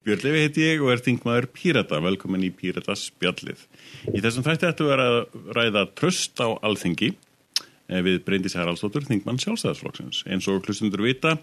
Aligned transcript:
Björnlefi 0.00 0.40
heiti 0.40 0.62
ég 0.64 0.80
og 0.80 0.94
er 0.94 1.02
þingmaður 1.04 1.46
Pírata, 1.52 1.98
velkomin 2.00 2.46
í 2.46 2.48
Pírata 2.56 2.94
spjallið. 2.96 3.66
Í 4.08 4.22
þessum 4.24 4.46
þætti 4.46 4.68
ættu 4.70 4.86
vera 4.88 5.08
að 5.10 5.18
ræða 5.52 5.82
tröst 5.92 6.40
á 6.40 6.48
alþingi 6.64 7.10
eh, 7.12 8.00
við 8.06 8.22
Bryndis 8.24 8.56
Haraldsdóttur, 8.56 9.04
þingmann 9.04 9.42
sjálfstæðarsflokksins. 9.44 10.22
Eins 10.24 10.48
og 10.48 10.64
hlustundur 10.64 11.04
vita, 11.04 11.34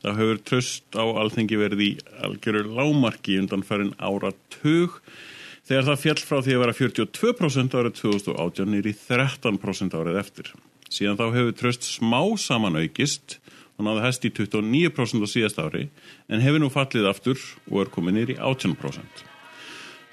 þá 0.00 0.08
hefur 0.16 0.40
tröst 0.48 0.96
á 0.96 1.04
alþingi 1.04 1.60
verið 1.60 1.84
í 1.84 1.90
algjörur 2.24 2.72
lámarki 2.78 3.36
undan 3.42 3.66
farin 3.68 3.92
ára 4.00 4.32
tug 4.62 4.96
þegar 5.68 5.90
það 5.90 6.02
fjall 6.06 6.18
frá 6.22 6.38
því 6.40 6.56
að 6.56 6.64
vera 6.64 6.78
42% 6.80 7.76
árið 7.82 7.98
2018 8.00 8.72
nýri 8.72 8.96
13% 8.96 10.00
árið 10.00 10.22
eftir. 10.22 10.54
Síðan 10.88 11.20
þá 11.20 11.26
hefur 11.36 11.60
tröst 11.60 11.84
smá 11.84 12.22
saman 12.40 12.80
aukist 12.80 13.42
og 13.76 13.86
náði 13.86 14.04
hest 14.06 14.24
í 14.24 14.32
29% 14.32 15.24
á 15.24 15.28
síðast 15.28 15.60
ári 15.60 15.88
en 16.32 16.44
hefur 16.44 16.62
nú 16.62 16.70
fallið 16.72 17.10
aftur 17.10 17.40
og 17.70 17.82
er 17.84 17.92
komið 17.92 18.16
nýri 18.18 18.38
18%. 18.40 19.24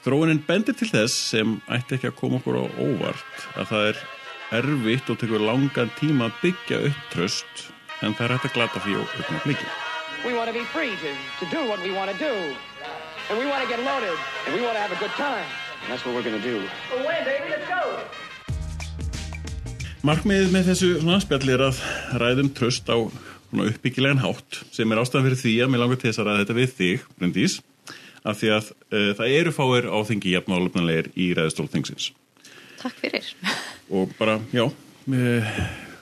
Þróunin 0.04 0.44
bendir 0.44 0.76
til 0.76 0.90
þess 0.92 1.16
sem 1.32 1.56
ætti 1.72 1.96
ekki 1.96 2.12
að 2.12 2.20
koma 2.20 2.42
okkur 2.42 2.60
á 2.60 2.66
óvart 2.76 3.48
að 3.56 3.70
það 3.72 3.88
er 3.92 4.04
erfitt 4.60 5.10
og 5.14 5.22
tekur 5.22 5.46
langan 5.48 5.94
tíma 6.00 6.28
að 6.28 6.42
byggja 6.42 6.82
upp 6.90 7.08
tröst 7.14 7.70
en 8.04 8.16
það 8.18 8.26
er 8.26 8.36
hægt 8.36 8.50
að 8.50 8.56
glata 8.58 8.84
því 8.84 9.00
á 9.00 9.02
aukna 9.04 9.44
bliki. 9.46 9.70
We 10.24 10.34
want 10.36 10.48
to 10.48 10.56
be 10.56 10.66
free 10.76 10.96
to, 11.04 11.12
to 11.40 11.46
do 11.52 11.68
what 11.68 11.80
we 11.84 11.92
want 11.92 12.12
to 12.12 12.18
do. 12.18 12.34
And 13.30 13.40
we 13.40 13.46
want 13.46 13.64
to 13.64 13.70
get 13.70 13.80
loaded. 13.84 14.18
And 14.46 14.56
we 14.56 14.62
want 14.62 14.76
to 14.76 14.82
have 14.84 14.92
a 14.92 15.00
good 15.00 15.12
time. 15.16 15.48
And 15.84 15.92
that's 15.92 16.06
what 16.06 16.16
we're 16.16 16.24
going 16.24 16.40
to 16.42 16.44
do. 16.44 16.64
Well, 16.92 17.06
when, 17.08 17.24
baby, 17.24 17.50
let's 17.50 17.68
go. 17.68 17.84
Markmiðið 20.04 20.50
með 20.52 20.66
þessu 20.68 21.20
spjalli 21.24 21.54
er 21.56 21.62
að 21.70 21.78
ræðum 22.20 22.50
tröst 22.52 22.90
á 22.92 23.00
uppbyggilegan 23.62 24.24
hátt 24.24 24.64
sem 24.74 24.92
er 24.92 25.02
ástæðan 25.02 25.28
fyrir 25.28 25.40
því 25.44 25.54
að 25.64 25.72
mér 25.72 25.84
langar 25.84 26.02
til 26.02 26.10
þess 26.10 26.22
að 26.22 26.30
ræða 26.30 26.42
þetta 26.42 26.58
við 26.58 26.76
þig, 26.80 27.08
Bryndís, 27.20 27.56
af 28.24 28.40
því 28.40 28.52
að 28.56 28.70
uh, 28.74 29.08
það 29.20 29.38
eru 29.38 29.56
fáir 29.56 29.88
áþengi 29.92 30.36
jafnálefnilegir 30.36 31.10
í 31.14 31.32
ræðstólþingsins. 31.38 32.12
Takk 32.82 33.00
fyrir. 33.00 33.34
Og 33.96 34.14
bara, 34.20 34.40
já, 34.56 34.66
mér, 35.10 35.50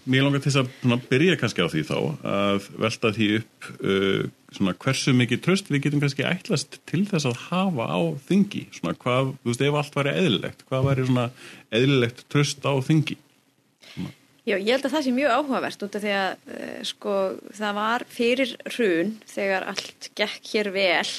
mér 0.05 0.27
langar 0.27 0.43
til 0.43 0.51
þess 0.51 0.61
að 0.63 0.69
svona, 0.79 0.99
byrja 1.09 1.39
kannski 1.41 1.65
á 1.65 1.71
því 1.73 1.83
þá 1.89 1.97
að 2.35 2.69
velta 2.85 3.11
því 3.17 3.31
upp 3.39 3.71
uh, 3.79 4.21
svona, 4.55 4.75
hversu 4.85 5.15
mikið 5.17 5.43
tröst 5.47 5.73
við 5.73 5.87
getum 5.87 6.03
kannski 6.03 6.27
ætlast 6.27 6.79
til 6.89 7.03
þess 7.09 7.27
að 7.29 7.41
hafa 7.49 7.89
á 7.89 7.99
þingi. 8.29 8.67
Svona, 8.77 8.95
hvað, 9.01 9.35
þú 9.41 9.51
veist, 9.51 9.65
ef 9.67 9.81
allt 9.81 9.99
væri 9.99 10.15
eðlilegt, 10.21 10.63
hvað 10.69 10.87
væri 10.89 11.09
svona 11.09 11.27
eðlilegt 11.81 12.25
tröst 12.31 12.65
á 12.65 12.73
þingi? 12.85 13.17
Já, 14.41 14.55
ég 14.57 14.71
held 14.73 14.87
að 14.87 14.95
það 14.95 15.03
sé 15.05 15.11
mjög 15.13 15.35
áhugavert 15.37 15.83
út 15.85 15.97
af 15.97 16.01
því 16.01 16.15
að 16.17 16.31
uh, 16.55 16.79
sko, 16.89 17.17
það 17.59 17.77
var 17.77 18.05
fyrir 18.09 18.55
hrun 18.71 19.13
þegar 19.29 19.67
allt 19.69 20.09
gekk 20.17 20.49
hér 20.55 20.71
vel 20.73 21.11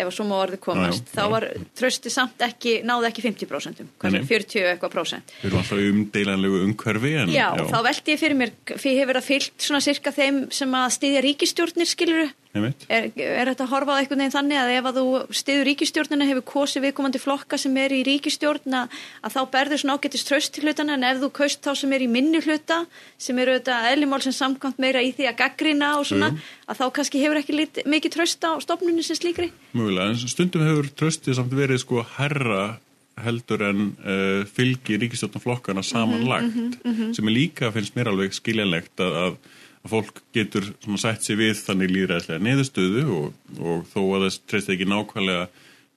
ef 0.00 0.08
að 0.08 0.14
svo 0.16 0.26
má 0.28 0.34
orði 0.38 0.58
komast, 0.62 1.08
já, 1.08 1.10
já, 1.10 1.14
þá 1.18 1.32
var 1.34 1.46
trösti 1.76 2.12
samt 2.12 2.44
ekki, 2.44 2.74
náði 2.88 3.08
ekki 3.10 3.24
50% 3.26 3.82
hvað 4.00 4.18
40 4.28 4.68
eitthvað 4.70 4.94
prósent. 4.94 5.34
Við 5.40 5.50
erum 5.50 5.60
alltaf 5.60 5.82
umdeilanlegu 5.90 6.60
umhverfi 6.66 7.14
en, 7.20 7.32
já, 7.34 7.46
já, 7.58 7.64
þá 7.68 7.78
veldi 7.88 8.14
ég 8.14 8.22
fyrir 8.22 8.38
mér, 8.40 8.54
fyrir 8.70 9.02
hefur 9.02 9.20
það 9.20 9.28
fyllt 9.28 9.66
svona 9.66 9.82
cirka 9.84 10.14
þeim 10.16 10.40
sem 10.56 10.76
að 10.80 10.94
styðja 10.96 11.24
ríkistjórnir 11.26 11.90
skiluru 11.90 12.28
Er, 12.50 13.04
er 13.14 13.46
þetta 13.46 13.62
að 13.62 13.70
horfa 13.70 13.94
á 13.94 13.98
einhvern 14.00 14.24
veginn 14.24 14.34
þannig 14.34 14.58
að 14.58 14.72
ef 14.74 14.86
að 14.88 14.96
þú 14.98 15.34
stiður 15.38 15.68
ríkistjórnina 15.68 16.26
hefur 16.26 16.44
kosið 16.48 16.84
viðkomandi 16.88 17.20
flokka 17.22 17.58
sem 17.62 17.76
er 17.78 17.94
í 17.94 18.00
ríkistjórna 18.08 18.80
að 19.22 19.36
þá 19.36 19.40
berður 19.52 19.82
svona 19.82 19.94
ágættist 19.94 20.26
tröst 20.26 20.54
til 20.56 20.64
hlutana 20.66 20.96
en 20.98 21.06
ef 21.06 21.20
þú 21.22 21.30
kaust 21.38 21.62
þá 21.62 21.70
sem 21.78 21.94
er 21.94 22.02
í 22.02 22.10
minni 22.10 22.42
hluta 22.42 22.80
sem 23.22 23.38
eru 23.38 23.54
þetta 23.54 23.76
eðlimál 23.92 24.18
sem 24.24 24.34
samkvæmt 24.34 24.82
meira 24.82 25.04
í 25.06 25.12
því 25.14 25.30
að 25.30 25.38
gaggrina 25.44 25.92
og 26.00 26.08
svona 26.10 26.32
Jú. 26.32 26.42
að 26.66 26.82
þá 26.82 26.84
kannski 26.98 27.22
hefur 27.22 27.38
ekki 27.38 27.54
lit, 27.54 27.80
mikið 27.86 28.16
tröst 28.16 28.42
á 28.42 28.58
stofnunni 28.66 29.06
sem 29.06 29.20
slíkri 29.20 29.52
Mjögulega, 29.70 30.10
en 30.10 30.34
stundum 30.34 30.66
hefur 30.66 30.90
tröstið 30.98 31.38
samt 31.38 31.54
verið 31.54 31.84
sko 31.84 32.02
herra 32.18 32.80
heldur 33.20 33.62
en 33.68 33.86
uh, 34.02 34.42
fylgi 34.50 34.98
ríkistjórnaflokkana 35.04 35.86
samanlagt 35.86 36.50
mm 36.50 36.70
-hmm, 36.72 36.76
mm 36.82 36.94
-hmm. 36.98 37.14
sem 37.14 37.28
er 37.28 37.32
líka 37.32 37.72
finnst 37.72 37.94
mér 37.94 38.08
alveg 38.08 38.34
skiljanlegt 38.34 38.98
að, 38.98 39.12
að 39.24 39.36
að 39.80 39.94
fólk 39.94 40.20
getur 40.36 40.66
sætt 41.00 41.24
sér 41.24 41.40
við 41.40 41.62
þannig 41.64 41.94
líðræðslega 41.94 42.44
neðustöðu 42.44 43.04
og, 43.16 43.32
og 43.58 43.82
þó 43.92 44.00
að 44.02 44.26
þess 44.26 44.42
treyst 44.50 44.72
ekki 44.74 44.88
nákvæmlega 44.90 45.48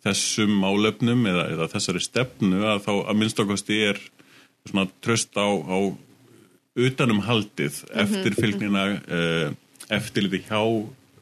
þessum 0.04 0.64
álefnum 0.64 1.28
eða, 1.32 1.46
eða 1.56 1.70
þessari 1.74 2.04
stefnu 2.04 2.64
að 2.68 2.82
þá 2.88 2.94
að 2.96 3.20
minnstokkasti 3.20 3.80
er 3.90 4.02
svona 4.68 4.88
tröst 5.04 5.36
á, 5.36 5.48
á 5.48 5.78
utanum 6.80 7.22
haldið 7.28 7.84
-hmm. 7.84 8.02
eftir 8.04 8.40
fylgnina 8.40 8.86
eh, 9.08 9.48
eftir 9.94 10.28
liti 10.28 10.44
hjá 10.48 10.64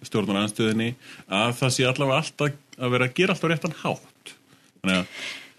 stjórnar 0.05 0.45
anstöðinni 0.45 0.95
að 1.27 1.57
það 1.59 1.75
sé 1.75 1.85
allavega 1.85 2.21
alltaf 2.21 2.81
að 2.81 2.93
vera 2.95 3.05
að 3.05 3.15
gera 3.17 3.35
alltaf 3.35 3.51
réttan 3.51 3.79
hátt 3.83 4.35
Þannig 4.81 4.97
að 4.97 5.07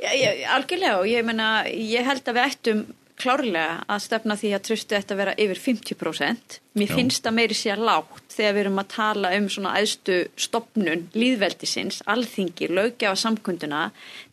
Já, 0.03 0.11
ég, 0.19 0.41
algjörlega 0.51 0.99
og 0.99 1.07
ég, 1.07 1.23
menna, 1.23 1.49
ég 1.71 2.03
held 2.03 2.27
að 2.27 2.35
við 2.35 2.47
ættum 2.49 2.81
klárlega 3.21 3.83
að 3.91 4.03
stefna 4.07 4.37
því 4.41 4.53
að 4.57 4.65
tröstu 4.69 4.97
þetta 4.97 5.15
að 5.15 5.21
vera 5.23 5.35
yfir 5.45 5.61
50%. 5.65 6.59
Mér 6.79 6.93
Já. 6.93 6.95
finnst 6.97 7.27
það 7.27 7.37
meiri 7.39 7.57
sér 7.59 7.83
lágt 7.83 8.37
þegar 8.37 8.55
við 8.55 8.63
erum 8.65 8.83
að 8.83 8.93
tala 8.95 9.33
um 9.37 9.49
svona 9.53 9.75
aðstu 9.81 10.19
stopnun 10.41 11.05
líðveldisins, 11.17 12.01
alþingi, 12.11 12.71
lögja 12.73 13.13
á 13.13 13.15
samkunduna, 13.19 13.83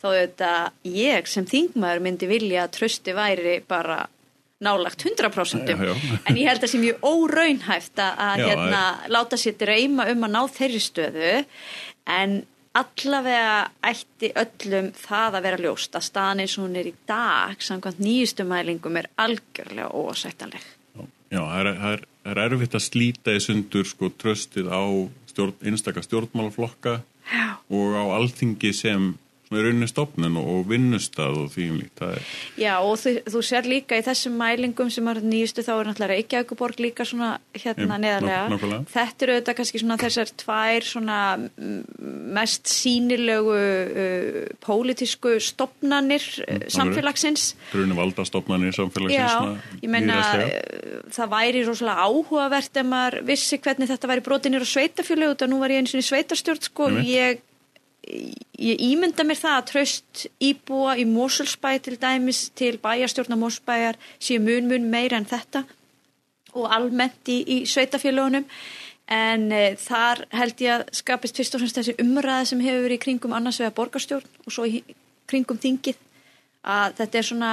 þá 0.02 0.08
er 0.12 0.22
þetta 0.22 0.54
ég 0.96 1.28
sem 1.28 1.50
þingmaður 1.50 2.06
myndi 2.08 2.32
vilja 2.32 2.64
að 2.66 2.74
trösti 2.80 3.16
væri 3.18 3.60
bara 3.68 4.06
nálagt 4.60 5.04
100% 5.08 5.70
já, 5.72 5.76
já. 5.76 5.94
en 6.28 6.38
ég 6.38 6.48
held 6.50 6.60
að 6.60 6.66
það 6.66 6.72
sé 6.74 6.80
mjög 6.82 7.06
óraunhæft 7.08 8.02
að 8.04 8.42
hérna, 8.44 8.82
láta 9.08 9.40
sér 9.40 9.56
dreyma 9.60 10.10
um 10.12 10.26
að 10.28 10.34
ná 10.36 10.42
þeirri 10.52 10.82
stöðu 10.84 11.36
en 12.12 12.42
allavega 12.80 13.54
ætti 13.92 14.32
öllum 14.40 14.90
það 14.98 15.38
að 15.38 15.46
vera 15.48 15.62
ljóst 15.66 15.96
að 15.98 16.08
staðan 16.08 16.44
eins 16.44 16.58
og 16.58 16.66
hún 16.66 16.80
er 16.80 16.90
í 16.90 16.96
dag 17.10 17.62
samkvæmt 17.64 18.02
nýjustumælingum 18.04 19.00
er 19.02 19.10
algjörlega 19.20 19.90
ósættanleg. 19.94 20.68
Já, 21.30 21.42
það 21.46 21.72
er, 21.94 22.04
er 22.26 22.42
erfitt 22.48 22.76
að 22.78 22.86
slíta 22.86 23.36
í 23.38 23.42
sundur 23.44 23.86
sko 23.88 24.10
tröstið 24.18 24.70
á 24.74 24.82
stjórn, 25.30 25.56
einstakar 25.62 26.06
stjórnmálaflokka 26.06 27.00
Já. 27.30 27.48
og 27.70 27.94
á 27.94 28.04
alþingi 28.18 28.74
sem 28.74 29.12
svona 29.50 29.64
rauninni 29.66 29.88
stopnun 29.90 30.38
og 30.38 30.68
vinnustad 30.70 31.34
og 31.34 31.50
því 31.50 31.64
um 31.72 31.78
líkt. 31.80 32.04
Já 32.60 32.76
og 32.78 33.00
þú, 33.02 33.16
þú 33.26 33.42
sér 33.46 33.66
líka 33.66 33.98
í 33.98 34.04
þessum 34.06 34.36
mælingum 34.38 34.92
sem 34.94 35.08
er 35.10 35.22
nýjustu 35.26 35.64
þá 35.66 35.72
er 35.74 35.90
náttúrulega 35.90 36.14
Reykjavíkuborg 36.14 36.84
líka 36.84 37.06
svona 37.06 37.40
hérna 37.58 37.98
Jú, 37.98 38.02
neðarlega. 38.04 38.44
ná, 38.46 38.86
þetta 38.94 39.26
eru 39.26 39.38
auðvitað 39.38 39.58
kannski 39.58 39.82
svona 39.82 39.98
þessar 40.04 40.34
tvær 40.44 40.86
svona 40.86 41.18
mest 42.38 42.70
sínilegu 42.70 43.58
uh, 43.58 44.40
pólitísku 44.62 45.40
stopnanir 45.42 46.30
uh, 46.46 46.62
samfélagsins 46.70 47.56
Grunni 47.74 47.98
valda 47.98 48.28
stopnanir 48.30 48.78
samfélagsins 48.78 49.18
Já, 49.18 49.58
ég 49.82 49.90
menna 49.90 50.22
uh, 50.22 51.04
það 51.10 51.34
væri 51.34 51.66
rosalega 51.66 52.06
áhugavert 52.06 52.82
ef 52.84 52.90
maður 52.94 53.22
vissi 53.34 53.58
hvernig 53.58 53.90
þetta 53.90 54.14
væri 54.14 54.28
brotinir 54.30 54.66
og 54.66 54.70
sveitafjölu 54.70 55.34
og 55.34 55.46
nú 55.50 55.62
var 55.64 55.74
ég 55.74 55.82
eins 55.82 55.98
og 55.98 56.04
í 56.04 56.10
sveitarstjórn 56.12 56.68
sko, 56.70 56.94
ég 57.02 57.42
ég 58.10 58.82
ímynda 58.90 59.24
mér 59.28 59.40
það 59.40 59.56
að 59.56 59.68
tröst 59.72 60.26
íbúa 60.42 60.96
í 61.00 61.06
Mosulsbæ 61.08 61.78
til 61.86 61.98
dæmis 62.02 62.50
til 62.58 62.78
bæjarstjórna 62.82 63.38
Mosulsbæjar 63.40 64.00
séu 64.20 64.42
mun 64.44 64.70
mun 64.70 64.90
meira 64.92 65.20
en 65.20 65.30
þetta 65.30 65.64
og 66.58 66.70
almennt 66.74 67.30
í, 67.30 67.40
í 67.46 67.58
sveitafélagunum 67.70 68.48
en 69.10 69.52
e, 69.52 69.76
þar 69.82 70.24
held 70.38 70.64
ég 70.64 70.76
að 70.76 70.88
skapist 71.02 71.38
fyrst 71.38 71.56
og 71.56 71.64
fremst 71.64 71.78
þessi 71.80 71.98
umræða 72.02 72.50
sem 72.52 72.64
hefur 72.66 72.86
verið 72.86 73.00
í 73.00 73.04
kringum 73.06 73.36
annars 73.38 73.60
vega 73.62 73.76
borgarstjórn 73.78 74.46
og 74.46 74.54
svo 74.54 74.66
í 74.70 74.82
kringum 75.30 75.62
þingið 75.62 76.02
að 76.70 76.98
þetta 77.02 77.20
er 77.20 77.28
svona 77.30 77.52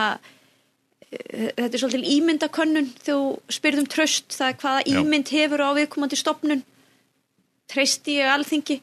e, 1.09 1.19
þetta 1.57 1.71
er 1.71 1.81
svolítil 1.81 2.15
ímyndakönnun. 2.17 2.89
Þú 3.07 3.19
spyrðum 3.57 3.89
tröst 3.93 4.37
það 4.37 4.59
hvaða 4.63 4.87
ímynd 4.93 5.33
hefur 5.33 5.65
á 5.65 5.71
viðkomandi 5.79 6.21
stopnun 6.21 6.65
treysti 7.71 8.21
ég 8.21 8.31
alþingi 8.31 8.81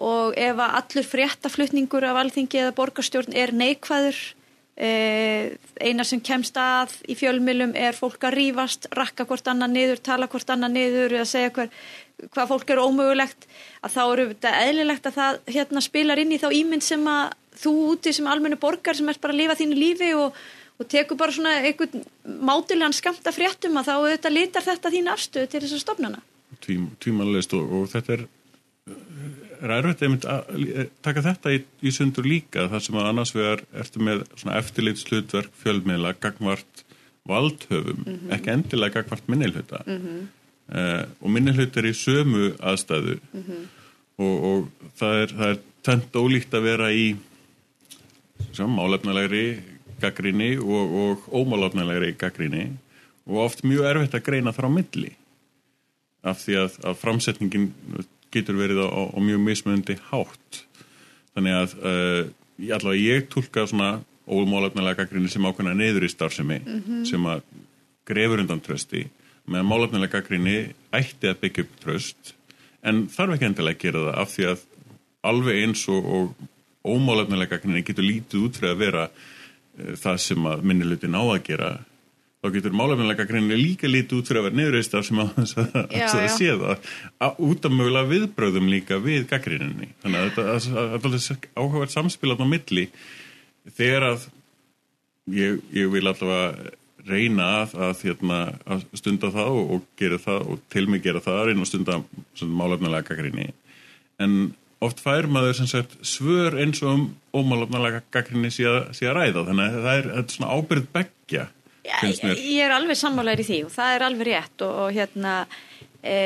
og 0.00 0.36
ef 0.40 0.60
að 0.60 0.76
allur 0.80 1.06
fréttaflutningur 1.06 2.04
af 2.08 2.20
alþingi 2.22 2.62
eða 2.62 2.76
borgarstjórn 2.76 3.34
er 3.36 3.52
neikvæður 3.52 4.18
eh, 4.80 5.56
einar 5.80 6.08
sem 6.08 6.22
kemst 6.24 6.56
að 6.60 6.94
í 7.04 7.16
fjölmilum 7.18 7.74
er 7.76 7.96
fólk 7.96 8.24
að 8.24 8.38
rýfast, 8.38 8.88
rakka 8.96 9.26
hvort 9.28 9.50
annað 9.52 9.74
niður, 9.74 10.00
tala 10.08 10.28
hvort 10.32 10.54
annað 10.54 10.76
niður 10.78 11.16
eða 11.18 11.26
segja 11.28 11.52
hver, 11.56 11.68
hvað 12.32 12.54
fólk 12.54 12.72
er 12.72 12.80
ómögulegt 12.80 13.44
að 13.84 13.94
þá 13.96 14.00
eru 14.06 14.26
þetta 14.32 14.54
eðlilegt 14.62 15.10
að 15.10 15.18
það 15.18 15.42
hérna, 15.58 15.84
spilar 15.84 16.22
inn 16.24 16.32
í 16.32 16.40
þá 16.40 16.48
ímynd 16.48 16.86
sem 16.86 17.04
að 17.12 17.36
þú 17.60 17.74
úti 17.92 18.16
sem 18.16 18.30
almennu 18.30 18.56
borgar 18.60 18.96
sem 18.96 19.12
er 19.12 19.20
bara 19.20 19.36
að 19.36 19.42
lifa 19.42 19.60
þínu 19.60 19.76
lífi 19.76 20.10
og, 20.16 20.40
og 20.80 20.88
tekur 20.88 21.20
bara 21.20 21.36
svona 21.36 21.58
einhvern 21.60 22.08
mátilegan 22.40 22.96
skamta 22.96 23.36
fréttum 23.36 23.76
að 23.76 23.92
þá 23.92 23.94
þetta 24.14 24.32
litar 24.32 24.68
þetta 24.70 24.96
þín 24.96 25.12
afstöð 25.12 25.48
til 25.52 25.64
þess 25.66 25.76
að 25.76 25.84
stopnana. 25.84 26.22
Tvím, 26.64 26.88
tvímanleist 27.00 27.52
og, 27.56 27.68
og 27.76 27.90
þetta 27.92 28.16
er 28.16 28.28
er 29.60 29.72
erfitt 29.76 30.02
einmitt 30.06 30.26
að 30.28 30.90
taka 31.04 31.24
þetta 31.24 31.54
í, 31.54 31.62
í 31.84 31.92
sundur 31.94 32.28
líka 32.28 32.68
þar 32.72 32.84
sem 32.84 32.98
að 33.00 33.08
annars 33.10 33.34
vegar 33.36 33.64
ertu 33.82 34.02
með 34.04 34.24
eftirlits 34.56 35.06
hlutverk 35.08 35.56
fjölmiðla 35.62 36.14
gagvart 36.20 36.84
valdhöfum 37.28 38.04
mm 38.04 38.12
-hmm. 38.12 38.34
ekki 38.34 38.52
endilega 38.54 39.00
gagvart 39.00 39.28
minnilhuta 39.28 39.82
mm 39.86 39.98
-hmm. 39.98 40.28
uh, 40.74 41.04
og 41.20 41.30
minnilhut 41.30 41.76
er 41.76 41.90
í 41.90 41.94
sömu 41.94 42.54
aðstæðu 42.58 43.18
mm 43.20 43.42
-hmm. 43.48 43.66
og, 44.16 44.44
og 44.50 44.90
það 44.96 45.22
er, 45.22 45.28
það 45.38 45.48
er 45.50 45.58
tönd 45.82 46.14
ólíkt 46.14 46.54
að 46.54 46.62
vera 46.62 46.92
í 46.92 47.16
málefnalegri 48.58 49.60
gaggrinni 50.00 50.56
og, 50.58 50.94
og 51.02 51.28
ómálefnalegri 51.28 52.14
gaggrinni 52.18 52.70
og 53.26 53.36
oft 53.36 53.64
mjög 53.64 53.84
erfitt 53.84 54.14
að 54.14 54.24
greina 54.24 54.52
þar 54.52 54.68
á 54.68 54.76
milli 54.76 55.12
af 56.22 56.42
því 56.44 56.56
að, 56.62 56.72
að 56.84 56.96
framsetningin 57.00 57.72
getur 58.34 58.58
verið 58.58 58.82
á, 58.86 58.88
á 59.10 59.18
mjög 59.20 59.42
mismöndi 59.44 59.96
hátt 60.10 60.62
þannig 61.34 61.56
að 61.56 61.74
uh, 61.80 62.22
allavega 62.76 63.02
ég 63.02 63.28
tólka 63.32 63.66
svona 63.66 64.00
ómálefnalega 64.30 65.02
gaggrinni 65.02 65.30
sem 65.32 65.46
ákveðna 65.46 65.74
neyður 65.74 66.06
í 66.06 66.12
starfsemi 66.12 66.60
mm 66.60 66.82
-hmm. 66.82 67.04
sem 67.08 67.26
að 67.26 67.42
grefur 68.06 68.42
undan 68.42 68.62
trösti 68.62 69.06
meðan 69.46 69.70
málefnilega 69.70 70.18
gaggrinni 70.18 70.74
ætti 70.92 71.30
að 71.30 71.40
byggja 71.42 71.64
upp 71.64 71.76
tröst 71.82 72.34
en 72.82 73.06
þarf 73.08 73.34
ekki 73.34 73.48
endilega 73.50 73.76
að 73.76 73.84
gera 73.84 74.04
það 74.06 74.20
af 74.22 74.32
því 74.34 74.48
að 74.52 74.64
alveg 75.30 75.62
eins 75.64 75.84
og, 75.88 76.06
og 76.06 76.34
ómálefnilega 76.84 77.56
gaggrinni 77.56 77.84
getur 77.84 78.06
lítið 78.06 78.46
út 78.46 78.56
fyrir 78.56 78.74
að 78.74 78.82
vera 78.84 79.04
uh, 79.10 79.94
það 79.96 80.16
sem 80.26 80.46
að 80.46 80.62
minnilutin 80.62 81.18
á 81.18 81.22
að 81.22 81.42
gera 81.50 81.70
þá 82.40 82.48
getur 82.54 82.74
málefnilega 82.76 83.20
gaggrinni 83.20 83.58
líka 83.58 83.88
lítið 83.90 84.20
út 84.20 84.30
fyrir 84.30 84.40
að 84.40 84.46
vera 84.48 84.58
neyðuristar 84.60 85.06
sem 85.06 85.20
að, 85.20 85.40
að 86.00 86.26
sé 86.34 86.50
það. 86.62 86.90
Út 87.46 87.68
af 87.68 87.74
mögulega 87.76 88.10
viðbröðum 88.14 88.68
líka 88.72 89.00
við 89.04 89.26
gaggrinninni 89.30 89.90
þannig 90.02 90.40
að 90.40 90.68
þetta 90.94 91.14
er 91.14 91.48
áhugavert 91.60 91.94
samspilat 91.94 92.40
á 92.40 92.46
milli. 92.48 92.86
Þegar 93.76 94.08
að 94.14 94.28
ég, 95.36 95.60
ég 95.76 95.90
vil 95.92 96.06
allavega 96.06 96.76
reyna 97.10 97.46
að, 97.62 97.74
að, 97.80 98.02
hérna, 98.04 98.38
að 98.68 98.86
stunda 99.00 99.30
það 99.32 99.54
og, 99.56 99.70
og 99.76 99.84
gera 100.00 100.20
það 100.20 100.50
og 100.52 100.64
til 100.72 100.86
mig 100.92 101.04
gera 101.04 101.22
það 101.24 101.38
að 101.38 101.46
reyna 101.48 101.64
að 101.64 101.70
stunda 101.70 102.00
málefnilega 102.60 103.08
gaggrinni 103.08 103.46
en 104.20 104.34
oft 104.84 105.00
fær 105.02 105.28
maður 105.28 105.62
sagt, 105.68 105.96
svör 106.06 106.56
eins 106.60 106.80
og 106.84 106.92
um 106.92 107.06
ómálefnilega 107.36 108.02
gaggrinni 108.12 108.50
síðan 108.52 108.90
að 108.92 109.16
ræða. 109.16 109.46
Þannig 109.48 109.64
að 109.64 109.82
það 109.86 109.98
er, 109.98 110.08
er 110.16 110.28
svona 110.34 110.54
ábyrð 110.56 110.86
begja 110.94 111.46
Já, 111.84 111.96
ég, 112.04 112.20
ég 112.44 112.62
er 112.66 112.74
alveg 112.76 112.98
sammálaður 113.00 113.40
í 113.40 113.48
því 113.48 113.58
og 113.64 113.72
það 113.72 113.94
er 113.94 114.04
alveg 114.04 114.28
rétt 114.28 114.64
og, 114.66 114.78
og 114.84 114.92
hérna 114.96 115.34
e, 116.02 116.16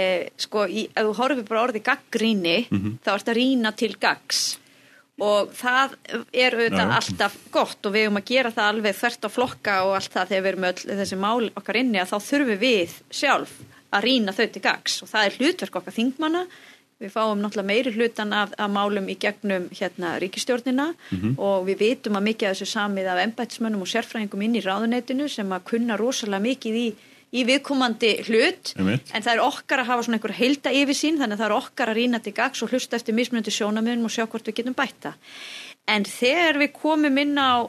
sko, 0.41 0.67
í, 0.67 0.89
ef 0.91 1.07
þú 1.07 1.15
horfið 1.21 1.49
bara 1.51 1.65
orði 1.69 1.83
gaggrinni 1.87 2.59
mm 2.65 2.79
-hmm. 2.79 2.97
þá 3.05 3.11
ert 3.15 3.31
að 3.31 3.39
rína 3.39 3.75
til 3.77 3.93
gags 4.01 4.43
og 5.23 5.53
það 5.55 5.95
er 6.35 6.57
auðvitað 6.59 6.89
Já. 6.91 6.97
alltaf 6.97 7.37
gott 7.55 7.87
og 7.87 7.95
við 7.95 8.03
erum 8.03 8.19
að 8.19 8.31
gera 8.33 8.51
það 8.51 8.71
alveg 8.73 8.97
þvert 8.99 9.27
á 9.27 9.31
flokka 9.31 9.75
og 9.87 9.95
allt 9.95 10.13
það 10.13 10.29
þegar 10.29 10.43
við 10.43 10.51
erum 10.53 10.69
öll 10.71 10.99
þessi 10.99 11.19
mál 11.23 11.51
okkar 11.55 11.77
inni 11.77 12.01
að 12.03 12.11
þá 12.11 12.19
þurfum 12.31 12.59
við 12.59 12.97
sjálf 13.11 13.53
að 13.95 14.05
rína 14.09 14.35
þau 14.35 14.47
til 14.47 14.63
gags 14.63 15.03
og 15.03 15.09
það 15.09 15.27
er 15.27 15.37
hlutverk 15.39 15.77
okkar 15.77 15.95
þingmanna 15.95 16.47
við 17.03 17.11
fáum 17.15 17.41
náttúrulega 17.43 17.71
meiri 17.71 17.93
hlutan 17.95 18.33
af, 18.33 18.53
af 18.59 18.71
málum 18.71 19.09
í 19.11 19.17
gegnum 19.21 19.67
hérna 19.75 20.19
ríkistjórnina 20.23 20.93
mm 20.95 21.19
-hmm. 21.19 21.39
og 21.39 21.67
við 21.67 21.79
vitum 21.79 22.17
að 22.17 22.27
mikið 22.29 22.49
af 22.49 22.55
þessu 22.57 22.71
samið 22.73 23.07
af 23.13 23.23
embætismönnum 23.27 23.83
og 23.83 23.91
sérfræðingum 23.91 24.43
inn 24.43 24.57
í 24.57 24.65
ráðunetinu 24.65 25.29
sem 25.29 25.53
að 25.53 25.67
kunna 25.71 25.97
rosalega 25.97 26.43
mikið 26.43 26.75
í 26.75 26.89
í 27.35 27.43
viðkomandi 27.49 28.11
hlut 28.29 28.73
Einmitt. 28.79 29.11
en 29.11 29.23
það 29.23 29.33
er 29.33 29.43
okkar 29.43 29.83
að 29.83 29.91
hafa 29.91 30.03
svona 30.07 30.19
einhver 30.21 30.37
heilda 30.39 30.71
yfir 30.71 30.95
sín 30.95 31.19
þannig 31.19 31.37
að 31.37 31.43
það 31.43 31.49
er 31.49 31.57
okkar 31.57 31.91
að 31.91 31.99
rýna 31.99 32.21
til 32.23 32.35
gags 32.37 32.63
og 32.63 32.71
hlusta 32.71 32.97
eftir 32.97 33.17
mismunandi 33.17 33.55
sjónamöðunum 33.55 34.09
og 34.09 34.15
sjá 34.15 34.27
hvort 34.27 34.47
við 34.47 34.61
getum 34.61 34.77
bætta 34.79 35.15
en 35.91 36.07
þegar 36.07 36.61
við 36.63 36.71
komum 36.79 37.19
inn 37.19 37.35
á 37.35 37.67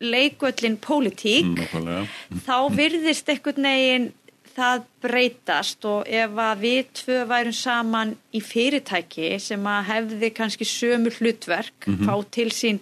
leikvöllin 0.00 0.78
pólitík 0.80 1.60
mm, 1.60 2.08
þá 2.44 2.56
virðist 2.76 3.28
ekkert 3.32 3.60
negin 3.60 4.10
það 4.56 4.84
breytast 5.04 5.84
og 5.84 6.08
ef 6.08 6.42
að 6.48 6.62
við 6.64 6.92
tvö 7.02 7.22
værum 7.28 7.56
saman 7.56 8.16
í 8.32 8.40
fyrirtæki 8.40 9.36
sem 9.42 9.66
að 9.68 9.88
hefði 9.92 10.32
kannski 10.34 10.64
sömu 10.64 11.12
hlutverk 11.18 11.86
mm 11.86 11.96
-hmm. 11.96 12.06
fá 12.08 12.30
til 12.30 12.50
sín 12.50 12.80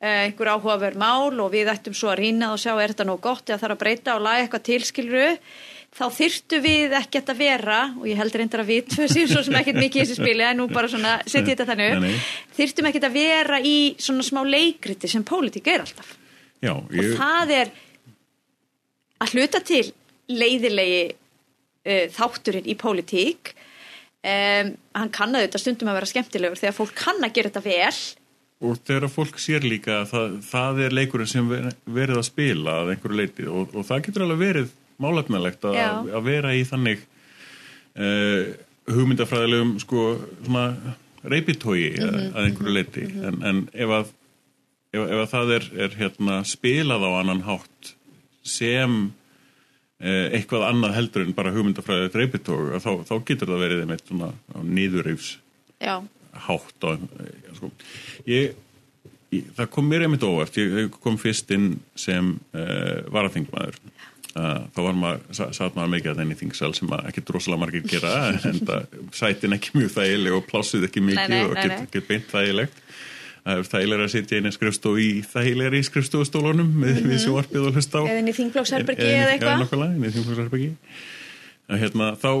Eh, 0.00 0.30
einhver 0.30 0.48
áhugaverð 0.48 0.96
mál 0.96 1.34
og 1.44 1.50
við 1.52 1.68
ættum 1.68 1.92
svo 1.92 2.08
að 2.08 2.22
rýna 2.22 2.54
og 2.54 2.60
sjá 2.62 2.70
er 2.72 2.94
þetta 2.94 3.04
nóg 3.04 3.18
gott 3.20 3.50
eða 3.50 3.58
þarf 3.60 3.74
að 3.74 3.80
breyta 3.82 4.14
og 4.16 4.22
laga 4.24 4.46
eitthvað 4.46 4.62
tilskilru 4.70 5.24
þá 5.92 6.04
þyrtu 6.16 6.60
við 6.64 6.94
ekkert 6.96 7.28
að 7.28 7.42
vera 7.42 7.80
og 7.98 8.06
ég 8.08 8.16
heldur 8.16 8.40
reyndar 8.40 8.62
að 8.62 8.70
við 8.70 8.86
tvö 8.94 9.08
séum 9.12 9.28
svo 9.28 9.42
sem 9.44 9.58
ekkert 9.60 9.76
mikið 9.76 10.00
í 10.00 10.06
þessu 10.06 10.16
spili 10.16 10.46
en 10.46 10.56
nú 10.56 10.66
bara 10.72 10.88
svona 10.88 11.18
setja 11.26 11.50
þetta 11.50 11.66
þannig 11.74 12.24
þyrtum 12.56 12.88
ekkert 12.88 13.06
að 13.10 13.18
vera 13.18 13.60
í 13.60 13.76
svona 14.00 14.24
smá 14.24 14.40
leikriti 14.48 15.12
sem 15.12 15.26
pólitík 15.28 15.68
er 15.68 15.84
alltaf. 15.84 16.16
Já, 16.64 16.72
ég... 16.72 17.04
og 17.04 17.20
það 17.20 17.54
er 17.58 17.76
að 19.20 19.36
hluta 19.36 19.60
til 19.60 19.84
leiðilegi 20.30 21.02
uh, 21.10 22.06
þátturinn 22.14 22.70
í 22.70 22.76
pólitík 22.78 23.52
um, 23.54 24.72
hann 24.96 25.12
kann 25.14 25.34
að 25.34 25.46
þetta 25.46 25.62
stundum 25.64 25.92
að 25.92 26.00
vera 26.00 26.10
skemmtilegur 26.12 26.62
þegar 26.62 26.78
fólk 26.78 26.96
kann 26.98 27.22
að 27.24 27.36
gera 27.36 27.52
þetta 27.52 27.66
vel 27.66 28.00
og 28.60 28.80
þegar 28.84 29.12
fólk 29.12 29.38
sér 29.40 29.64
líka 29.64 30.02
það, 30.08 30.40
það 30.44 30.82
er 30.84 30.96
leikurinn 30.98 31.30
sem 31.30 31.46
verið 31.48 32.18
að 32.18 32.26
spila 32.28 32.80
að 32.82 32.94
einhverju 32.94 33.20
leiti 33.22 33.46
og, 33.48 33.70
og 33.72 33.86
það 33.88 34.02
getur 34.06 34.26
alveg 34.26 34.42
verið 34.42 34.74
málefnilegt 35.00 35.64
að, 35.64 35.78
að 36.12 36.26
vera 36.26 36.52
í 36.52 36.64
þannig 36.68 37.06
uh, 37.96 38.50
hugmyndafræðilegum 38.90 39.78
sko 39.80 40.06
svona 40.42 40.96
reypitói 41.20 41.90
mm 41.90 42.08
-hmm. 42.08 42.34
að 42.34 42.44
einhverju 42.44 42.74
leiti 42.74 43.06
mm 43.06 43.14
-hmm. 43.14 43.28
en, 43.28 43.42
en 43.48 43.68
ef 43.72 43.94
að 43.96 44.12
ef, 44.92 45.00
ef 45.00 45.18
að 45.22 45.30
það 45.30 45.54
er, 45.56 45.70
er 45.86 45.96
hérna 46.02 46.44
spilað 46.44 47.06
á 47.06 47.10
annan 47.20 47.42
hátt 47.46 47.94
sem 48.42 49.12
eitthvað 50.00 50.62
annað 50.64 50.94
heldur 50.96 51.26
en 51.26 51.34
bara 51.36 51.50
hugmyndafræðið 51.52 52.14
reypitói 52.16 52.78
þá, 52.80 52.92
þá 53.04 53.14
getur 53.28 53.50
það 53.50 53.64
verið 53.66 53.82
með 53.90 54.06
svona 54.06 54.30
nýðurreifs 54.64 55.34
Já 55.80 56.00
hátt 56.32 56.84
á, 56.86 56.90
sko, 57.56 57.70
ég, 58.28 58.54
ég, 59.32 59.48
það 59.56 59.70
kom 59.74 59.88
mér 59.90 60.06
einmitt 60.06 60.26
óvart, 60.26 60.58
ég 60.60 60.92
kom 61.02 61.18
fyrst 61.20 61.50
inn 61.54 61.72
sem 61.98 62.36
uh, 62.54 63.00
varaþingmaður. 63.12 63.78
Uh, 64.30 64.66
þá 64.70 64.80
var 64.84 64.98
maður, 64.98 65.22
satt 65.34 65.74
maður 65.74 65.94
mikið 65.96 66.12
að 66.12 66.20
þenni 66.20 66.36
þingsal 66.38 66.70
sem 66.78 66.92
ekki 67.00 67.24
drosalega 67.26 67.62
margir 67.64 67.88
gera 67.90 68.12
en 68.30 68.60
það 68.62 69.00
sætin 69.16 69.56
ekki 69.56 69.74
mjög 69.74 69.96
þægileg 69.96 70.36
og 70.36 70.44
plásuð 70.46 70.86
ekki 70.86 71.02
mikið 71.02 71.32
nei, 71.34 71.40
nei, 71.40 71.48
og 71.48 71.56
get, 71.58 71.88
get 71.96 72.06
beint 72.06 72.28
þægilegt 72.30 72.78
það 73.44 73.58
er 73.58 73.68
þægilega 73.72 74.06
að 74.06 74.12
sitja 74.14 74.40
einu 74.40 74.52
skrifstof 74.54 74.98
í 75.00 75.10
þægilega 75.26 75.78
í 75.78 75.86
skrifstofstólunum 75.88 76.70
með, 76.70 76.90
mm 76.90 76.96
-hmm. 76.96 77.10
við 77.10 77.22
sjóarpið 77.24 77.68
og 77.68 77.78
hlust 77.78 77.94
á 77.96 78.00
eða 78.02 78.18
inn 78.20 78.30
í 78.32 78.36
þingflóksherbergi 78.36 79.10
eða 79.16 79.30
eitthvað 79.34 79.84
inn 79.96 80.76
í 81.70 81.78
hérna, 81.80 82.16
þá 82.18 82.32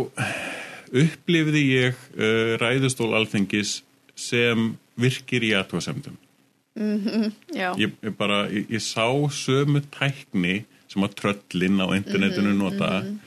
upplifði 0.90 1.62
ég 1.70 1.94
uh, 2.18 2.56
ræðustól 2.58 3.12
alþengis 3.14 3.80
sem 4.18 4.72
virkir 5.00 5.44
í 5.46 5.54
aðtóðasemdum 5.54 6.16
mm 6.74 6.98
-hmm, 7.04 7.32
ég, 7.54 7.94
ég 8.02 8.16
bara 8.18 8.48
ég, 8.50 8.66
ég 8.70 8.82
sá 8.82 9.06
sömu 9.30 9.82
tækni 9.94 10.64
sem 10.90 11.02
að 11.06 11.14
tröllin 11.20 11.80
á 11.80 11.86
internetinu 11.94 12.50
mhm, 12.50 12.58
nota 12.58 12.90
mm 13.00 13.06
-hmm. 13.06 13.18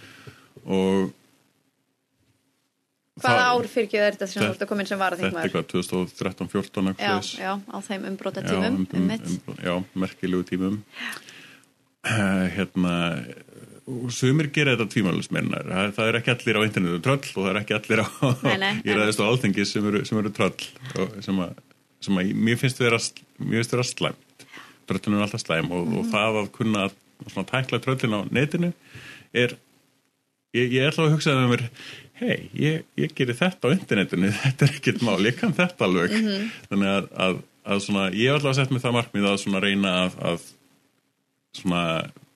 og 0.65 1.13
Hvaða 3.21 3.45
ár 3.53 3.67
fyrir 3.69 4.01
er 4.01 4.15
þetta 4.15 4.27
sem 4.31 4.41
þú 4.41 4.49
ert 4.49 4.63
að 4.65 4.69
koma 4.71 4.81
inn 4.81 4.89
sem 4.89 5.01
var 5.01 5.13
að 5.13 5.21
þingma? 5.21 5.43
Þetta 5.43 5.49
er 5.49 5.53
hvað, 5.53 5.67
2013-14 5.73 6.93
Já, 6.97 7.13
já, 7.37 7.51
á 7.61 7.77
þeim 7.85 8.07
umbróta 8.09 8.41
tímum 8.41 8.63
Já, 8.63 8.71
um, 8.73 8.87
um, 8.97 9.11
um, 9.13 9.59
já 9.67 10.01
merkilegu 10.01 10.47
tímum. 10.49 10.79
Uh, 12.03 12.47
Hérna 12.55 12.95
sumir 14.13 14.47
gera 14.53 14.75
þetta 14.77 14.91
tvímælusmennar 14.93 15.65
það, 15.67 15.89
það 15.97 16.09
er 16.09 16.17
ekki 16.19 16.31
allir 16.33 16.59
á 16.59 16.61
internetu 16.63 16.99
tröll 17.03 17.19
og 17.19 17.39
það 17.39 17.49
er 17.49 17.59
ekki 17.59 17.75
allir 17.77 18.01
á 18.03 18.07
í 18.79 18.95
ræðist 18.95 19.23
og 19.23 19.31
alþengi 19.31 19.65
sem 19.67 19.87
eru, 19.89 20.03
sem 20.07 20.19
eru 20.21 20.31
tröll 20.35 21.17
sem 21.25 21.41
að, 21.43 21.57
sem 22.03 22.21
að 22.21 22.31
mér 22.47 22.61
finnst 22.61 22.79
vera, 22.79 22.99
vera 23.39 23.87
slæmt. 23.87 24.47
Tröllinu 24.87 25.19
er 25.19 25.25
alltaf 25.25 25.43
slæm 25.43 25.71
og, 25.71 25.83
mm. 25.83 25.99
og 25.99 26.07
það 26.13 26.39
að 26.39 26.49
kunna 26.55 26.87
að 26.87 27.51
tækla 27.51 27.81
tröllin 27.83 28.15
á 28.15 28.21
netinu 28.31 28.71
er 29.35 29.57
ég, 30.55 30.71
ég 30.71 30.79
er 30.79 30.91
alltaf 30.91 31.09
að 31.09 31.15
hugsa 31.17 31.35
um 31.35 31.51
mér 31.51 31.67
hei, 32.23 32.49
ég, 32.57 32.83
ég 32.99 33.13
gerir 33.15 33.37
þetta 33.37 33.69
á 33.69 33.75
internetinu 33.75 34.31
þetta 34.43 34.67
er 34.67 34.75
ekkert 34.77 35.05
mál, 35.05 35.19
ég 35.27 35.37
kann 35.39 35.55
þetta 35.55 35.87
alveg 35.87 36.15
mm 36.15 36.27
-hmm. 36.27 36.51
þannig 36.71 36.91
að, 36.95 37.07
að, 37.27 37.39
að 37.63 37.85
svona, 37.87 38.09
ég 38.11 38.31
hef 38.31 38.39
alltaf 38.39 38.59
sett 38.59 38.73
mig 38.73 38.83
það 38.83 38.97
markmið 38.99 39.31
að 39.31 39.63
reyna 39.63 39.95
að 40.31 40.51
svona 41.53 41.85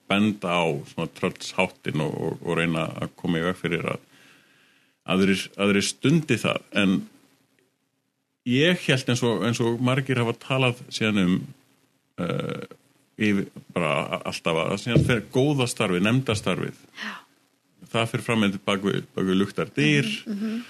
benda 0.08 0.48
á 0.48 0.66
svona 0.88 1.10
tröllsháttin 1.18 2.00
og, 2.00 2.14
og, 2.14 2.42
og 2.44 2.58
reyna 2.58 2.88
að 3.02 3.14
koma 3.16 3.40
í 3.40 3.44
veg 3.44 3.56
fyrir 3.60 3.86
að 3.92 4.04
aðri, 5.08 5.82
stundi 5.82 6.36
það 6.40 6.60
en 6.76 6.98
ég 8.48 8.80
held 8.86 9.08
eins 9.12 9.22
og, 9.24 9.44
eins 9.44 9.60
og 9.64 9.80
margir 9.80 10.20
hafa 10.20 10.36
talað 10.40 10.82
síðan 10.92 11.22
um 11.24 11.38
uh, 12.20 12.64
yfir, 13.18 13.48
bara 13.74 14.20
alltaf 14.22 14.60
að 14.64 14.76
síðan 14.84 15.06
fyrir 15.08 15.24
góða 15.34 15.68
starfi, 15.68 16.00
nefndastarfið 16.04 16.76
Já. 16.76 17.16
Það 17.92 18.10
fyrir 18.12 18.26
fram 18.26 18.44
með 18.44 18.58
bak 18.64 18.84
við, 18.84 19.02
við 19.16 19.40
luktar 19.42 19.72
dyr 19.76 20.08
mm 20.26 20.38
-hmm. 20.38 20.62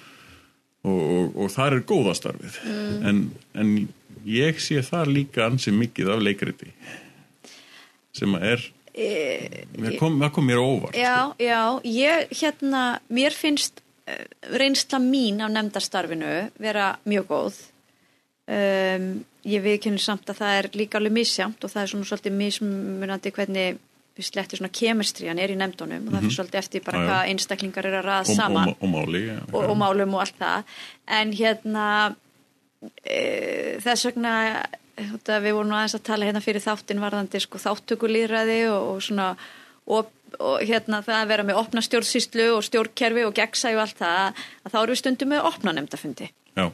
og 1.34 1.50
það 1.52 1.72
er 1.72 1.86
góða 1.92 2.14
starfið 2.14 2.58
mm. 2.64 3.06
en, 3.08 3.22
en 3.54 3.88
ég 4.28 4.60
sé 4.60 4.82
það 4.82 5.14
líka 5.14 5.46
ansi 5.46 5.72
mikið 5.72 6.12
af 6.14 6.22
leikriti 6.22 6.72
sem 8.12 8.34
er 8.34 8.70
það 8.98 9.98
kom, 9.98 10.18
kom 10.34 10.46
mér 10.46 10.58
óvart 10.58 10.96
já, 10.96 11.30
sko. 11.30 11.44
já, 11.44 11.80
ég 11.84 12.32
hérna 12.40 13.00
mér 13.08 13.32
finnst 13.32 13.82
reynsla 14.42 14.98
mín 14.98 15.42
af 15.44 15.52
nefndarstarfinu 15.52 16.50
vera 16.58 16.96
mjög 17.04 17.26
góð 17.28 17.58
um, 18.48 19.10
ég 19.48 19.64
viðkynni 19.64 20.00
samt 20.02 20.30
að 20.30 20.40
það 20.40 20.56
er 20.60 20.70
líka 20.80 20.98
alveg 20.98 21.14
misjamt 21.18 21.64
og 21.64 21.72
það 21.72 21.82
er 21.82 21.92
svona 21.92 22.08
svolítið 22.10 22.38
mismunandi 22.38 23.34
hvernig 23.36 23.78
við 24.18 24.26
slettir 24.26 24.60
svona 24.60 24.74
kemestrían 24.74 25.38
er 25.38 25.52
í 25.54 25.58
nefndunum 25.58 26.08
og 26.08 26.14
það 26.14 26.24
fyrir 26.24 26.36
svolítið 26.36 26.60
eftir 26.62 26.84
bara 26.86 26.98
Já, 26.98 27.02
já. 27.02 27.08
hvað 27.08 27.30
einstaklingar 27.32 27.88
eru 27.88 28.00
að 28.00 28.08
ræða 28.08 28.34
saman. 28.34 28.72
og, 28.72 28.82
og 28.82 28.92
máli 28.94 29.22
ja. 29.28 29.38
og, 29.52 29.62
og 29.62 29.78
málum 29.78 30.16
og 30.16 30.24
allt 30.24 30.40
það. 30.40 30.74
En 31.18 31.32
hérna 31.38 31.86
e, 33.04 33.22
þess 33.84 34.08
vegna 34.10 34.34
við 34.98 35.54
vorum 35.54 35.74
aðeins 35.78 35.96
að 35.98 36.06
tala 36.10 36.28
hérna 36.28 36.42
fyrir 36.42 36.64
þáttin 36.64 37.02
varðandi 37.02 37.42
sko 37.44 37.60
þáttökulýðræði 37.62 38.60
og, 38.72 38.88
og 38.94 39.04
svona 39.06 39.28
og, 39.86 40.10
og 40.38 40.56
hérna 40.66 41.00
það 41.06 41.20
að 41.20 41.30
vera 41.32 41.46
með 41.46 41.60
opna 41.62 41.84
stjórnsýslu 41.84 42.48
og 42.56 42.66
stjórnkerfi 42.66 43.24
og 43.28 43.36
gegnsæ 43.38 43.70
og 43.76 43.84
allt 43.84 44.02
það 44.02 44.42
að 44.64 44.74
þá 44.74 44.78
erum 44.80 44.92
við 44.92 45.00
stundum 45.02 45.32
með 45.32 45.48
opna 45.52 45.76
nefndafundi. 45.76 46.30
Já, 46.58 46.66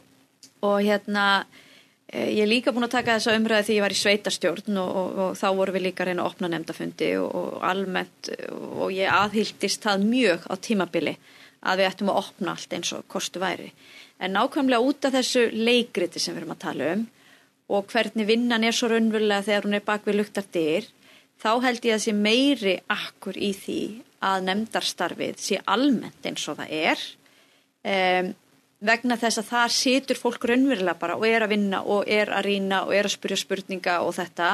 og 0.65 0.81
hérna 0.81 1.27
ég 2.13 2.43
er 2.45 2.51
líka 2.51 2.73
búin 2.75 2.87
að 2.87 2.97
taka 2.99 3.17
þessa 3.17 3.37
umræði 3.39 3.67
því 3.69 3.77
ég 3.79 3.85
var 3.85 3.95
í 3.95 4.01
sveitarstjórn 4.01 4.81
og, 4.81 4.91
og, 5.01 5.19
og 5.25 5.39
þá 5.41 5.47
vorum 5.57 5.77
við 5.79 5.87
líka 5.87 6.05
að 6.05 6.11
reyna 6.11 6.25
að 6.25 6.31
opna 6.33 6.51
nefndafundi 6.53 7.11
og, 7.21 7.31
og 7.41 7.65
almennt 7.65 8.31
eh, 8.35 8.51
og 8.53 8.93
ég 8.95 9.11
aðhyldist 9.11 9.87
það 9.87 10.07
mjög 10.11 10.47
á 10.51 10.55
tímabili 10.69 11.17
að 11.65 11.81
við 11.81 11.89
ættum 11.89 12.13
að 12.13 12.21
opna 12.21 12.55
allt 12.55 12.77
eins 12.77 12.93
og 12.93 13.07
kostu 13.09 13.41
væri. 13.41 13.71
En 14.21 14.37
nákvæmlega 14.37 14.85
út 14.85 15.09
af 15.09 15.15
þessu 15.17 15.47
leikriti 15.57 16.21
sem 16.21 16.37
við 16.37 16.45
erum 16.45 16.55
að 16.55 16.65
tala 16.67 16.91
um 16.93 17.07
og 17.75 17.89
hvernig 17.89 18.29
vinnan 18.29 18.65
er 18.69 18.77
svo 18.77 18.91
raunverulega 18.93 19.47
þegar 19.47 19.67
hún 19.67 19.79
er 19.79 19.87
bak 19.87 20.05
við 20.05 20.21
luktar 20.21 20.45
dyr 20.53 20.87
þá 21.41 21.51
held 21.65 21.87
ég 21.89 21.97
að 21.97 22.05
sé 22.05 22.15
meiri 22.17 22.75
akkur 22.93 23.39
í 23.41 23.51
því 23.57 23.81
að 24.25 24.47
nefndarstarfið 24.51 25.41
sé 25.41 25.61
almennt 25.65 26.29
eins 26.29 26.45
og 26.49 26.61
það 26.61 26.75
er. 26.93 27.05
Um, 27.85 28.31
vegna 28.85 29.17
þess 29.21 29.41
að 29.41 29.51
þar 29.51 29.75
situr 29.75 30.21
fólk 30.21 30.49
raunverulega 30.51 30.99
bara 31.01 31.17
og 31.19 31.27
er 31.29 31.47
að 31.47 31.55
vinna 31.55 31.83
og 31.83 32.09
er 32.11 32.33
að 32.35 32.49
rýna 32.49 32.83
og 32.87 32.95
er 32.97 33.09
að 33.09 33.17
spyrja 33.17 33.41
spurninga 33.41 34.01
og 34.05 34.15
þetta 34.19 34.51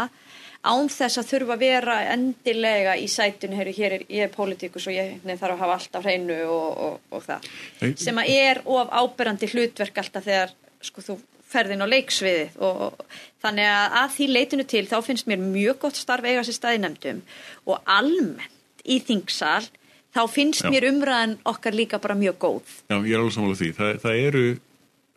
án 0.61 0.91
þess 0.93 1.21
að 1.21 1.29
þurfa 1.31 1.57
að 1.57 1.63
vera 1.65 1.97
endilega 2.13 2.95
í 3.01 3.07
sætun, 3.09 3.55
heyrðu, 3.57 3.73
hér 3.79 3.97
er 3.97 4.03
ég 4.13 4.27
er 4.27 4.33
pólitíkus 4.35 4.87
og 4.91 4.97
ég 4.97 5.25
nei, 5.25 5.37
þarf 5.41 5.57
að 5.57 5.63
hafa 5.63 5.77
allt 5.79 5.97
á 5.97 6.01
hreinu 6.05 6.39
og, 6.53 6.71
og, 6.87 6.99
og 7.17 7.25
það, 7.25 7.51
Hey. 7.81 7.95
sem 7.97 8.21
að 8.21 8.33
er 8.37 8.63
of 8.69 8.93
áberandi 8.93 9.49
hlutverk 9.55 10.03
alltaf 10.03 10.27
þegar 10.29 10.55
sko 10.85 11.05
þú 11.07 11.19
ferðin 11.51 11.83
á 11.83 11.89
leiksviðið 11.91 12.61
og, 12.63 12.83
og 12.91 13.19
þannig 13.43 13.71
að 13.73 13.99
að 14.03 14.15
því 14.17 14.31
leitinu 14.37 14.67
til 14.69 14.85
þá 14.91 14.97
finnst 15.07 15.31
mér 15.31 15.43
mjög 15.43 15.81
gott 15.87 15.99
starf 15.99 16.29
eiga 16.29 16.45
sér 16.47 16.59
staði 16.59 16.83
nefndum 16.85 17.23
og 17.67 17.81
almennt 17.89 18.85
í 18.85 19.01
þingsal 19.05 19.65
þá 20.15 20.23
finnst 20.31 20.65
Já. 20.67 20.71
mér 20.73 20.89
umræðan 20.91 21.39
okkar 21.49 21.77
líka 21.77 22.01
bara 22.03 22.19
mjög 22.19 22.39
góð 22.43 22.75
já, 22.91 22.97
ég 22.97 23.15
er 23.15 23.23
alveg 23.23 23.37
sammála 23.37 23.61
því. 23.61 23.71
Það, 23.79 23.97
það 24.05 24.21
eru 24.27 24.45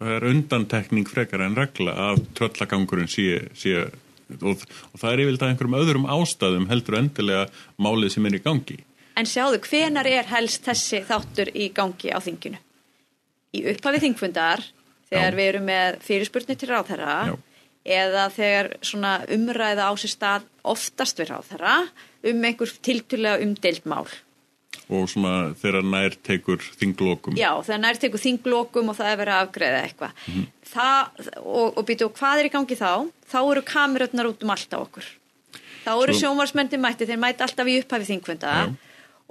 það 0.03 0.15
er 0.17 0.25
undantekning 0.29 1.09
frekar 1.09 1.43
en 1.45 1.57
regla 1.57 1.93
að 2.09 2.23
tröllagangurinn 2.37 3.11
sé, 3.11 3.45
sé 3.57 3.85
og, 4.41 4.63
og 4.91 4.99
það 4.99 5.09
er 5.11 5.23
yfirlega 5.23 5.53
einhverjum 5.53 5.77
öðrum 5.79 6.09
ástæðum 6.15 6.67
heldur 6.71 6.99
endilega 6.99 7.45
málið 7.81 8.15
sem 8.15 8.27
er 8.27 8.37
í 8.37 8.43
gangi. 8.43 8.79
En 9.19 9.29
sjáðu, 9.29 9.59
hvenar 9.67 10.09
er 10.09 10.29
helst 10.31 10.65
þessi 10.65 11.03
þáttur 11.05 11.51
í 11.53 11.69
gangi 11.75 12.09
á 12.09 12.17
þinginu? 12.23 12.59
Í 13.53 13.61
upphafi 13.69 14.01
þingfundar, 14.01 14.63
þegar 15.11 15.35
Já. 15.35 15.37
við 15.37 15.49
erum 15.51 15.67
með 15.69 15.99
fyrirspurni 16.07 16.57
til 16.57 16.71
ráðherra, 16.71 17.17
Já. 17.29 17.35
eða 17.99 18.23
þegar 18.33 18.71
svona 18.81 19.13
umræða 19.35 19.85
á 19.85 19.93
sér 20.01 20.13
stað 20.15 20.47
oftast 20.73 21.21
við 21.21 21.29
ráðherra 21.29 21.75
um 22.31 22.47
einhver 22.49 22.73
tiltulega 22.81 23.43
umdeild 23.45 23.85
mál. 23.85 24.07
Og 24.89 25.09
svona 25.11 25.33
þegar 25.59 25.87
nær 25.87 26.15
tekur 26.25 26.63
þinglokum. 26.79 27.37
Já, 27.39 27.51
þegar 27.65 27.81
nær 27.83 27.99
tekur 28.01 28.23
þinglokum 28.23 28.91
og 28.91 28.97
það 28.99 29.11
er 29.11 29.19
verið 29.21 29.35
að 29.35 29.47
afgreða 29.47 29.81
eitthvað. 29.87 30.23
Það, 30.73 31.27
og, 31.41 31.67
og 31.67 31.83
býtu, 31.87 32.07
og 32.07 32.15
hvað 32.17 32.41
er 32.41 32.49
í 32.49 32.53
gangi 32.53 32.79
þá? 32.79 32.91
Þá 33.33 33.39
eru 33.43 33.65
kamerötnar 33.67 34.31
út 34.31 34.45
um 34.45 34.53
allt 34.55 34.73
á 34.75 34.79
okkur. 34.79 35.11
Þá 35.83 35.91
eru 35.97 36.15
sjónvarsmyndi 36.15 36.79
mætti, 36.79 37.07
þeir 37.09 37.21
mæti 37.21 37.43
alltaf 37.43 37.69
í 37.69 37.77
upphafi 37.81 38.07
þingfunda 38.07 38.55
Já. 38.55 38.65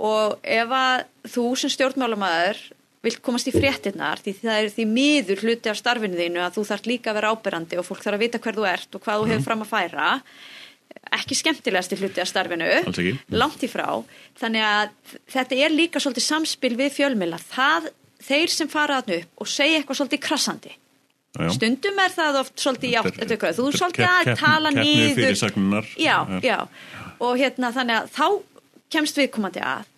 og 0.05 0.39
ef 0.45 0.77
að 0.77 1.05
þú 1.33 1.47
sem 1.63 1.73
stjórnmálamæður 1.73 2.61
vilt 3.03 3.23
komast 3.25 3.49
í 3.51 3.55
fréttinnar 3.55 4.21
því 4.23 4.35
það 4.39 4.59
er 4.59 4.69
því 4.77 4.85
miður 4.91 5.41
hluti 5.43 5.71
af 5.73 5.79
starfinu 5.79 6.19
þínu 6.19 6.43
að 6.45 6.59
þú 6.59 6.67
þarf 6.69 6.85
líka 6.87 7.11
að 7.11 7.19
vera 7.19 7.33
áberandi 7.35 7.79
og 7.81 7.87
fólk 7.89 8.05
þarf 8.05 8.19
að 8.19 8.23
vita 8.23 8.41
hver 8.43 8.59
þú 8.59 8.67
ert 8.71 8.99
og 8.99 9.03
hvað 9.03 9.23
þú 9.23 9.31
hefur 9.33 9.47
fram 9.49 9.65
að 9.65 9.73
færa 9.73 10.11
ekki 11.13 11.37
skemmtilegasti 11.37 11.99
hluti 12.01 12.23
af 12.23 12.31
starfinu. 12.31 12.69
Langt 13.35 13.65
í 13.65 13.71
frá. 13.71 13.89
Þannig 14.41 14.67
að 14.67 15.17
þetta 15.35 15.59
er 15.67 15.75
líka 15.75 16.03
svolítið 16.03 16.29
samspil 16.29 16.73
við 16.79 16.95
fjölmila 16.99 17.41
það, 17.43 17.91
þeir 18.23 18.55
sem 18.55 18.71
fara 18.71 19.01
þarna 19.03 19.19
upp 19.21 19.45
og 19.45 19.51
segja 19.51 19.81
eitthvað 19.81 20.01
svolítið 20.01 20.25
krassandi. 20.29 20.73
Já, 21.33 21.47
já. 21.47 21.53
stundum 21.57 22.01
er 22.03 22.13
það 22.13 22.39
oft 22.43 22.61
svolítið 22.61 22.91
í 22.91 22.97
átt 23.01 23.07
Þetta 23.09 23.23
þetta 23.23 23.37
hvað, 23.41 23.55
þú 23.57 23.67
er 23.69 23.77
svolítið 23.81 24.09
að 24.13 24.33
tala 24.43 24.73
fyrirsagnarinnar. 25.17 25.87
já, 25.97 26.17
já. 26.45 26.59
Og 27.25 27.39
hérna 27.41 27.71
þannig 27.73 28.03
að 28.03 28.11
þá 28.13 28.27
kemst 28.93 29.21
viðkomandi 29.21 29.63
að 29.65 29.89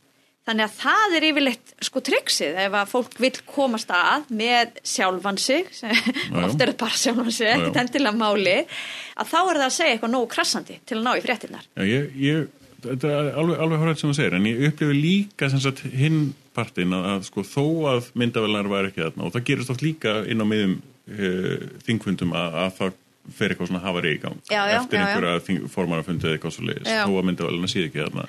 þannig 0.45 0.67
að 0.67 0.75
það 0.81 1.17
er 1.19 1.27
yfirleitt 1.29 1.73
sko 1.89 2.03
triksið 2.05 2.59
ef 2.65 2.77
að 2.81 2.91
fólk 2.91 3.17
vil 3.23 3.33
komast 3.49 3.93
að 3.95 4.27
með 4.37 4.81
sjálfan 4.87 5.41
sig 5.41 5.71
oft 6.45 6.61
er 6.61 6.73
þetta 6.73 6.81
bara 6.85 7.01
sjálfan 7.01 7.33
sig, 7.33 7.53
ekkert 7.53 7.81
endilega 7.85 8.19
máli 8.19 8.59
að 8.61 9.31
þá 9.33 9.39
er 9.41 9.61
það 9.61 9.67
að 9.69 9.77
segja 9.79 9.97
eitthvað 9.97 10.15
nógu 10.17 10.31
krassandi 10.35 10.79
til 10.85 10.99
að 11.01 11.07
ná 11.07 11.13
í 11.15 11.25
fréttinnar 11.25 11.69
ég, 11.89 12.11
ég, 12.21 12.49
þetta 12.85 13.13
er 13.13 13.31
alveg, 13.43 13.63
alveg 13.67 13.85
horrið 13.85 14.03
sem 14.03 14.13
það 14.13 14.19
segir, 14.21 14.39
en 14.39 14.51
ég 14.51 14.67
upplifi 14.71 14.99
líka 14.99 15.53
hinn 15.95 16.21
partinn 16.55 16.95
að, 16.95 17.07
að 17.15 17.31
sko 17.31 17.47
þó 17.49 17.65
að 17.95 18.11
myndavelar 18.19 18.69
var 18.71 18.91
ekki 18.91 19.03
þarna 19.03 19.27
og 19.27 19.33
það 19.35 19.49
gerist 19.49 19.73
oft 19.75 19.83
líka 19.87 20.21
inn 20.31 20.45
á 20.45 20.47
miðum 20.47 20.77
uh, 20.79 21.65
þingfundum 21.87 22.37
að, 22.37 22.61
að 22.67 22.77
það 22.79 23.01
fer 23.33 23.53
eitthvað 23.53 23.71
svona 23.71 23.85
hafari 23.85 24.15
í 24.15 24.21
gang 24.23 24.41
Já, 24.51 24.61
já, 24.69 24.77
eftir 24.79 25.01
já, 25.01 25.05
einhverja 25.07 25.45
þing, 25.47 25.69
formarafundi 25.73 26.29
eða 26.29 26.37
eitthvað 26.37 26.57
svo 26.57 26.67
leiðis, 26.69 26.91
Já. 26.91 27.05
þó 27.07 27.15
að 27.17 27.29
myndavelina 27.31 27.71
sé 27.73 27.85
ekki 27.87 28.03
þarna. 28.03 28.27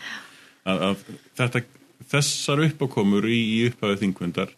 Að, 0.66 0.84
að 0.88 1.02
þetta, 1.42 1.62
þessar 2.12 2.64
uppákomur 2.70 3.26
í, 3.30 3.40
í 3.58 3.60
upphafið 3.70 4.02
þingfundar 4.04 4.50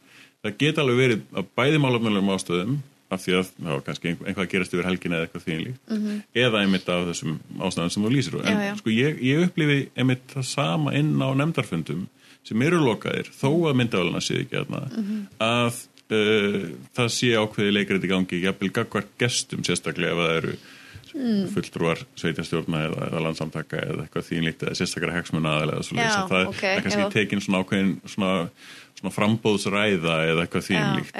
það 0.43 0.57
geta 0.61 0.81
alveg 0.83 0.97
verið 1.03 1.21
að 1.41 1.49
bæði 1.57 1.81
málefnulegum 1.83 2.33
ástöðum 2.35 2.77
af 3.09 3.21
því 3.23 3.33
að 3.37 3.49
það 3.55 3.71
var 3.71 3.83
kannski 3.87 4.09
einhvað 4.13 4.43
að 4.43 4.49
gerast 4.51 4.73
yfir 4.75 4.87
helgina 4.89 5.15
eða 5.15 5.27
eitthvað 5.27 5.45
þínlíkt 5.47 5.91
Mhm. 5.95 6.21
eða 6.35 6.61
einmitt 6.63 6.89
af 6.91 7.05
þessum 7.07 7.37
ástæðum 7.59 7.91
sem 7.95 8.03
þú 8.03 8.11
lýsir 8.11 8.35
en 8.41 8.45
Já, 8.57 8.63
já. 8.67 8.75
sko 8.81 8.89
ég, 8.91 9.21
ég 9.23 9.43
upplifi 9.47 9.77
einmitt 9.95 10.27
það 10.33 10.43
sama 10.43 10.91
inn 10.93 11.13
á 11.23 11.29
nefndarfundum 11.39 12.07
sem 12.43 12.61
eru 12.61 12.77
lokaðir, 12.83 13.27
þó 13.31 13.49
að 13.67 13.75
myndavæluna 13.79 14.21
sé 14.23 14.41
ekki 14.43 14.55
þarna, 14.59 14.81
Mhm. 14.91 15.27
að 15.39 15.87
uh, 16.11 16.69
það 16.95 17.09
sé 17.11 17.31
ákveði 17.35 17.71
leikrið 17.75 18.03
í 18.03 18.11
gangi, 18.11 18.41
jafnvel 18.43 18.71
gagvart 18.71 19.09
gestum 19.19 19.63
sérstaklega 19.63 20.11
ef 20.11 20.17
það 20.23 20.37
eru 20.37 20.53
Mm. 21.17 21.47
fulltrúar 21.49 22.01
sveitjastjórna 22.19 22.83
eða, 22.87 23.05
eða 23.07 23.21
landsamtaka 23.25 23.79
eða 23.81 24.03
eitthvað 24.03 24.27
þínlíkt 24.27 24.65
eða 24.67 24.75
sérstaklega 24.77 25.15
hegsmuna 25.17 25.53
aðelega 25.57 25.85
svo 25.87 25.97
Já, 25.97 26.11
það, 26.29 26.43
ok, 26.51 26.59
það 26.61 26.73
er 26.75 26.83
kannski 26.85 27.01
já. 27.01 27.09
tekin 27.15 27.41
svona 27.41 27.61
ákveðin 27.63 27.93
svona, 28.13 28.33
svona 28.99 29.13
frambóðsræða 29.15 30.17
eða 30.27 30.43
eitthvað 30.45 30.67
þínlíkt 30.67 31.17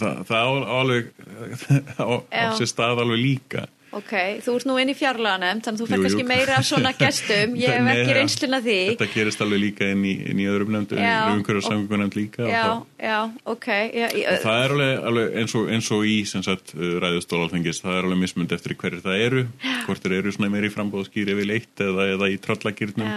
það, 0.00 0.22
það, 0.30 0.40
á 0.40 0.48
alveg 0.78 1.12
á, 2.00 2.08
á 2.24 2.48
sér 2.56 2.72
stað 2.72 3.04
alveg 3.04 3.20
líka 3.20 3.66
ok, 3.92 4.12
þú 4.44 4.52
ert 4.54 4.66
nú 4.70 4.76
inn 4.78 4.90
í 4.92 4.94
fjárlaganefnd 4.94 5.64
þannig 5.66 5.80
að 5.80 5.88
þú 5.90 5.96
jú. 5.96 6.02
kannski 6.04 6.26
meira 6.28 6.56
af 6.60 6.66
svona 6.68 6.92
gestum 6.94 7.56
ég 7.58 7.72
hef 7.74 7.88
ekki 7.94 8.14
reynsluna 8.20 8.60
því 8.62 8.76
Þetta 8.92 9.08
gerist 9.14 9.40
alveg 9.44 9.60
líka 9.64 9.88
inn 9.90 10.04
í, 10.06 10.12
inn 10.30 10.42
í 10.42 10.46
öðrum 10.50 10.70
nefndum, 10.76 11.00
Já, 11.02 11.16
umhverju 11.34 11.64
samgöngunefnd 11.66 12.16
líka. 12.20 12.44
og 12.46 12.52
já, 12.52 12.62
það- 12.62 13.08
já, 13.10 13.18
ok 13.54 13.66
já, 13.70 14.06
ég, 14.14 14.28
Og 14.30 14.44
það 14.44 14.62
er 14.64 14.74
alveg, 14.76 15.04
alveg 15.10 15.36
eins, 15.42 15.54
og, 15.58 15.68
eins 15.74 15.90
og 15.96 16.06
í 16.06 16.16
sagt 16.30 16.74
ræðustólalþengis, 16.76 17.82
það 17.82 17.98
er 17.98 18.08
alveg 18.08 18.22
mismund 18.22 18.52
eftir 18.54 18.76
hverjir 18.78 19.02
það 19.04 19.24
eru, 19.26 19.44
hvort 19.86 20.02
þeir 20.06 20.16
eru 20.20 20.32
svona 20.38 20.52
meiri 20.54 20.70
frambóðskýri 20.70 21.34
við 21.40 21.50
leitt 21.50 21.82
eða, 21.84 22.06
eða 22.14 22.30
í 22.30 22.38
trallagýrnum 22.46 23.10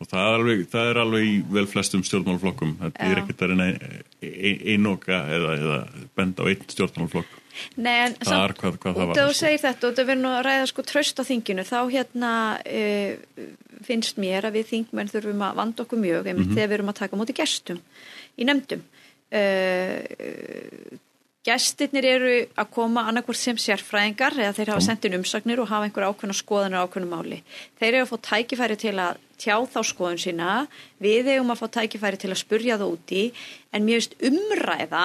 og 0.00 0.08
það 0.10 0.24
er, 0.24 0.34
alveg, 0.40 0.64
það 0.72 0.88
er 0.90 0.98
alveg 1.04 1.28
í 1.28 1.36
vel 1.54 1.66
flestum 1.70 2.02
stjórnmálflokkum, 2.04 2.72
þetta 2.80 3.04
Já. 3.04 3.12
er 3.12 3.20
ekkert 3.22 3.44
að 3.44 3.52
reyna 3.52 3.68
ein- 4.24 4.62
einoka 4.74 5.20
eða, 5.36 5.52
eða 5.60 5.78
benda 6.18 6.42
á 6.42 6.50
einn 6.50 6.64
stjórnmálflokk. 6.72 7.40
Nei, 7.76 7.96
en 8.06 8.14
Það 8.20 8.44
er 8.48 8.54
hvað- 8.60 8.78
hvað 8.82 8.94
það 8.98 9.06
var, 9.06 9.16
þú 9.16 9.26
sko. 9.28 9.38
segir 9.40 9.62
þetta 9.64 9.88
og 9.88 9.94
það 9.98 10.08
verður 10.10 10.22
nú 10.24 10.32
að 10.38 10.44
ræða 10.48 10.66
sko 10.72 10.82
tröst 10.82 11.20
á 11.20 11.24
þinginu 11.30 11.64
þá 11.68 11.78
hérna 11.94 12.32
uh, 12.64 13.12
finnst 13.84 14.16
mér 14.18 14.48
að 14.48 14.56
við 14.60 14.66
þingmenn 14.72 15.12
þurfum 15.12 15.42
að 15.48 15.56
vanda 15.62 15.82
okkur 15.84 15.98
mjög 16.04 16.26
einmitt 16.30 16.48
Mhm. 16.48 16.54
þegar 16.56 16.68
við 16.68 16.76
erum 16.78 16.92
að 16.94 17.00
taka 17.02 17.16
móti 17.20 17.34
gestum 17.36 17.80
í 18.38 18.44
nefndum 18.48 18.82
uh, 19.32 20.98
gestirnir 21.44 22.06
eru 22.08 22.34
að 22.56 22.70
koma 22.72 23.02
annarkvort 23.10 23.36
sem 23.36 23.58
sérfræðingar 23.60 24.32
eða 24.40 24.54
þeir 24.56 24.70
hafa 24.72 24.84
sendt 24.86 25.04
inn 25.04 25.18
umsagnir 25.18 25.60
og 25.60 25.68
hafa 25.68 25.84
einhver 25.90 26.06
ákveðna 26.08 26.36
skoðanir 26.38 26.80
á 26.80 26.84
ákveðnu 26.88 27.10
máli 27.10 27.42
þeir 27.76 27.90
eru 27.98 28.06
að 28.06 28.12
fá 28.14 28.18
tækifæri 28.30 28.78
til 28.80 28.94
að 28.96 29.18
tjá 29.44 29.56
þá 29.68 29.76
skoðun 29.84 30.22
sína 30.24 30.54
við 31.04 31.28
eigum 31.34 31.52
að 31.52 31.60
fá 31.60 31.66
tækifæri 31.76 32.20
til 32.22 32.30
að 32.32 32.40
spurja 32.40 32.78
það 32.80 32.94
úti 32.96 33.24
en 33.76 33.90
finnst 33.90 34.16
umræða 34.24 35.04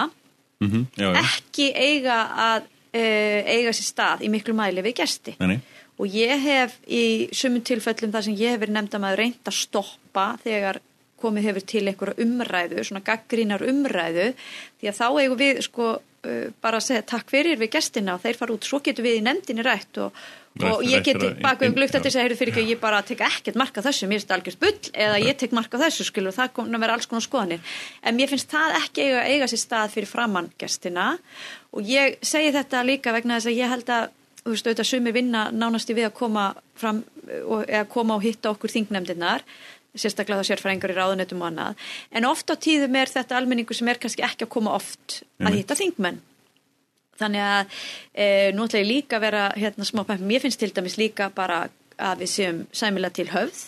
Mm 0.59 0.85
já, 0.97 1.07
já, 1.13 1.21
ekki 1.23 1.69
eiga 1.71 2.17
að 2.35 2.65
uh, 2.67 3.41
eiga 3.47 3.71
sér 3.71 3.87
stað 3.87 4.23
í 4.27 4.29
miklu 4.33 4.53
mæli 4.57 4.83
við 4.83 4.97
gesti 4.99 5.35
nei, 5.39 5.55
nei. 5.55 5.59
og 5.95 6.15
ég 6.15 6.43
hef 6.43 6.75
í 6.87 7.29
sumum 7.31 7.63
tilfellum 7.63 8.11
þar 8.11 8.25
sem 8.27 8.35
ég 8.35 8.55
hef 8.55 8.63
verið 8.65 8.75
nefnd 8.75 8.97
að 8.97 9.03
maður 9.05 9.21
reynd 9.23 9.51
að 9.51 9.55
stoppa 9.55 10.25
þegar 10.43 10.81
komið 11.21 11.49
hefur 11.49 11.65
til 11.71 11.85
einhverja 11.88 12.25
umræðu, 12.25 12.83
svona 12.88 13.05
gaggrínar 13.05 13.65
umræðu, 13.69 14.27
því 14.81 14.91
að 14.91 14.99
þá 14.99 15.07
eigum 15.07 15.39
við 15.39 15.63
sko 15.65 15.88
uh, 15.99 16.45
bara 16.63 16.81
að 16.81 16.85
segja 16.89 17.07
takk 17.13 17.31
fyrir 17.31 17.59
við 17.61 17.73
gestina 17.77 18.17
og 18.17 18.23
þeir 18.25 18.39
fara 18.39 18.55
út, 18.55 18.67
svo 18.67 18.81
getur 18.85 19.07
við 19.07 19.19
í 19.19 19.23
nefndinni 19.25 19.65
rætt 19.65 20.01
og, 20.03 20.19
og 20.65 20.83
ég 20.83 21.05
get 21.05 21.21
bakum 21.43 21.75
glukt 21.77 21.95
eftir 21.95 22.09
þess 22.09 22.19
að 22.19 22.25
heyrðu 22.25 22.39
fyrir 22.41 22.53
ekki 22.53 22.65
að 22.65 22.73
ég 22.73 22.81
bara 22.81 23.01
tek 23.05 23.23
ekkert 23.27 23.59
marka 23.59 23.83
þessu, 23.85 24.09
mér 24.09 24.19
finnst 24.19 24.31
það 24.31 24.39
algjörst 24.39 24.63
bull 24.63 24.93
eða 25.05 25.23
ég 25.23 25.39
tek 25.39 25.55
marka 25.55 25.81
þessu, 25.81 26.07
skilur, 26.09 26.35
það 26.35 26.53
kom 26.57 26.71
að 26.73 26.85
vera 26.85 26.99
alls 26.99 27.09
konar 27.09 27.25
skoðanir, 27.25 27.73
en 28.03 28.19
mér 28.19 28.31
finnst 28.31 28.51
það 28.51 28.77
ekki 28.83 29.07
eiga, 29.07 29.25
eiga 29.29 29.51
sér 29.51 29.63
stað 29.63 29.97
fyrir 29.97 30.11
framann 30.11 30.51
gestina 30.59 31.11
og 31.71 31.85
ég 31.85 32.17
segi 32.25 32.55
þetta 32.55 32.85
líka 32.88 33.13
vegna 33.15 33.38
þess 33.38 33.51
að 33.51 33.61
ég 33.61 33.75
held 33.75 33.93
að 33.93 34.15
þú 34.39 34.53
veist 34.53 34.67
auðvitað 34.67 34.89
sumir 34.89 35.15
vinna 35.15 35.47
nánasti 35.51 35.95
við 35.95 36.09
að 36.09 36.15
koma 36.19 36.45
fram 36.79 37.03
og, 37.45 37.65
eða 37.67 37.85
koma 37.91 38.17
og 38.17 38.25
hitta 38.25 38.53
okkur 38.53 38.73
þingnefndirnar 38.73 39.43
sérstaklega 39.96 40.41
það 40.41 40.50
sérfræðingar 40.51 40.93
í 40.93 40.98
ráðunetum 40.98 41.43
og 41.43 41.50
annað. 41.50 41.88
En 42.12 42.27
oft 42.29 42.51
á 42.51 42.55
tíðum 42.55 42.98
er 43.00 43.12
þetta 43.12 43.39
almenningu 43.39 43.77
sem 43.77 43.89
er 43.89 44.01
kannski 44.01 44.25
ekki 44.25 44.46
að 44.46 44.53
koma 44.55 44.75
oft 44.77 45.22
að 45.41 45.60
hitta 45.60 45.77
þingmenn. 45.79 46.22
Þannig 47.19 47.43
að 47.43 47.81
e, 48.13 48.27
nú 48.55 48.67
ætla 48.67 48.84
ég 48.84 48.88
líka 48.88 49.17
að 49.17 49.25
vera 49.25 49.50
hérna 49.58 49.88
smá 49.88 50.05
pæm, 50.08 50.29
ég 50.31 50.46
finnst 50.46 50.62
til 50.62 50.72
dæmis 50.75 50.96
líka 51.00 51.27
bara 51.36 51.65
að 52.00 52.24
við 52.24 52.31
séum 52.31 52.63
sæmila 52.72 53.12
til 53.12 53.27
höfð 53.34 53.65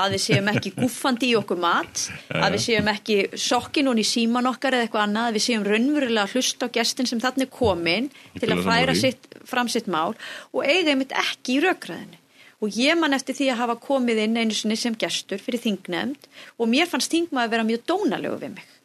að 0.00 0.14
við 0.14 0.22
séum 0.22 0.48
ekki 0.52 0.72
guffandi 0.78 1.32
í 1.32 1.36
okkur 1.38 1.60
mat 1.60 2.04
að 2.30 2.54
við 2.54 2.64
séum 2.68 2.90
ekki 2.92 3.18
sokkin 3.34 3.90
og 3.90 4.00
í 4.00 4.06
síman 4.06 4.48
okkar 4.50 4.78
eða 4.78 4.86
eitthvað 4.86 5.06
annað 5.08 5.28
að 5.30 5.36
við 5.36 5.46
séum 5.48 5.66
raunverulega 5.66 6.26
að 6.26 6.36
hlusta 6.36 6.70
á 6.70 6.74
gestin 6.78 7.10
sem 7.10 7.22
þannig 7.22 7.52
komin 7.52 8.08
til 8.38 8.52
að 8.54 8.64
færa 8.68 8.96
sitt, 8.96 9.28
fram 9.44 9.68
sitt 9.68 9.90
mál 9.90 10.14
og 10.54 10.62
eiga 10.64 10.94
einmitt 10.94 11.16
ekki 11.16 11.58
í 11.58 11.62
raukraðinu 11.66 12.19
og 12.60 12.76
ég 12.76 12.98
man 12.98 13.16
eftir 13.16 13.36
því 13.38 13.48
að 13.52 13.62
hafa 13.62 13.78
komið 13.80 14.24
inn 14.24 14.36
einu 14.36 14.56
sinni 14.56 14.76
sem 14.76 14.96
gestur 14.98 15.40
fyrir 15.40 15.62
þingnefnd 15.62 16.28
og 16.58 16.68
mér 16.68 16.90
fannst 16.90 17.12
þingmaði 17.12 17.48
að 17.48 17.54
vera 17.56 17.68
mjög 17.70 17.86
dónalegu 17.88 18.40
við 18.42 18.54
mig 18.58 18.76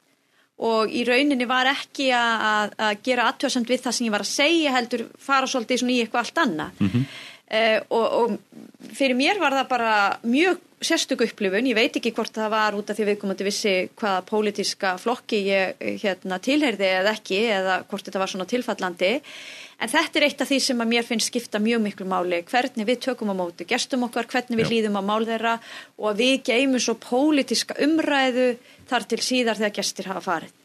og 0.66 0.92
í 0.96 1.04
rauninni 1.04 1.48
var 1.50 1.68
ekki 1.68 2.10
að, 2.16 2.76
að 2.80 3.02
gera 3.04 3.28
aðtöðsamt 3.30 3.72
við 3.72 3.82
það 3.84 3.98
sem 3.98 4.08
ég 4.08 4.14
var 4.14 4.24
að 4.24 4.32
segja 4.32 4.76
heldur 4.76 5.08
fara 5.20 5.50
svolítið 5.52 5.90
í 5.92 5.98
eitthvað 6.04 6.22
allt 6.22 6.44
annað 6.46 6.80
mm 6.80 6.92
-hmm. 6.94 7.10
uh, 7.58 7.80
og, 7.90 8.06
og 8.22 8.94
fyrir 8.96 9.20
mér 9.20 9.42
var 9.42 9.58
það 9.60 9.68
bara 9.68 9.96
mjög 10.24 10.62
sérstöku 10.86 11.26
upplifun, 11.26 11.68
ég 11.70 11.78
veit 11.78 11.98
ekki 11.98 12.14
hvort 12.16 12.34
það 12.36 12.52
var 12.54 12.78
út 12.78 12.90
af 12.90 12.98
því 12.98 13.08
viðkomandi 13.10 13.48
vissi 13.48 13.74
hvaða 14.00 14.24
pólitiska 14.30 14.96
flokki 15.02 15.42
ég 15.48 15.86
hérna, 16.04 16.40
tilheyrði 16.44 16.90
eða 17.02 17.14
ekki 17.18 17.40
eða 17.58 17.78
hvort 17.90 18.08
þetta 18.08 18.22
var 18.22 18.34
svona 18.34 18.50
tilfallandi. 18.50 19.14
En 19.82 19.92
þetta 19.92 20.22
er 20.22 20.28
eitt 20.30 20.44
af 20.46 20.52
því 20.52 20.60
sem 20.64 20.84
að 20.86 20.92
mér 20.94 21.08
finnst 21.08 21.32
skipta 21.32 21.60
mjög 21.60 21.82
miklu 21.84 22.08
máli, 22.08 22.44
hvernig 22.48 22.88
við 22.88 23.02
tökum 23.10 23.34
á 23.34 23.36
móti 23.36 23.68
gestum 23.68 24.06
okkar, 24.08 24.30
hvernig 24.32 24.62
við 24.62 24.70
Já. 24.70 24.74
líðum 24.76 25.00
á 25.00 25.04
mál 25.04 25.26
þeirra 25.28 25.56
og 25.98 26.12
að 26.14 26.22
við 26.24 26.36
geymum 26.52 26.84
svo 26.84 26.96
pólitiska 27.02 27.80
umræðu 27.84 28.54
þar 28.88 29.10
til 29.10 29.24
síðar 29.26 29.60
þegar 29.60 29.76
gestir 29.82 30.14
hafa 30.14 30.24
farið 30.30 30.62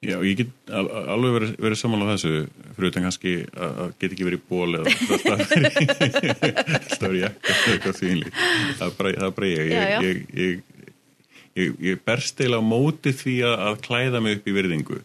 Já, 0.00 0.16
ég 0.24 0.38
get 0.38 0.70
alveg 0.72 1.34
verið, 1.34 1.50
verið 1.60 1.76
saman 1.76 2.06
á 2.08 2.12
þessu 2.14 2.30
fyrir 2.72 2.88
utan 2.88 3.04
kannski 3.04 3.34
að 3.52 3.90
get 4.00 4.14
ekki 4.14 4.28
verið 4.30 4.46
ból 4.48 4.78
eða 4.78 4.94
það 4.96 5.42
stafir 6.94 7.18
ég 7.18 7.50
eitthvað 7.50 7.98
þínli 7.98 8.32
það 8.32 9.02
er 9.10 9.34
bara 9.36 9.50
ég. 9.50 9.74
Ég, 9.74 10.22
ég, 10.32 10.62
ég 11.58 11.84
ég 11.84 12.00
berst 12.06 12.40
eila 12.40 12.62
á 12.62 12.64
móti 12.64 13.12
því 13.12 13.36
að 13.50 13.80
klæða 13.84 14.24
mig 14.24 14.38
upp 14.38 14.48
í 14.48 14.56
virðingu. 14.56 15.02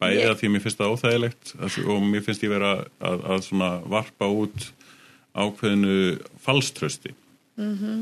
Bæðið 0.00 0.30
að 0.30 0.36
því 0.40 0.48
að 0.48 0.54
mér 0.54 0.64
finnst 0.64 0.80
það 0.80 0.92
óþægilegt 0.94 1.54
og 1.84 2.04
mér 2.06 2.24
finnst 2.24 2.44
ég 2.46 2.54
vera 2.54 2.72
að, 3.04 3.24
að 3.34 3.46
svona 3.50 3.70
varpa 3.84 4.32
út 4.32 4.70
ákveðinu 5.36 6.18
falströsti 6.40 7.12
mm 7.60 7.74
-hmm. 7.76 8.00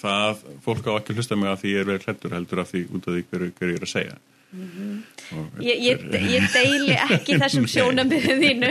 það, 0.00 0.44
fólk 0.64 0.86
á 0.88 0.96
ekki 0.96 1.14
hlusta 1.14 1.36
mig 1.36 1.50
að 1.52 1.60
því 1.60 1.74
ég 1.76 1.80
er 1.80 1.90
verið 1.92 2.04
klættur 2.04 2.34
heldur 2.34 2.62
af 2.64 2.72
því 2.72 2.86
út 2.88 3.08
af 3.08 3.14
því 3.14 3.24
hverju 3.30 3.52
hver 3.58 3.68
ég 3.68 3.76
er 3.76 3.86
að 3.86 3.96
segja 3.96 4.16
Mm 4.52 4.70
-hmm. 4.72 5.02
ég, 5.68 5.76
ég, 5.82 5.98
ég 6.12 6.42
deili 6.52 6.92
ekki 6.92 7.38
þessum 7.40 7.66
sjónamöðum 7.72 8.40
þínu. 8.42 8.70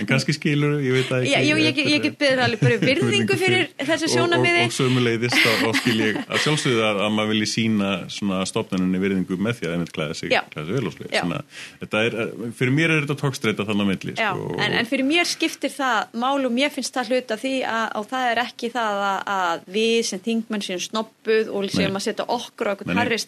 En 0.00 0.06
kannski 0.06 0.34
skilur 0.36 0.80
ég 0.84 0.92
veit 0.92 1.12
að 1.12 1.22
ekki. 1.22 1.32
Já, 1.32 1.56
ég, 1.56 1.78
ég 1.94 2.02
get 2.02 2.18
beður 2.20 2.42
alveg 2.44 2.60
bara 2.60 2.76
virðingu 2.82 3.36
fyrir 3.40 3.70
þessu 3.78 4.10
sjónamöði 4.12 4.60
og, 4.60 4.66
og, 4.66 4.72
og 4.72 4.76
sömuleiðist 4.76 5.46
og 5.68 5.78
skil 5.80 5.96
ég 6.00 6.18
að 6.26 6.42
sjálfsögðu 6.44 6.82
að, 6.84 7.00
að 7.06 7.14
maður 7.16 7.32
vilji 7.32 7.48
sína 7.54 7.88
stofnunni 8.50 9.00
virðingu 9.00 9.38
með 9.40 9.62
því 9.62 9.70
að 9.70 9.72
er 9.86 9.94
klæða 9.96 10.14
sig, 10.18 10.28
sig 10.52 10.72
vel 10.74 10.86
og 10.86 10.92
slið 10.96 11.08
fyrir 12.58 12.74
mér 12.76 12.90
er 12.90 13.06
þetta 13.06 13.18
tókstreita 13.22 13.64
þannig 13.64 13.84
að 13.86 13.90
milli 13.92 14.16
sko, 14.18 14.52
en, 14.58 14.72
en 14.76 14.86
fyrir 14.92 15.06
mér 15.08 15.26
skiptir 15.28 15.72
það 15.72 16.12
mál 16.20 16.44
og 16.44 16.52
mér 16.52 16.70
finnst 16.74 16.94
það 16.94 17.12
hluta 17.12 17.40
því 17.40 17.54
að, 17.64 17.86
að 17.96 18.04
það 18.12 18.28
er 18.28 18.42
ekki 18.44 18.72
það 18.76 19.02
að, 19.08 19.20
að 19.38 19.66
við 19.78 19.98
sem 20.10 20.20
þingmenn 20.28 20.64
séum 20.68 20.84
snoppuð 20.84 21.52
og 21.52 21.68
séum 21.72 21.96
að 21.96 22.06
setja 22.10 22.28
okkur 22.28 22.72
og 22.74 22.82
okkur 22.82 22.98
harri 23.00 23.18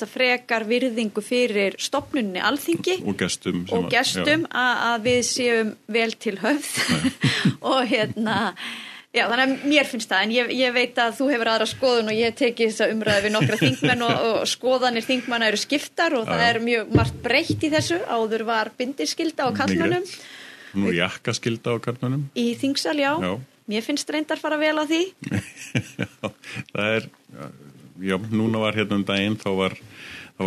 finnst 0.00 0.06
það 0.06 0.14
frekar 0.16 0.66
virðingu 0.68 1.22
fyrir 1.24 1.76
stopnunni 1.78 2.40
alþingi 2.40 3.00
og 3.04 3.16
gestum, 3.20 3.64
og 3.70 3.88
gestum 3.92 4.46
að, 4.48 4.84
að 4.90 5.08
við 5.08 5.24
séum 5.28 5.74
vel 5.86 6.12
til 6.16 6.38
höfð 6.40 6.70
og 7.72 7.82
hérna 7.90 8.54
Já, 9.10 9.24
þannig 9.26 9.40
að 9.42 9.62
mér 9.66 9.88
finnst 9.90 10.06
það, 10.06 10.20
en 10.22 10.32
ég, 10.36 10.50
ég 10.54 10.70
veit 10.70 10.98
að 11.02 11.16
þú 11.16 11.24
hefur 11.32 11.48
aðra 11.50 11.64
skoðun 11.66 12.10
og 12.12 12.14
ég 12.14 12.34
teki 12.38 12.68
þess 12.68 12.84
að 12.84 12.92
umræða 12.94 13.22
við 13.24 13.32
nokkra 13.34 13.56
þingmenn 13.58 14.04
og, 14.06 14.12
og 14.28 14.44
skoðanir 14.46 15.02
þingmanna 15.02 15.48
eru 15.50 15.58
skiptar 15.58 16.14
og 16.14 16.28
það 16.28 16.42
er 16.46 16.58
mjög 16.62 16.92
margt 16.94 17.16
breytt 17.24 17.66
í 17.66 17.72
þessu, 17.72 17.98
áður 18.06 18.44
var 18.46 18.70
bindiskilda 18.78 19.48
á 19.48 19.56
kallmönnum. 19.56 20.06
Nú 20.78 20.94
jakkaskilda 20.94 21.74
á 21.74 21.82
kallmönnum. 21.82 22.22
Í 22.38 22.52
þingsal, 22.62 22.94
já. 23.02 23.10
já. 23.18 23.34
Mér 23.74 23.88
finnst 23.88 24.14
reyndar 24.14 24.38
fara 24.38 24.60
vel 24.62 24.76
á 24.78 24.86
því. 24.86 25.02
já, 25.98 26.30
það 26.70 26.94
er, 27.00 27.10
já, 28.06 28.16
núna 28.30 28.62
var 28.62 28.78
hérna 28.78 29.00
um 29.00 29.08
daginn, 29.10 29.40
þá 29.42 29.50
var, 29.58 29.76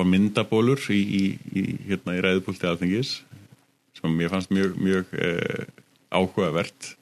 var 0.01 0.09
myndabólur 0.09 0.81
í, 0.93 0.99
í, 0.99 1.23
í, 1.53 1.63
hérna, 1.89 2.17
í 2.17 2.23
ræðupólti 2.25 2.69
aðfengis 2.69 3.15
sem 3.99 4.17
mér 4.17 4.33
fannst 4.33 4.51
mjög, 4.53 4.75
mjög 4.81 5.15
eh, 5.21 5.65
áhugavert. 6.13 6.93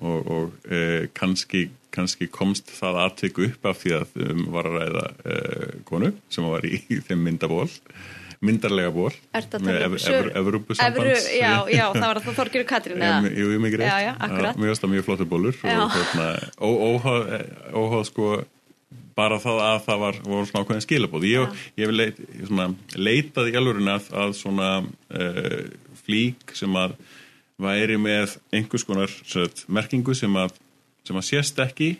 Og, 0.00 0.30
og 0.32 0.70
eh, 0.72 1.08
kannski, 1.16 1.68
kannski 1.94 2.28
komst 2.32 2.70
það 2.72 3.02
aðtöku 3.06 3.48
upp 3.50 3.68
af 3.72 3.82
því 3.82 3.96
að 3.98 4.16
um 4.28 4.46
var 4.54 4.68
að 4.68 4.78
ræða 4.78 5.04
eh, 5.24 5.76
konu 5.88 6.14
sem 6.32 6.48
var 6.48 6.64
í 6.68 6.80
þeim 7.08 7.24
myndaból 7.26 7.68
myndarlega 8.40 8.92
ból 8.94 9.10
með 9.60 9.82
Evrubusambands 10.40 11.26
Já, 11.34 11.52
já, 11.68 11.84
það 11.92 12.06
var 12.06 12.20
það 12.24 12.38
Þorgir 12.38 12.64
Katrín 12.68 13.04
Jú, 13.04 13.50
ég 13.52 13.60
mikið 13.60 13.82
rétt, 13.82 14.56
mjög, 14.56 14.86
mjög 14.94 15.06
flottu 15.08 15.26
bólur 15.28 15.58
og 15.60 15.92
hérna, 15.96 16.30
óháð 17.76 18.06
sko 18.08 18.30
bara 19.20 19.38
það 19.42 19.62
að 19.68 19.78
það 19.86 20.02
var, 20.06 20.20
var 20.24 20.50
svona 20.50 20.64
ákveðin 20.64 20.86
skilabóð 20.86 21.28
ég, 21.28 21.62
ég 21.80 21.94
leit, 21.94 22.20
svona, 22.48 22.68
leitaði 22.96 23.54
í 23.54 23.60
alvörinu 23.60 23.94
að, 23.94 24.10
að 24.24 24.36
svona 24.40 24.72
uh, 24.80 25.62
flík 26.02 26.56
sem 26.56 26.80
að 26.80 26.96
væri 27.60 28.00
með 28.00 28.38
einhvers 28.56 28.86
konar 28.88 29.12
set, 29.28 29.64
merkingu 29.68 30.16
sem 30.16 30.36
að, 30.40 30.54
sem 31.06 31.18
að 31.20 31.26
sést 31.28 31.60
ekki 31.60 31.94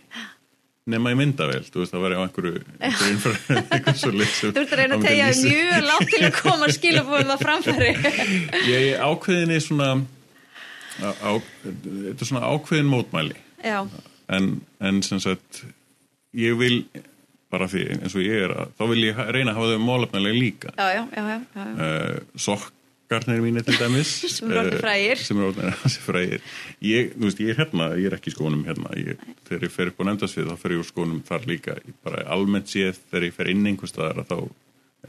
nema 0.90 1.12
í 1.12 1.18
myndavel, 1.18 1.61
þú 1.68 1.83
veist 1.83 1.94
það 1.94 2.04
var 2.04 2.14
á 2.16 2.20
einhverju 2.24 2.62
einhverju 2.80 3.94
svo 4.00 4.12
leik 4.14 4.33
Þú 4.33 4.50
ert 4.50 4.72
að 4.72 4.80
reyna 4.80 4.96
að 4.96 5.04
tegja 5.06 5.28
mjög 5.42 5.85
látt 5.87 6.09
til 6.14 6.22
að 6.26 6.38
koma 6.38 6.70
skilabóðum 6.76 7.35
að 7.35 7.44
framfæri. 7.44 7.90
Ég 8.70 9.04
ákveðin 9.04 9.54
er 9.54 9.64
svona 9.64 9.90
á, 11.04 11.33
þetta 11.37 12.16
er 12.16 12.30
svona 12.33 12.54
ákveðin 12.54 12.90
mótmæli. 12.90 13.37
En, 14.30 14.50
en 14.80 15.02
sem 15.04 15.20
sagt 15.22 15.64
ég 16.37 16.59
vil 16.61 16.83
bara 17.50 17.68
því 17.70 17.86
eins 17.96 18.14
og 18.14 18.24
ég 18.24 18.44
er 18.46 18.52
að 18.54 18.74
þá 18.78 18.84
vil 18.92 19.00
ég 19.04 19.22
reyna 19.34 19.52
að 19.52 19.58
hafa 19.58 19.72
þau 19.72 19.86
málefnilega 19.86 20.38
líka. 20.38 20.74
Já, 20.76 21.02
já, 21.10 21.24
já. 21.30 21.64
Uh, 21.66 22.38
sokkarnir 22.46 23.42
mínir 23.44 23.66
til 23.66 23.76
dæmis 23.80 24.12
sem 24.36 24.52
er 24.52 24.62
orðið 24.62 24.84
frægir. 24.84 25.24
uh, 25.42 25.66
er 25.66 25.98
frægir. 26.08 26.46
Ég, 26.86 27.12
veist, 27.18 27.42
ég 27.42 27.52
er 27.54 27.60
hérna, 27.64 27.90
ég 27.98 28.10
er 28.10 28.16
ekki 28.18 28.32
í 28.32 28.36
skónum 28.36 28.64
hérna. 28.68 28.94
Ég, 28.98 29.26
þegar 29.48 29.66
ég 29.66 29.74
fer 29.74 29.92
upp 29.92 30.02
á 30.02 30.04
nefndasvið 30.10 30.52
þá 30.52 30.62
fer 30.62 30.76
ég 30.76 30.84
úr 30.84 30.90
skónum 30.92 31.20
þar 31.26 31.50
líka, 31.50 31.76
ég 31.82 32.00
bara 32.06 32.24
almennt 32.36 32.70
séð 32.70 33.02
þegar 33.10 33.28
ég 33.28 33.38
fer 33.40 33.52
inn 33.54 33.70
einhver 33.72 33.90
staðar 33.90 34.24
þá 34.30 34.38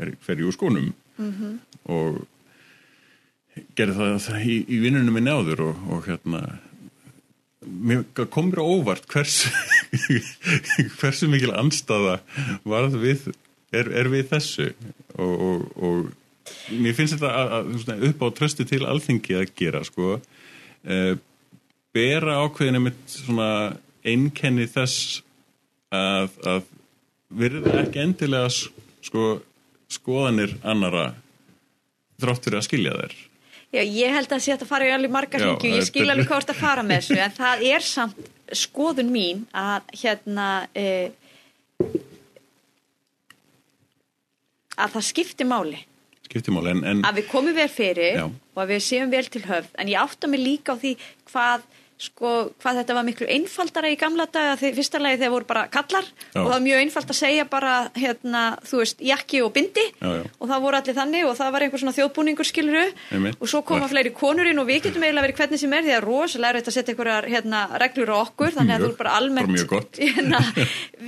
er, 0.01 0.13
fer 0.25 0.41
ég 0.41 0.49
úr 0.49 0.57
skónum. 0.57 0.91
Mm 1.21 1.33
-hmm. 1.37 1.57
og 1.93 2.21
gerði 3.75 3.97
það, 3.99 4.43
í, 4.47 4.57
í 4.65 4.77
vinnunum 4.81 5.17
minni 5.17 5.33
áður 5.33 5.67
og, 5.69 5.87
og 5.91 6.05
hérna 6.07 6.45
mér 7.65 8.05
komur 8.33 8.61
óvart 8.63 9.05
hvers, 9.11 9.45
hversu 10.99 11.29
mikil 11.29 11.53
anstaða 11.53 12.19
varð 12.67 12.97
við 13.01 13.29
er, 13.75 13.91
er 13.91 14.09
við 14.11 14.31
þessu. 14.31 14.71
Og, 15.17 15.35
og, 15.47 15.67
og 15.77 16.75
mér 16.81 16.97
finnst 16.97 17.17
þetta 17.17 17.31
að, 17.31 17.71
að, 17.85 18.05
upp 18.09 18.25
á 18.25 18.27
tröstu 18.39 18.67
til 18.67 18.83
alþingi 18.87 19.37
að 19.37 19.53
gera 19.57 19.83
sko. 19.87 20.17
E, 20.81 20.99
bera 21.93 22.39
ákveðinu 22.45 22.85
með 22.87 22.99
svona 23.11 23.49
einkenni 24.07 24.67
þess 24.71 25.21
að, 25.93 26.37
að 26.47 26.69
verða 27.41 27.81
ekki 27.83 28.01
endilega 28.01 28.49
sko 29.05 29.25
skoðanir 29.91 30.55
annara 30.63 31.11
þrátt 32.21 32.47
fyrir 32.47 32.61
að 32.61 32.67
skilja 32.67 32.95
þær 32.97 33.19
Já, 33.71 33.81
ég 33.87 34.11
held 34.11 34.27
að 34.27 34.33
það 34.33 34.43
sé 34.43 34.53
að 34.57 34.67
fara 34.67 34.87
í 34.87 34.91
alveg 34.91 35.13
margar 35.13 35.43
hringju, 35.45 35.69
ég 35.77 35.85
skil 35.87 36.09
alveg 36.09 36.27
hvort 36.27 36.49
að 36.51 36.59
fara 36.59 36.83
með 36.83 37.05
þessu, 37.05 37.19
en 37.23 37.35
það 37.37 37.61
er 37.69 37.85
samt 37.87 38.31
skoðun 38.61 39.11
mín 39.13 39.45
að 39.55 39.93
hérna 40.01 40.47
e, 40.75 40.87
að 44.75 44.97
það 44.97 45.07
skipti 45.07 45.47
máli. 45.47 45.79
Skipti 46.27 46.51
máli, 46.51 46.73
en... 46.75 46.83
en 46.83 47.05
að 47.07 47.21
við 47.21 47.29
komum 47.31 47.55
vel 47.55 47.69
fyrir 47.71 48.19
Já. 48.19 48.25
og 48.27 48.63
að 48.65 48.73
við 48.73 48.83
séum 48.89 49.13
vel 49.15 49.23
til 49.31 49.45
höfð, 49.47 49.71
en 49.79 49.93
ég 49.93 50.03
átta 50.03 50.31
mig 50.31 50.43
líka 50.43 50.75
á 50.75 50.81
því 50.83 50.93
hvað 51.31 51.63
sko 52.01 52.29
hvað 52.61 52.79
þetta 52.81 52.95
var 52.97 53.05
miklu 53.05 53.27
einfaldara 53.29 53.89
í 53.93 53.97
gamla 53.99 54.25
daga 54.33 54.55
því 54.57 54.71
fyrsta 54.79 55.01
lagi 55.01 55.19
þegar 55.21 55.33
voru 55.35 55.47
bara 55.51 55.63
kallar 55.69 56.07
Já. 56.07 56.39
og 56.41 56.47
það 56.47 56.53
var 56.55 56.63
mjög 56.65 56.81
einfald 56.81 57.11
að 57.13 57.19
segja 57.19 57.45
bara 57.51 57.73
hérna, 57.93 58.41
þú 58.65 58.79
veist, 58.81 59.03
jakki 59.05 59.41
og 59.45 59.51
bindi 59.53 59.83
Já, 59.99 60.09
já. 60.17 60.23
og 60.39 60.49
það 60.49 60.63
voru 60.65 60.79
allir 60.79 60.97
þannig 60.97 61.27
og 61.29 61.37
það 61.37 61.53
var 61.55 61.65
einhver 61.67 61.83
svona 61.83 61.95
þjóðbúningur 61.99 62.49
skiluru 62.49 62.83
Einmitt. 63.11 63.37
og 63.37 63.51
svo 63.53 63.61
koma 63.67 63.89
fleiri 63.91 64.13
konur 64.17 64.49
inn 64.49 64.61
og 64.63 64.69
við 64.71 64.87
getum 64.87 65.05
eiginlega 65.05 65.27
verið 65.27 65.41
hvernig 65.43 65.61
sem 65.61 65.77
er 65.77 65.85
því 65.85 65.95
að 65.99 66.05
rosalega 66.07 66.49
er 66.55 66.61
þetta 66.61 66.73
að 66.73 66.77
setja 66.79 66.95
einhverjar 66.95 67.29
hérna, 67.35 67.61
reglur 67.85 68.13
á 68.13 68.17
okkur 68.25 68.57
þannig 68.57 68.75
að 68.75 68.85
þú 68.87 68.91
er 68.91 68.97
bara 69.03 69.15
almennt 69.21 70.01
hérna, 70.05 70.41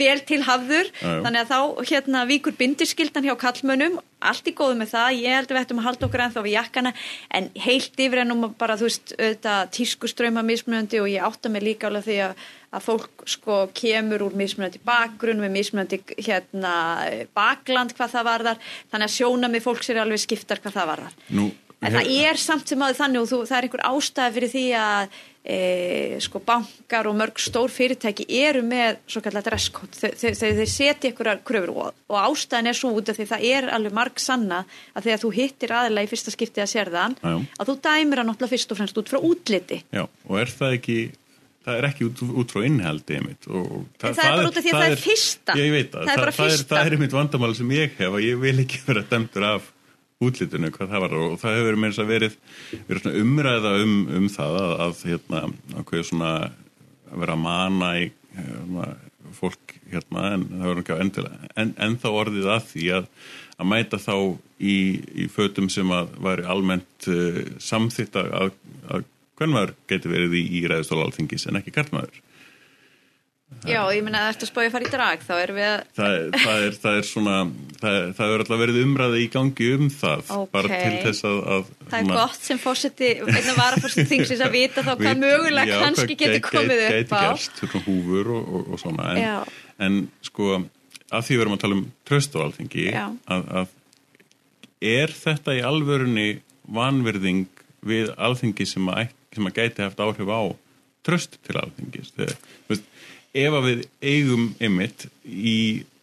vel 0.04 0.20
til 0.30 0.42
hafður 0.46 0.94
þannig 1.02 1.42
að 1.42 1.54
þá 1.54 1.60
hérna 1.90 2.26
víkur 2.30 2.58
bindiskildan 2.60 3.26
hjá 3.26 3.34
kallmönnum 3.42 3.98
allt 4.30 4.50
í 4.50 4.56
góðu 4.58 4.78
með 4.80 4.92
það, 4.94 5.20
ég 5.20 5.38
held 5.38 5.52
að 5.52 5.56
við 5.56 5.62
ættum 5.64 5.82
að 5.82 5.88
halda 5.88 6.08
okkur 6.08 6.24
ennþá 6.26 6.44
við 6.46 6.56
jakkana, 6.58 6.94
en 7.40 7.50
heilt 7.66 8.04
yfir 8.06 8.24
ennum 8.24 8.46
bara, 8.60 8.78
þú 8.80 8.90
veist, 8.90 9.16
auðvitað 9.18 9.72
tískuströyma 9.78 10.44
mismunandi 10.48 11.02
og 11.04 11.10
ég 11.12 11.26
átta 11.28 11.52
mig 11.54 11.66
líka 11.66 11.90
alveg 11.90 12.08
því 12.08 12.20
að, 12.28 12.46
að 12.74 12.86
fólk 12.88 13.26
sko 13.36 13.58
kemur 13.78 14.28
úr 14.28 14.38
mismunandi 14.40 14.82
bakgrunn 14.86 15.44
með 15.44 15.58
mismunandi 15.58 16.02
hérna 16.18 16.76
bakland 17.36 17.96
hvað 17.98 18.16
það 18.18 18.30
varðar, 18.32 18.64
þannig 18.94 19.12
að 19.12 19.18
sjóna 19.18 19.52
með 19.52 19.68
fólk 19.68 19.84
sér 19.86 20.02
alveg 20.06 20.24
skiptar 20.24 20.64
hvað 20.64 20.80
það 20.80 20.90
varðar. 20.94 21.20
Nú, 21.34 21.52
En 21.84 21.92
það 21.92 22.14
er 22.16 22.38
samt 22.40 22.70
sem 22.72 22.80
aðeins 22.80 23.00
þannig 23.02 23.20
og 23.20 23.26
þú, 23.28 23.38
það 23.50 23.58
er 23.58 23.66
einhver 23.68 23.82
ástæði 23.90 24.36
fyrir 24.38 24.52
því 24.54 24.62
að 24.80 25.18
e, 25.44 26.20
sko 26.24 26.40
bankar 26.46 27.08
og 27.10 27.18
mörg 27.20 27.40
stór 27.44 27.72
fyrirtæki 27.74 28.26
eru 28.44 28.62
með 28.66 29.02
svo 29.12 29.22
kallar 29.26 29.44
dresskótt 29.46 29.98
þegar 30.00 30.16
þeir, 30.20 30.60
þeir 30.60 30.72
setja 30.72 31.10
einhverjar 31.12 31.42
kröfur 31.48 31.74
og, 31.74 31.98
og 32.08 32.20
ástæðin 32.22 32.72
er 32.72 32.78
svo 32.80 32.94
út 32.98 33.12
af 33.12 33.20
því 33.20 33.28
það 33.34 33.48
er 33.50 33.68
alveg 33.76 33.98
marg 34.00 34.22
sanna 34.24 34.62
að 34.96 35.10
þegar 35.10 35.24
þú 35.26 35.34
hittir 35.40 35.76
aðeila 35.80 36.06
í 36.06 36.12
fyrsta 36.14 36.36
skiptið 36.36 36.64
að 36.66 36.72
sérðan 36.76 37.18
Já, 37.20 37.28
já. 37.34 37.42
að 37.60 37.74
þú 37.74 37.76
dæmir 37.90 38.22
hann 38.24 38.32
náttúrulega 38.32 38.56
fyrst 38.56 38.72
og 38.72 38.80
fremst 38.80 39.04
út 39.04 39.12
frá 39.12 39.20
útliti. 39.20 39.82
Já, 39.94 40.06
og 40.30 40.40
er 40.40 40.54
það 40.54 40.78
ekki 40.80 40.98
það 41.64 41.78
er 41.80 41.86
ekki 41.88 42.08
út, 42.10 42.22
út 42.42 42.52
frá 42.52 42.66
innhaldi 42.68 43.16
einmitt, 43.20 43.46
og 43.48 43.68
En 44.04 44.16
það 44.18 44.26
er 44.26 44.34
bara 44.36 44.50
út 44.50 44.58
af 44.60 44.66
því 44.66 44.72
að 44.74 44.82
það 44.82 44.96
er 44.96 45.04
fyrsta. 45.04 45.54
ég 45.60 45.70
veit 45.72 45.94
það, 45.94 46.10
Það 46.10 46.24
er 46.24 46.32
það, 46.40 46.66
það 46.74 46.88
er 46.90 46.96
einmitt 46.98 47.16
vandamál 47.16 47.54
sem 47.56 47.72
ég 47.72 47.94
hef 48.02 48.18
og 48.18 48.24
ég 48.24 48.42
vil 48.42 48.58
ekki 48.66 48.82
vera 48.88 49.04
dæmdur 49.14 49.46
af 49.48 49.70
útlitinu 50.24 50.72
hvað 50.74 50.92
það 50.94 51.06
var. 51.06 51.16
Og 51.20 51.38
það 51.42 51.58
hefur 51.60 51.80
þess 51.84 52.04
að 52.04 52.12
verið, 52.14 52.36
verið 52.90 53.22
umræða 53.22 53.78
um, 53.84 53.96
um 54.20 54.28
það 54.34 54.60
að, 54.64 54.76
að 54.88 55.06
hérna, 55.12 55.46
svona 56.10 56.34
að 57.14 57.24
vera 57.24 57.38
að 57.38 57.44
mana 57.44 57.94
í 58.02 58.10
hérna, 58.34 58.90
fólk 59.38 59.78
hérna 59.94 60.28
en 60.34 60.44
það 60.50 60.68
verður 60.68 60.84
ekki 60.84 60.98
á 60.98 61.04
endilega. 61.06 61.54
En, 61.56 61.74
en 61.86 61.98
þá 62.02 62.10
orðið 62.12 62.52
að 62.54 62.70
því 62.72 62.92
að 63.00 63.10
að 63.54 63.70
mæta 63.70 64.00
þá 64.02 64.16
í, 64.60 64.76
í 65.24 65.30
fötum 65.32 65.70
sem 65.72 65.90
að 65.94 66.14
væri 66.26 66.46
almennt 66.50 67.08
uh, 67.12 67.42
samþýtt 67.62 68.18
að, 68.20 68.54
að 68.90 69.06
hvern 69.38 69.54
maður 69.54 69.76
geti 69.90 70.12
verið 70.12 70.38
í, 70.40 70.44
í 70.60 70.64
ræðustóla 70.70 71.08
alþingis 71.08 71.48
en 71.50 71.60
ekki 71.60 71.74
kartmaður 71.76 72.22
Já, 73.64 73.80
ég 73.96 74.04
minna 74.06 74.22
að 74.26 74.32
eftir 74.34 74.48
að 74.48 74.52
spája 74.52 74.70
að 74.70 74.74
fara 74.76 74.88
í 74.88 74.92
drag 74.94 75.22
þá 75.24 75.34
erum 75.40 75.58
við 75.60 75.68
að 75.70 75.84
það, 75.98 76.16
það, 76.44 76.64
er, 76.68 76.78
það 76.84 76.98
er 77.00 77.08
svona 77.10 77.36
það, 77.80 77.98
það 78.18 78.34
er 78.34 78.44
alltaf 78.44 78.62
verið 78.64 78.80
umræði 78.84 79.22
í 79.24 79.28
gangi 79.34 79.70
um 79.78 79.90
það 79.94 80.34
Ok. 80.38 80.50
bara 80.56 80.80
til 80.84 80.98
þess 81.06 81.28
að, 81.30 81.40
að 81.56 81.70
það 81.94 81.98
er 82.00 82.10
gott 82.18 82.48
sem 82.50 82.62
fórseti 82.64 83.12
einnig 83.24 83.60
varafórseti 83.60 84.08
þingsins 84.14 84.44
að 84.48 84.56
vita 84.58 84.84
þá 84.84 84.92
hvað 85.00 85.22
mögulega 85.24 85.72
já, 85.72 85.80
kannski 85.86 86.18
geti 86.24 86.42
komið 86.48 86.84
gæti, 86.84 87.04
upp 87.06 87.16
á 87.16 87.22
gerst, 87.30 87.62
svona 87.64 87.84
húfur 87.88 88.34
og, 88.38 88.50
og, 88.58 88.74
og 88.74 88.84
svona 88.84 89.08
en, 89.14 89.22
Já. 89.24 89.38
en 89.88 90.00
sko 90.26 90.50
að 91.14 91.28
því 91.28 91.38
við 91.38 91.46
erum 91.46 91.56
að 91.58 91.64
tala 91.64 91.78
um 91.80 91.86
tröst 92.10 92.36
á 92.36 92.40
alþingi 92.44 92.88
Já. 92.90 93.06
að, 93.38 93.48
að 93.62 93.80
er 94.94 95.14
þetta 95.16 95.56
í 95.56 95.64
alvörunni 95.64 96.28
vanverðing 96.74 97.46
við 97.84 98.12
alþingi 98.16 98.68
sem 98.68 98.88
að, 98.92 99.12
sem 99.36 99.48
að 99.48 99.58
gæti 99.60 99.84
haft 99.86 100.02
áhrif 100.04 100.32
á 100.32 100.42
tröst 101.04 101.36
til 101.44 101.58
alþingis 101.60 102.14
þegar, 102.16 102.38
veist, 102.70 102.86
ef 103.34 103.58
að 103.58 103.68
við 103.70 103.84
eigum 104.14 104.50
ymmit 104.64 105.08
í 105.26 105.58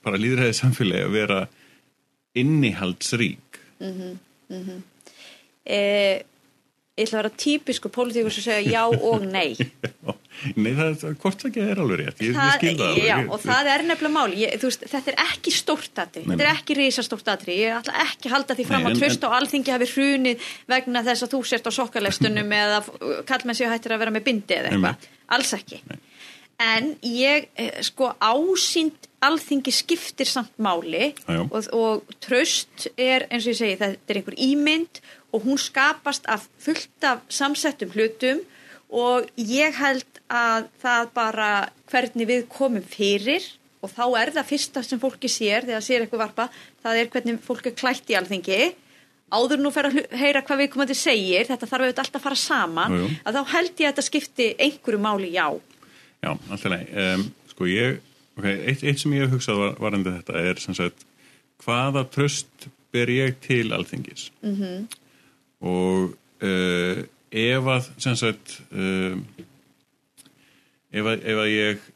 bara 0.05 0.19
líðræði 0.21 0.57
samfélagi 0.57 1.07
að 1.07 1.14
vera 1.19 1.40
innihaldsrík. 2.40 3.61
Eh, 5.71 6.23
ég 6.97 7.05
ætla 7.07 7.19
að 7.19 7.23
vera 7.23 7.31
típisku 7.43 7.90
pólitíkur 7.93 8.33
sem 8.35 8.45
segja 8.47 8.81
já 8.81 8.83
og 8.90 9.27
nei. 9.29 9.55
Nei, 10.57 10.71
það, 10.73 10.95
það 11.03 11.16
hvort 11.21 11.43
ekki 11.51 11.61
er 11.61 11.81
alveg 11.83 11.99
rétt. 12.01 12.21
Ég, 12.25 12.31
ég 12.33 12.55
skil 12.55 12.71
það 12.79 12.87
alveg. 12.87 13.05
já, 13.05 13.16
Ég- 13.21 13.33
og 13.35 13.43
það 13.43 13.69
er 13.75 13.83
nefnilega 13.90 14.14
máli 14.14 14.38
ég, 14.40 14.55
veist, 14.62 14.85
þetta 14.88 15.11
er 15.12 15.19
ekki 15.27 15.53
stórt 15.53 15.90
Nei, 16.01 16.07
þetta 16.14 16.33
er 16.33 16.40
nei. 16.40 16.53
ekki 16.55 16.77
risastórt 16.79 17.29
atri 17.29 17.57
ég 17.59 17.75
ætla 17.77 18.05
ekki 18.07 18.31
að 18.31 18.35
halda 18.38 18.57
því 18.57 18.66
fram 18.71 18.87
Nei, 18.87 18.93
að 18.95 19.03
tröst 19.03 19.27
á 19.27 19.29
alþingi 19.37 19.75
hafi 19.75 19.88
hrunið 19.90 20.47
vegna 20.73 21.03
þess 21.11 21.27
að 21.27 21.35
þú 21.35 21.40
sért 21.51 21.69
á 21.69 21.73
sokkalestunum 21.77 22.55
eða 22.57 22.79
kallmenn 23.29 23.59
séu 23.59 23.69
hættir 23.69 23.93
að 23.93 24.01
vera 24.07 24.14
með 24.16 24.27
bindi 24.31 24.57
eða 24.57 24.73
eitthvað, 24.73 25.11
alls 25.37 25.53
ekki 25.59 25.83
en 26.61 26.92
ég 27.07 27.49
eh, 27.57 27.81
sko 27.87 28.12
ásýnd 28.20 29.09
alþingi 29.25 29.73
skiptir 29.73 30.29
samt 30.29 30.53
máli 30.61 31.11
Já, 31.12 31.35
já. 31.37 31.42
og, 31.51 31.68
og 31.73 32.14
tröst 32.20 32.88
er 32.96 33.27
eins 33.31 33.46
og 33.46 33.55
ég 33.55 33.59
segi 33.61 33.79
þetta 33.81 34.12
er 34.12 34.20
einhver 34.20 34.37
ímynd 34.37 35.01
og 35.33 35.44
hún 35.46 35.61
skapast 35.61 36.27
af 36.29 36.49
fullt 36.61 37.07
af 37.07 37.23
samsettum 37.33 37.92
hlutum 37.94 38.42
og 38.90 39.29
ég 39.37 39.77
held 39.79 40.20
að 40.31 40.68
það 40.83 41.11
bara 41.14 41.51
hvernig 41.90 42.29
við 42.29 42.46
komum 42.51 42.85
fyrir 42.85 43.44
og 43.81 43.92
þá 43.92 44.05
er 44.20 44.33
það 44.37 44.49
fyrsta 44.51 44.83
sem 44.85 45.01
fólki 45.01 45.31
sér 45.33 45.64
þegar 45.64 45.85
sér 45.85 46.05
eitthvað 46.05 46.25
varpa, 46.27 46.49
það 46.85 47.01
er 47.01 47.11
hvernig 47.14 47.42
fólk 47.44 47.70
er 47.70 47.77
klætt 47.79 48.11
í 48.12 48.16
alþingi 48.18 48.61
áður 49.31 49.62
nú 49.62 49.70
fer 49.73 49.88
að 49.88 50.01
heyra 50.18 50.42
hvað 50.42 50.64
við 50.64 50.73
komandi 50.75 50.96
segir 50.99 51.46
þetta 51.49 51.68
þarf 51.70 51.87
auðvitað 51.87 52.05
alltaf 52.05 52.20
að 52.20 52.27
fara 52.27 52.40
saman 52.40 52.96
Jú, 52.96 53.03
jú. 53.05 53.18
að 53.25 53.37
þá 53.38 53.53
held 53.55 53.70
ég 53.70 53.87
að 53.87 53.92
þetta 53.92 54.07
skipti 54.09 54.49
einhverju 54.59 55.03
máli 55.07 55.31
já 55.37 55.46
Já, 56.21 56.33
alltaf 56.51 56.71
nei. 56.73 56.85
Um, 56.93 57.25
sko 57.49 57.69
ég, 57.71 58.01
ok, 58.37 58.45
eitt, 58.47 58.83
eitt 58.83 59.01
sem 59.01 59.15
ég 59.17 59.25
hef 59.25 59.37
hugsað 59.37 59.63
var, 59.63 59.79
varandi 59.81 60.13
þetta 60.19 60.43
er 60.51 60.61
sem 60.63 60.77
sagt, 60.77 61.07
hvaða 61.65 62.05
tröst 62.13 62.69
ber 62.93 63.13
ég 63.13 63.39
til 63.45 63.73
alþingis? 63.73 64.31
Mm 64.43 64.57
-hmm. 64.57 64.99
Og 65.61 66.17
uh, 66.43 67.05
ef 67.31 67.65
að, 67.77 67.89
sem 67.99 68.17
sagt, 68.17 68.61
uh, 68.73 69.17
ef, 70.93 71.05
að, 71.05 71.25
ef 71.25 71.43
að 71.45 71.51
ég 71.55 71.89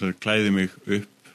sagt, 0.00 0.20
klæði 0.20 0.50
mig 0.52 0.70
upp 0.86 1.30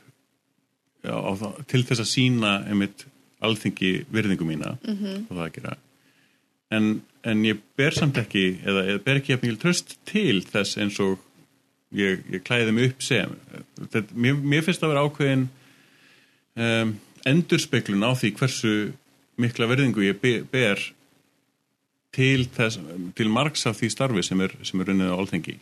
já, 1.04 1.16
það- 1.42 1.64
til 1.68 1.84
þess 1.84 2.04
að 2.04 2.12
sína 2.12 2.52
einmitt 2.68 3.06
alþingi 3.42 4.06
virðingu 4.14 4.46
mína 4.46 4.78
mm 4.84 4.98
-hmm. 4.98 5.24
og 5.30 5.38
það 5.38 5.46
að 5.46 5.54
gera 5.56 5.78
en, 6.72 7.02
en 7.24 7.46
ég 7.46 7.58
ber 7.78 7.92
samt 7.92 8.18
ekki 8.18 8.46
eða, 8.64 8.86
eða 8.86 9.04
ber 9.04 9.16
ekki 9.20 9.38
mikil 9.42 9.58
tröst 9.58 9.98
til 10.06 10.42
þess 10.46 10.78
eins 10.78 11.00
og 11.00 11.20
ég, 11.98 12.24
ég 12.32 12.44
klæði 12.48 12.76
mig 12.76 12.92
upp 12.92 13.04
sem 13.06 13.36
Þetta, 13.82 14.04
mér, 14.16 14.40
mér 14.40 14.66
finnst 14.66 14.84
að 14.84 14.94
vera 14.94 15.06
ákveðin 15.08 15.46
um, 16.56 16.96
endurspeglun 17.28 18.06
á 18.08 18.12
því 18.18 18.34
hversu 18.40 18.74
mikla 19.42 19.68
verðingu 19.72 20.06
ég 20.06 20.20
be- 20.22 20.42
ber 20.52 20.82
til, 22.16 22.48
þess, 22.56 22.80
til 23.18 23.30
margs 23.32 23.66
af 23.70 23.78
því 23.80 23.92
starfi 23.94 24.24
sem 24.28 24.42
er, 24.44 24.56
sem 24.68 24.82
er 24.82 24.92
runnið 24.92 25.14
á 25.14 25.20
alþengi 25.20 25.58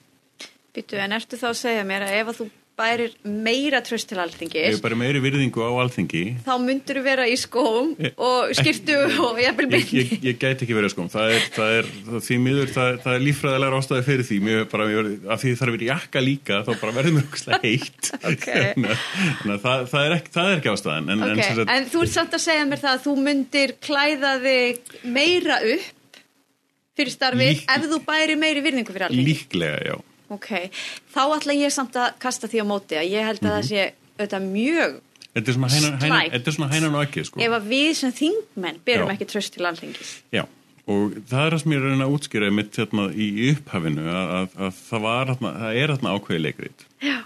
Býtu, 0.75 0.99
en 1.01 1.15
ertu 1.17 1.37
þá 1.39 1.49
að 1.51 1.59
segja 1.63 1.85
mér 1.87 2.05
að 2.05 2.17
ef 2.19 2.31
að 2.31 2.41
þú 2.41 2.49
bærir 2.79 3.13
meira 3.27 3.81
tröst 3.85 4.07
til 4.09 4.17
alþingis 4.23 4.77
ég 4.77 4.81
bara 4.83 4.97
meiri 4.97 5.19
virðingu 5.23 5.61
á 5.61 5.71
alþengi 5.83 6.23
þá 6.47 6.53
myndur 6.63 6.99
þú 7.01 7.03
vera 7.05 7.27
í 7.29 7.35
skóm 7.39 7.91
Ég- 7.99 8.15
og 8.29 8.53
skirtu 8.57 8.95
og 9.27 9.39
jafnvel 9.43 9.67
ég, 9.67 9.73
bindi 9.75 9.99
ég, 9.99 10.13
ég 10.31 10.39
gæti 10.41 10.65
ekki 10.65 10.77
verið 10.79 10.93
sko 10.95 11.05
það 11.11 11.35
er, 11.35 11.45
það 11.57 11.75
er, 11.81 11.89
því 12.29 12.37
miður, 12.45 12.71
það, 12.75 12.89
það 13.03 13.17
er 13.19 13.23
líffræðilega 13.27 13.79
ástæði 13.79 14.05
fyrir 14.09 14.25
því. 14.29 14.37
Mér 14.47 14.65
bara, 14.71 14.87
mér, 14.89 15.09
að 15.35 15.41
því 15.43 15.51
það 15.59 15.65
er 15.67 15.73
verið 15.75 15.89
jakka 15.89 16.21
líka 16.23 16.59
þá 16.67 16.71
bara 16.81 16.93
verður 16.97 17.15
mér 17.17 17.27
okkur 17.29 17.63
heitt. 17.63 18.09
Ok. 18.29 18.47
Þannig 18.49 18.91
að- 18.93 19.05
þannig 19.39 19.53
að 19.55 19.63
það, 19.65 19.85
það, 19.93 20.03
er 20.09 20.15
ekki, 20.17 20.33
það 20.35 20.49
er 20.53 20.59
ekki 20.61 20.71
ástæðan. 20.73 21.09
En, 21.13 21.23
Ok, 21.25 21.31
en, 21.31 21.43
sagt- 21.59 21.73
en 21.75 21.87
þú 21.93 22.03
ert 22.05 22.13
samt 22.15 22.35
að 22.39 22.43
segja 22.45 22.67
mér 22.69 22.81
það 22.83 22.93
að 22.97 23.03
þú 23.07 23.15
myndir 23.27 23.73
klæða 23.87 24.33
þig 24.45 24.93
meira 25.19 25.57
upp 25.75 26.21
fyrir 26.99 27.13
starfið 27.15 27.61
ef 27.75 27.85
þú 27.93 27.99
bæri 28.09 28.35
meiri 28.39 28.63
virðingu 28.65 28.91
fyrir 28.95 29.07
alþingi? 29.09 29.27
Líklega, 29.29 29.79
já 29.87 29.95
Ok, 30.29 30.49
þá 31.13 31.21
ætla 31.39 31.55
ég 31.57 31.71
samt 31.73 31.95
að 31.97 32.11
kasta 32.21 32.47
því 32.51 32.61
á 32.61 32.65
móti 32.69 32.97
að 32.99 33.09
ég 33.15 33.25
held 33.25 33.41
að 33.43 33.55
það 33.55 33.67
sé 33.69 33.85
auðvitað 34.19 34.49
mjög 34.53 34.99
Slæmt. 35.39 36.31
þetta 36.33 36.49
er 36.49 36.55
svona 36.55 36.69
hænan 36.73 36.95
og 36.97 37.03
ekki 37.05 37.23
sko. 37.25 37.39
ef 37.39 37.53
að 37.55 37.67
við 37.69 37.89
sem 37.95 38.11
þingmenn 38.17 38.79
berum 38.85 39.07
Já. 39.09 39.13
ekki 39.15 39.27
tröst 39.29 39.53
til 39.55 39.65
alþingis 39.69 40.13
Já, 40.35 40.43
og 40.89 41.13
það 41.29 41.43
er 41.45 41.53
það 41.55 41.61
sem 41.63 41.73
ég 41.75 41.83
reyna 41.85 42.05
að 42.07 42.15
útskýra 42.17 42.49
mitt 42.51 42.79
hérna, 42.81 43.05
í 43.13 43.27
upphafinu 43.53 44.05
að, 44.09 44.31
að, 44.39 44.55
að 44.67 44.79
það, 44.89 45.03
var, 45.05 45.31
þarna, 45.33 45.51
það 45.63 45.79
er 45.83 45.93
þarna 45.93 46.13
ákveði 46.17 46.41
leikrit 46.43 46.85
Já, 47.05 47.17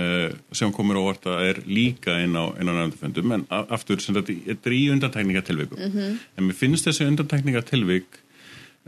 uh, 0.00 0.38
sem 0.60 0.72
komur 0.76 0.98
á 0.98 1.02
orð 1.12 1.28
að 1.34 1.44
er 1.50 1.60
líka 1.68 2.16
inn 2.24 2.34
á, 2.40 2.44
á 2.48 2.60
nefndaföndum 2.64 3.36
en 3.36 3.44
aftur 3.76 4.00
sem 4.02 4.16
þetta 4.18 4.56
er 4.56 4.76
í 4.76 4.82
undantekningatilvikum 4.96 5.78
Mhm. 5.90 6.18
en 6.36 6.48
mér 6.48 6.58
finnst 6.64 6.88
þessi 6.88 7.06
undantekningatilvik 7.12 8.20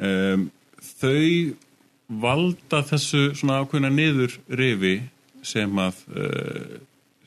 um, 0.00 0.48
þau 0.80 1.54
valda 2.20 2.82
þessu 2.84 3.32
svona 3.38 3.62
ákveðna 3.62 3.90
niður 3.92 4.34
rifi 4.48 4.96
sem 5.42 5.78
að 5.80 6.00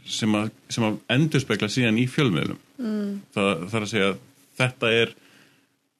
sem 0.05 0.37
að, 0.37 0.51
sem 0.69 0.85
að 0.85 0.97
endurspegla 1.15 1.69
síðan 1.71 1.97
í 1.97 2.05
fjölmiðlum 2.09 2.59
mm. 2.77 3.11
það, 3.33 3.51
er 3.65 3.85
að 3.85 3.91
segja 3.91 4.09
að 4.11 4.19
þetta 4.59 4.91
er 5.01 5.13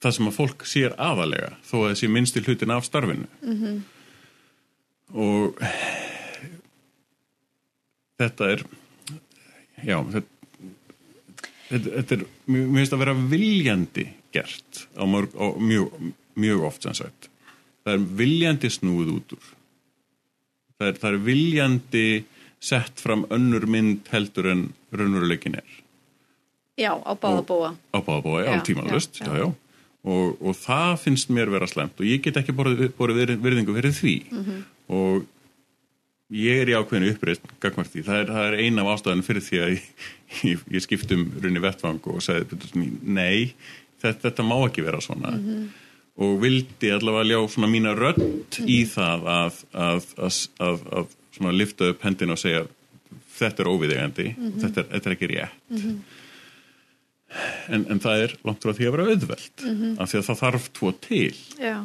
það 0.04 0.15
sem 0.17 0.30
að 0.30 0.38
fólk 0.38 0.65
sér 0.69 0.95
aðalega 1.02 1.52
þó 1.65 1.76
að 1.80 1.88
það 1.88 2.00
sé 2.02 2.10
minnst 2.13 2.38
í 2.38 2.43
hlutin 2.45 2.76
af 2.76 2.86
starfinu 2.86 3.28
mm 3.41 3.58
-hmm. 3.62 3.80
og 5.26 5.63
þetta 8.21 8.52
er 8.54 8.65
já 9.82 9.98
þetta, 10.13 10.30
þetta 11.69 12.19
er 12.19 12.28
mjög 12.45 12.76
finnst 12.78 12.98
að 12.98 13.04
vera 13.06 13.17
viljandi 13.34 14.08
gert 14.36 14.86
á, 14.93 15.04
mörg, 15.10 15.34
á 15.34 15.45
mjög, 15.58 16.13
mjög 16.36 16.67
oft 16.69 16.86
sagt 16.86 17.30
það 17.86 17.93
er 17.93 18.08
viljandi 18.21 18.71
snúð 18.74 19.12
út 19.15 19.36
úr. 19.38 19.52
Það 20.76 20.88
er, 20.89 20.98
það 21.02 21.12
er 21.12 21.21
viljandi 21.30 22.08
sett 22.65 23.04
fram 23.04 23.26
önnur 23.34 23.67
mynd 23.69 24.10
heldur 24.12 24.50
en 24.52 24.65
raunveruleikin 24.95 25.60
er. 25.60 25.78
Já, 26.76 26.91
á 26.91 27.13
báðabóa 27.15 27.76
Á 27.95 28.00
báðabóa, 28.04 28.41
já, 28.43 28.58
tímanlust. 28.65 29.21
Og, 30.06 30.36
og 30.41 30.58
það 30.60 30.98
finnst 31.06 31.32
mér 31.34 31.50
vera 31.54 31.69
slemt 31.69 32.02
og 32.02 32.06
ég 32.06 32.21
get 32.26 32.38
ekki 32.41 32.54
borðið 32.54 33.38
virðingu 33.41 33.78
fyrir 33.78 33.95
því. 33.95 34.17
Mm 34.30 34.43
-hmm. 34.43 34.60
og 34.93 35.26
ég 36.30 36.62
er 36.62 36.69
í 36.69 36.76
ákveðinu 36.76 37.13
uppreist 37.13 37.41
gagmarti, 37.62 38.04
það 38.04 38.19
er, 38.19 38.30
það 38.34 38.48
er 38.50 38.60
eina 38.60 38.84
af 38.84 38.91
ástæðan 38.95 39.26
fyrir 39.26 39.45
því 39.45 39.62
að 39.62 39.71
ég, 39.76 39.89
ég, 40.43 40.67
ég 40.76 40.84
skiptum 40.84 41.26
runni 41.41 41.63
vettvang 41.63 42.02
og 42.12 42.21
segði 42.21 42.60
nei, 43.02 43.54
þetta, 44.02 44.30
þetta 44.30 44.43
má 44.43 44.58
ekki 44.67 44.86
vera 44.86 45.02
svona. 45.02 45.32
Mm 45.32 45.45
-hmm. 45.45 45.65
Og 46.15 46.39
vildi 46.41 46.91
allavega 46.95 47.28
ljá 47.30 47.39
svona 47.51 47.67
mína 47.67 47.93
mm 47.93 47.99
-hmm. 47.99 48.67
í 48.67 48.86
það 48.88 49.28
að, 49.28 49.63
að, 49.73 50.04
að, 50.60 50.80
að 50.91 51.08
svona 51.36 51.51
lifta 51.51 51.89
upp 51.91 52.04
hendina 52.04 52.34
og 52.34 52.39
segja 52.39 52.65
þetta 53.36 53.63
er 53.63 53.67
óviðegandi, 53.67 54.28
mm 54.38 54.51
-hmm. 54.51 54.62
þetta, 54.62 54.84
þetta 54.91 55.10
er 55.10 55.15
ekki 55.15 55.28
rétt 55.28 55.51
mm 55.69 55.78
-hmm. 55.78 55.97
en, 57.67 57.86
en 57.91 57.99
það 57.99 58.23
er 58.23 58.36
langt 58.43 58.63
frá 58.63 58.73
því 58.73 58.88
að 58.88 58.91
vera 58.91 59.08
auðveld 59.10 59.63
mm 59.63 59.75
-hmm. 59.75 60.01
af 60.01 60.10
því 60.10 60.17
að 60.17 60.28
það 60.28 60.41
þarf 60.43 60.69
tvo 60.73 60.91
til 60.91 61.36
Já, 61.60 61.78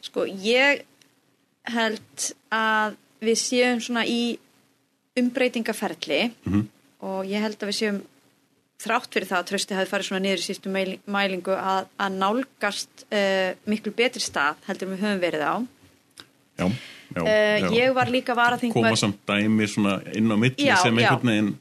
sko 0.00 0.26
ég 0.26 0.82
held 1.64 2.32
að 2.50 2.96
við 3.20 3.38
séum 3.40 3.80
svona 3.80 4.06
í 4.06 4.38
umbreytingaferli 5.18 6.30
mhm. 6.44 6.66
og 7.00 7.26
ég 7.26 7.40
held 7.40 7.62
að 7.62 7.70
við 7.70 7.78
séum 7.78 8.02
þrátt 8.84 9.16
fyrir 9.16 9.30
það 9.30 9.40
að 9.40 9.48
trösti 9.50 9.78
hafi 9.78 9.90
farið 9.90 10.08
svona 10.10 10.24
niður 10.24 10.42
í 10.42 10.46
sístu 10.46 10.72
mælingu 10.72 11.56
að, 11.56 11.88
að 11.98 12.18
nálgast 12.20 13.06
uh, 13.08 13.50
miklu 13.70 13.94
betri 13.96 14.22
stað 14.22 14.60
heldur 14.68 14.92
við 14.92 15.06
höfum 15.06 15.24
verið 15.24 15.46
á. 15.48 15.54
Já 16.60 16.66
Já, 17.14 17.20
uh, 17.22 17.74
ég 17.74 17.92
var 17.94 18.10
líka 18.10 18.34
varaþingmar 18.34 18.90
koma 18.90 18.98
samt 18.98 19.20
dæmi 19.28 19.68
inn 20.18 20.32
á 20.32 20.36
já, 20.58 20.74
sem 20.82 20.98
einhvern 20.98 21.30
veginn 21.30 21.52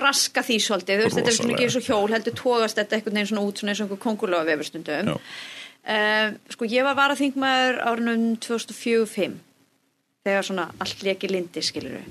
raska 0.00 0.42
því 0.42 0.56
svolítið, 0.64 1.02
veist, 1.04 1.18
þetta 1.18 1.30
er 1.30 1.36
svona 1.36 1.54
ekki 1.54 1.66
eins 1.66 1.76
og 1.78 1.86
hjól 1.86 2.14
heldur 2.14 2.36
tógast 2.38 2.80
þetta 2.80 2.96
einhvern 2.96 3.18
veginn 3.18 3.30
svona 3.30 3.44
út 3.44 3.60
svona 3.60 3.74
eins 3.74 3.82
og 3.82 3.86
einhver 3.86 4.00
kongulega 4.02 4.48
vefurstundum. 4.48 5.12
Sko 6.54 6.68
ég 6.70 6.86
var 6.86 6.96
varaþingmar 6.98 7.80
árunum 7.84 8.24
2004-05 8.42 9.36
þegar 10.26 10.48
svona 10.48 10.66
allt 10.80 11.04
leki 11.06 11.30
lindi 11.30 11.62
skiluru 11.64 12.02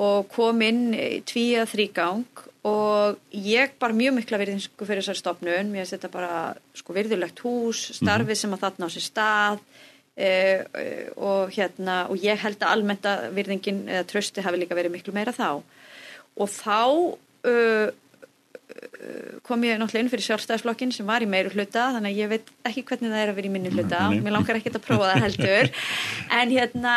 og 0.00 0.28
kom 0.30 0.60
inn 0.62 0.82
tví 1.26 1.46
að 1.58 1.72
þrýgang 1.72 2.44
og 2.68 3.20
ég 3.32 3.72
bar 3.80 3.94
mjög 3.96 4.18
mikla 4.18 4.40
virðinsku 4.42 4.84
fyrir 4.84 5.00
þessar 5.00 5.20
stopnun, 5.20 5.70
mér 5.72 5.84
finnst 5.84 5.96
þetta 5.96 6.10
bara 6.12 6.32
sko 6.76 6.96
virðulegt 6.96 7.40
hús, 7.44 7.86
starfið 7.96 8.26
mm 8.26 8.32
-hmm. 8.34 8.40
sem 8.42 8.54
að 8.54 8.62
þarna 8.64 8.86
á 8.86 8.94
sér 8.94 9.06
stað. 9.06 9.62
Uh, 10.20 10.60
og 11.16 11.50
hérna 11.54 12.10
og 12.10 12.18
ég 12.20 12.36
held 12.36 12.60
að 12.60 12.72
almennt 12.74 13.06
að 13.06 13.30
virðingin 13.32 13.88
eða 13.88 14.04
trösti 14.04 14.42
hafi 14.42 14.58
líka 14.58 14.74
verið 14.74 14.92
miklu 14.92 15.14
meira 15.14 15.32
þá. 15.32 15.62
Og 16.36 16.48
þá 16.48 17.16
uh, 17.46 17.88
kom 19.44 19.64
ég 19.64 19.76
náttúrulega 19.80 20.04
inn 20.04 20.10
fyrir 20.12 20.24
sjálfstæðisflokkin 20.24 20.92
sem 20.94 21.08
var 21.08 21.24
í 21.24 21.28
meiru 21.28 21.52
hluta 21.52 21.90
þannig 21.96 22.14
að 22.14 22.20
ég 22.20 22.30
veit 22.30 22.50
ekki 22.68 22.84
hvernig 22.88 23.12
það 23.12 23.22
er 23.22 23.32
að 23.32 23.38
vera 23.38 23.48
í 23.48 23.52
minni 23.52 23.72
hluta 23.74 24.00
mér 24.12 24.34
langar 24.36 24.58
ekki 24.58 24.72
að 24.72 24.84
prófa 24.86 25.10
það 25.10 25.24
heldur. 25.26 25.70
En 26.40 26.52
hérna 26.54 26.94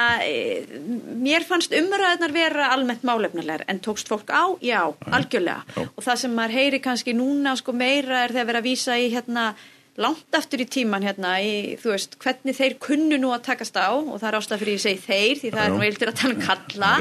mér 1.23 1.45
fannst 1.47 1.73
umræðnar 1.75 2.33
vera 2.35 2.69
almennt 2.75 3.03
málefnilegar 3.07 3.65
en 3.67 3.81
tókst 3.83 4.11
fólk 4.11 4.29
á? 4.31 4.55
Já, 4.63 4.93
algjörlega. 5.09 5.63
og 5.83 6.03
það 6.05 6.19
sem 6.23 6.35
maður 6.37 6.57
heyri 6.59 6.79
kannski 6.83 7.15
núna 7.17 7.55
sko 7.59 7.75
meira 7.75 8.23
er 8.23 8.35
þegar 8.35 8.51
vera 8.51 8.63
að 8.63 8.69
vísa 8.69 8.99
í 8.99 9.09
hérna 9.13 9.53
langt 10.01 10.33
aftur 10.33 10.63
í 10.63 10.65
tíman 10.69 11.03
hérna 11.05 11.35
í, 11.43 11.75
þú 11.77 11.91
veist, 11.93 12.15
hvernig 12.21 12.55
þeir 12.57 12.75
kunnu 12.81 13.19
nú 13.21 13.29
að 13.33 13.43
takast 13.49 13.75
á 13.77 13.93
og 13.93 14.15
það 14.17 14.27
er 14.29 14.37
ástæða 14.39 14.61
fyrir 14.61 14.77
ég 14.77 14.83
segi 14.83 15.01
þeir 15.03 15.41
því 15.41 15.51
það 15.53 15.65
er 15.65 15.73
nú 15.73 15.83
eildir 15.85 16.09
að 16.09 16.19
tala 16.21 16.33
um 16.33 16.45
kalla. 16.47 16.91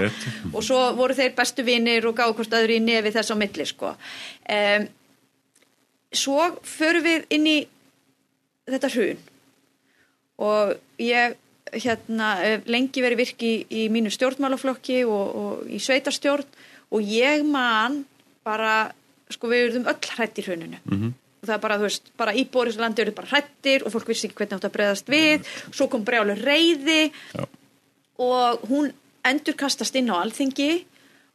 Og 0.52 0.66
svo 0.66 0.80
voru 0.98 1.16
þeir 1.16 1.32
bestu 1.38 1.64
vinir 1.64 2.08
og 2.08 2.16
gáðu 2.18 2.36
hvort 2.36 2.56
öðru 2.58 2.76
í 2.76 2.82
nefi 2.84 3.14
þess 3.14 3.32
á 3.32 3.36
milli 3.40 3.68
sko. 3.68 3.94
Um, 4.56 4.88
svo 6.12 6.50
förum 6.68 7.06
við 7.06 7.24
inn 7.32 7.48
í 7.48 7.56
þetta 8.68 8.92
hrun. 8.92 9.24
Og 10.42 10.74
ég 11.00 11.38
hérna 11.72 12.34
lengi 12.68 13.00
verið 13.00 13.22
virki 13.22 13.54
í, 13.54 13.64
í 13.72 13.88
mínu 13.92 14.12
stjórnmálaflokki 14.12 15.00
og, 15.08 15.24
og 15.32 15.72
í 15.72 15.80
sveitarstjórn 15.80 16.60
og 16.92 17.08
ég 17.08 17.40
man 17.48 18.02
bara, 18.44 18.92
sko 19.32 19.48
við 19.48 19.70
verðum 19.70 19.88
öll 19.88 20.12
hrætt 20.12 20.42
í 20.42 20.44
hruninu. 20.44 20.84
Mm 20.84 21.00
-hmm 21.00 21.18
það 21.42 21.56
er 21.56 21.62
bara, 21.62 21.76
þú 21.80 21.88
veist, 21.88 22.10
bara 22.20 22.32
íbúið 22.38 22.68
í 22.68 22.70
þessu 22.70 22.82
landi 22.84 23.02
eru 23.02 23.12
bara 23.16 23.30
hrættir 23.32 23.82
og 23.82 23.90
fólk 23.90 24.10
vissi 24.12 24.28
ekki 24.28 24.38
hvernig 24.38 24.60
átt 24.60 24.66
að 24.68 24.74
breyðast 24.76 25.08
við. 25.10 25.48
Svo 25.74 25.88
kom 25.90 26.04
brjálu 26.06 26.36
reyði 26.38 27.10
Já. 27.10 27.46
og 28.22 28.66
hún 28.70 28.92
endur 29.26 29.56
kastast 29.58 29.96
inn 29.98 30.12
á 30.14 30.22
alþingi. 30.22 30.84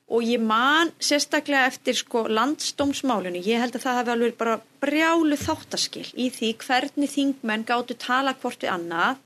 Og 0.07 0.23
ég 0.23 0.39
man 0.39 0.93
sérstaklega 1.03 1.67
eftir 1.67 1.97
sko 1.99 2.21
landstómsmálunni, 2.31 3.41
ég 3.43 3.59
held 3.59 3.75
að 3.75 3.83
það 3.83 3.97
hefði 3.99 4.13
alveg 4.13 4.37
bara 4.39 4.53
brjálu 4.79 5.35
þáttaskil 5.41 6.05
í 6.15 6.29
því 6.31 6.53
hvernig 6.61 7.11
þingmenn 7.11 7.65
gáttu 7.67 7.97
tala 7.99 8.31
hvort 8.39 8.63
við 8.63 8.71
annað, 8.71 9.19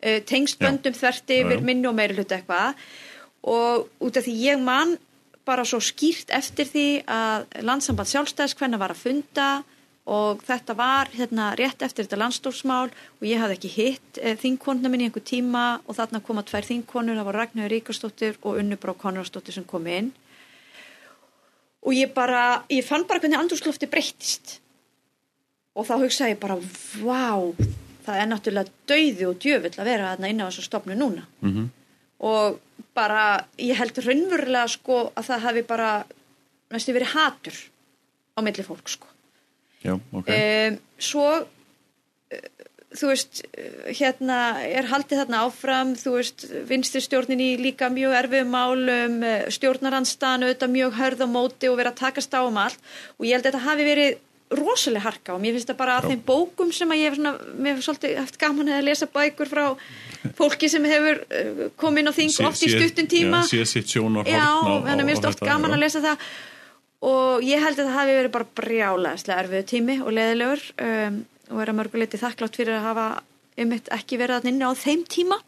uh, 0.00 0.18
tengst 0.24 0.56
böndum 0.62 0.96
þverti 0.96 1.42
yfir 1.42 1.60
minni 1.60 1.90
og 1.90 1.98
meiri 1.98 2.16
hlutu 2.16 2.38
eitthvað. 2.38 2.80
Og 3.44 3.84
út 4.00 4.16
af 4.16 4.24
því 4.24 4.38
ég 4.46 4.64
man 4.64 4.96
bara 5.44 5.68
svo 5.68 5.82
skýrt 5.84 6.32
eftir 6.32 6.72
því 6.72 6.86
að 7.04 7.60
landsamband 7.68 8.08
sjálfstæðis 8.08 8.56
hvernig 8.56 8.80
var 8.80 8.96
að 8.96 9.04
funda 9.04 9.50
og 10.10 10.40
þetta 10.42 10.74
var 10.74 11.10
hérna 11.14 11.52
rétt 11.58 11.82
eftir 11.84 12.06
þetta 12.06 12.18
landstórsmál 12.18 12.88
og 12.90 13.26
ég 13.26 13.38
hafði 13.38 13.58
ekki 13.58 13.70
hitt 13.70 14.18
e, 14.18 14.34
þingkonuna 14.40 14.90
minn 14.90 15.04
í 15.04 15.06
einhver 15.06 15.22
tíma 15.22 15.66
og 15.86 15.94
þarna 15.98 16.22
koma 16.26 16.42
tvær 16.42 16.66
þingkonur, 16.66 17.20
það 17.20 17.28
var 17.28 17.38
Ragnar 17.38 17.70
Ríkarsdóttir 17.70 18.40
og 18.42 18.58
Unnubrá 18.58 18.96
Konradsdóttir 18.98 19.54
sem 19.54 19.66
kom 19.68 19.86
inn. 19.86 20.10
Og 21.86 21.94
ég 21.94 22.10
bara, 22.14 22.64
ég 22.70 22.86
fann 22.86 23.06
bara 23.06 23.22
hvernig 23.22 23.38
andurslofti 23.38 23.86
breyttist. 23.90 24.58
Og 25.78 25.86
þá 25.86 25.94
hugsaði 26.02 26.34
ég 26.34 26.42
bara, 26.42 26.58
vá 27.02 27.54
það 28.02 28.18
er 28.18 28.28
náttúrulega 28.28 28.74
dauði 28.90 29.28
og 29.28 29.38
djöfull 29.42 29.78
að 29.78 29.88
vera 29.92 30.10
þarna 30.10 30.32
inn 30.32 30.42
á 30.42 30.46
þessu 30.48 30.66
stofnu 30.66 30.98
núna. 30.98 31.26
Mm 31.46 31.54
-hmm. 31.54 31.70
og 32.18 32.58
bara 32.94 33.46
ég 33.58 33.78
held 33.78 33.98
raunverulega 33.98 34.68
sko 34.68 35.12
að 35.14 35.24
það 35.30 35.44
hafi 35.46 35.62
bara 35.62 36.04
næstu 36.70 36.92
verið 36.92 37.14
hatur 37.14 37.56
á 38.36 38.40
milli 38.42 38.62
fólk 38.62 38.88
sko 38.88 39.11
Já, 39.82 39.96
okay. 40.14 40.70
um, 40.70 40.78
svo 41.02 41.28
uh, 41.42 41.46
þú 42.96 43.12
veist 43.12 43.42
hérna 43.98 44.38
er 44.64 44.88
haldið 44.90 45.22
þarna 45.22 45.44
áfram 45.46 45.94
þú 45.98 46.16
veist 46.18 46.44
vinstirstjórnin 46.68 47.40
í 47.42 47.50
líka 47.60 47.88
mjög 47.92 48.16
erfið 48.18 48.50
málum 48.50 49.22
eh, 49.26 49.46
stjórnaranstanu 49.54 50.50
auðvitað 50.50 50.74
mjög 50.74 50.98
hörð 50.98 51.24
á 51.24 51.28
móti 51.30 51.70
og 51.70 51.78
verið 51.80 51.94
að 51.94 52.02
takast 52.02 52.36
á 52.36 52.42
um 52.44 52.60
allt. 52.60 52.92
Og 53.18 53.26
ég 53.28 53.36
held 53.36 53.46
að 53.46 53.50
þetta 53.50 53.64
hafi 53.68 53.88
verið 53.88 54.20
rosalega 54.52 55.06
harka 55.06 55.32
og 55.32 55.40
mér 55.40 55.56
finnst 55.56 55.70
það 55.70 55.80
bara 55.80 55.96
að 55.98 56.10
þeim 56.10 56.22
bókum 56.28 56.72
sem 56.76 56.90
að 56.92 57.00
ég 57.00 57.08
hef 57.08 57.18
svona, 57.18 57.32
mér 57.56 57.76
hef 57.78 57.84
svolítið 57.86 58.16
haft 58.20 58.38
gaman 58.42 58.68
að 58.68 58.86
lesa 58.90 59.08
bækur 59.08 59.48
frá 59.48 59.64
fólki 60.36 60.68
sem 60.68 60.88
hefur 60.88 61.22
eh, 61.32 61.66
komin 61.80 62.10
á 62.10 62.12
þing 62.12 62.34
oft 62.44 62.64
í 62.66 62.72
stuttun 62.74 63.08
tíma. 63.08 63.42
Já, 64.28 64.36
Já, 64.36 64.48
þannig 64.84 64.92
að 64.92 65.06
mér 65.06 65.14
finnst 65.14 65.30
oft 65.32 65.46
gaman 65.46 65.76
að 65.76 65.84
lesa 65.86 66.04
það 66.04 66.26
og 67.02 67.42
ég 67.42 67.62
held 67.62 67.80
að 67.80 67.88
það 67.88 67.96
hafi 67.98 68.16
verið 68.18 68.34
bara 68.36 68.50
brjálega 68.60 69.38
erfiðu 69.40 69.68
tími 69.72 69.98
og 70.04 70.12
leðilegur 70.14 70.62
um, 70.86 71.18
og 71.50 71.62
er 71.62 71.72
að 71.72 71.78
mörguleiti 71.80 72.20
þakklátt 72.20 72.58
fyrir 72.60 72.78
að 72.78 72.86
hafa 72.86 73.06
um 73.62 73.74
eitt 73.74 73.90
ekki 73.92 74.18
verið 74.20 74.38
að 74.38 74.48
nynna 74.48 74.70
á 74.70 74.72
þeim 74.78 75.02
tíma. 75.10 75.38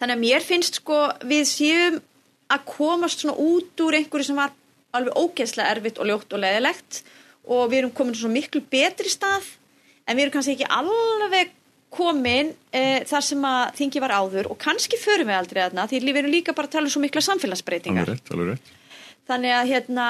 Þannig 0.00 0.16
að 0.16 0.24
mér 0.24 0.44
finnst 0.44 0.80
sko 0.80 0.98
við 1.24 1.44
séum 1.48 2.00
að 2.52 2.66
komast 2.68 3.22
svona 3.22 3.38
út 3.40 3.84
úr 3.86 3.98
einhverju 4.00 4.28
sem 4.28 4.38
var 4.38 4.52
alveg 4.94 5.16
ógeðslega 5.16 5.76
erfitt 5.76 6.00
og 6.02 6.10
ljótt 6.10 6.34
og 6.34 6.42
leðilegt 6.42 7.02
og 7.46 7.68
við 7.70 7.80
erum 7.84 7.94
komin 7.94 8.18
svona 8.18 8.36
miklu 8.36 8.62
betri 8.70 9.10
stað 9.12 9.46
en 10.04 10.16
við 10.16 10.26
erum 10.26 10.34
kannski 10.34 10.58
ekki 10.58 10.70
alveg 10.70 11.54
komin 11.94 12.50
e, 12.74 13.04
þar 13.06 13.22
sem 13.22 13.44
að 13.46 13.76
þingi 13.78 14.00
var 14.02 14.16
áður. 14.18 14.50
Og 14.50 14.58
kannski 14.58 14.98
förum 14.98 15.30
við 15.30 15.38
aldrei 15.38 15.60
aðna 15.62 15.86
því 15.86 16.00
við 16.08 16.24
erum 16.24 16.34
líka 16.34 16.54
bara 16.56 16.66
að 16.66 16.74
tala 16.74 16.90
um 16.90 16.94
svo 16.96 17.02
mikla 17.04 17.22
samfélagsbreytingar. 17.22 18.08
Alveg 18.08 18.18
rétt, 18.18 18.32
alveg 18.34 18.50
rétt 18.56 18.72
þannig 19.28 19.54
að 19.56 19.70
hérna 19.72 20.08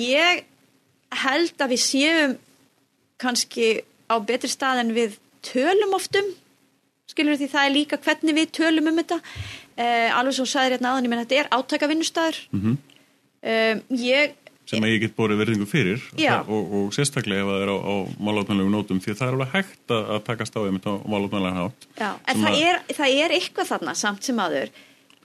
ég 0.00 0.44
held 1.24 1.64
að 1.64 1.74
við 1.74 1.82
séum 1.84 2.36
kannski 3.20 3.80
á 4.10 4.16
betri 4.24 4.50
stað 4.50 4.84
en 4.84 4.94
við 4.96 5.18
tölum 5.44 5.96
oftum 5.96 6.28
skilur 7.10 7.38
því 7.38 7.48
það 7.50 7.66
er 7.66 7.74
líka 7.74 7.98
hvernig 8.00 8.36
við 8.36 8.52
tölum 8.60 8.90
um 8.90 9.00
þetta. 9.00 9.18
Uh, 9.80 10.08
alveg 10.18 10.36
svo 10.36 10.46
sagðir 10.48 10.76
hérna 10.76 10.92
aðan, 10.92 11.06
ég 11.06 11.12
menn 11.12 11.22
þetta 11.24 11.40
er 11.40 11.50
átaka 11.56 11.88
vinnustæður 11.90 12.38
mm 12.50 12.60
-hmm. 12.60 12.76
um, 13.52 13.82
ég 13.96 14.36
sem 14.70 14.84
að 14.86 14.92
ég 14.92 15.00
get 15.02 15.16
borðið 15.16 15.40
verðingu 15.42 15.66
fyrir. 15.66 16.02
Og, 16.14 16.50
og, 16.54 16.74
og 16.78 16.92
sérstaklega 16.94 17.42
ef 17.42 17.48
það 17.50 17.64
er 17.64 17.72
á, 17.74 17.76
á 17.80 17.94
málátmannlegum 18.22 18.74
nótum 18.74 19.00
því 19.02 19.16
það 19.18 19.26
er 19.26 19.36
alveg 19.36 19.54
hægt 19.56 19.94
að, 19.96 20.04
að 20.14 20.20
taka 20.28 20.46
stáðið 20.46 20.76
mitt 20.76 20.86
á 20.86 20.94
málátmannlega 21.10 21.64
hátt. 21.64 21.88
Já, 21.98 22.10
en 22.30 22.44
það 22.44 22.60
er, 22.68 22.78
það 23.00 23.16
er 23.24 23.34
eitthvað 23.38 23.70
þarna 23.72 23.96
samt 23.98 24.28
sem 24.28 24.42
aður 24.44 24.70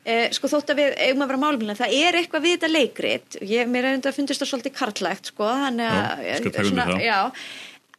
eh, 0.06 0.26
sko 0.36 0.50
þótt 0.52 0.74
að 0.74 0.82
við 0.82 0.98
eigum 1.04 1.24
að 1.26 1.32
vera 1.32 1.42
málumlega 1.42 1.80
það 1.82 1.96
er 2.00 2.18
eitthvað 2.20 2.46
við 2.46 2.58
þetta 2.58 2.72
leikrit. 2.72 3.38
Ég, 3.42 3.70
mér 3.72 3.90
er 3.90 3.98
enda 3.98 4.12
að 4.12 4.20
fundist 4.20 4.44
það 4.44 4.52
svolítið 4.52 4.76
karlægt 4.80 5.32
sko 5.32 5.50
þannig 5.66 5.96
að, 6.00 6.60
svona, 6.70 6.88
já, 7.04 7.20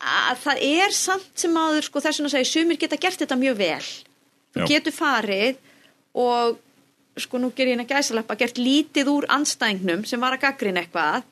að 0.01 0.45
það 0.45 0.63
er 0.71 0.97
samt 0.97 1.45
sem 1.45 1.59
aður 1.63 1.89
sko 1.89 2.05
þess 2.05 2.25
að 2.25 2.35
segja 2.37 2.53
sumir 2.53 2.81
geta 2.81 3.01
gert 3.01 3.25
þetta 3.25 3.41
mjög 3.41 3.59
vel. 3.61 3.91
Þú 4.57 4.65
já. 4.65 4.69
getur 4.73 4.97
farið 4.97 5.61
og 6.17 6.63
sko 7.21 7.41
nú 7.41 7.53
ger 7.57 7.71
ég 7.71 7.77
hérna 7.77 7.89
gæsalappa 7.89 8.37
gert 8.41 8.59
lítið 8.61 9.09
úr 9.13 9.27
anstæðingnum 9.33 10.05
sem 10.09 10.21
var 10.21 10.37
að 10.37 10.45
gaggrina 10.47 10.83
eitthvað. 10.85 11.25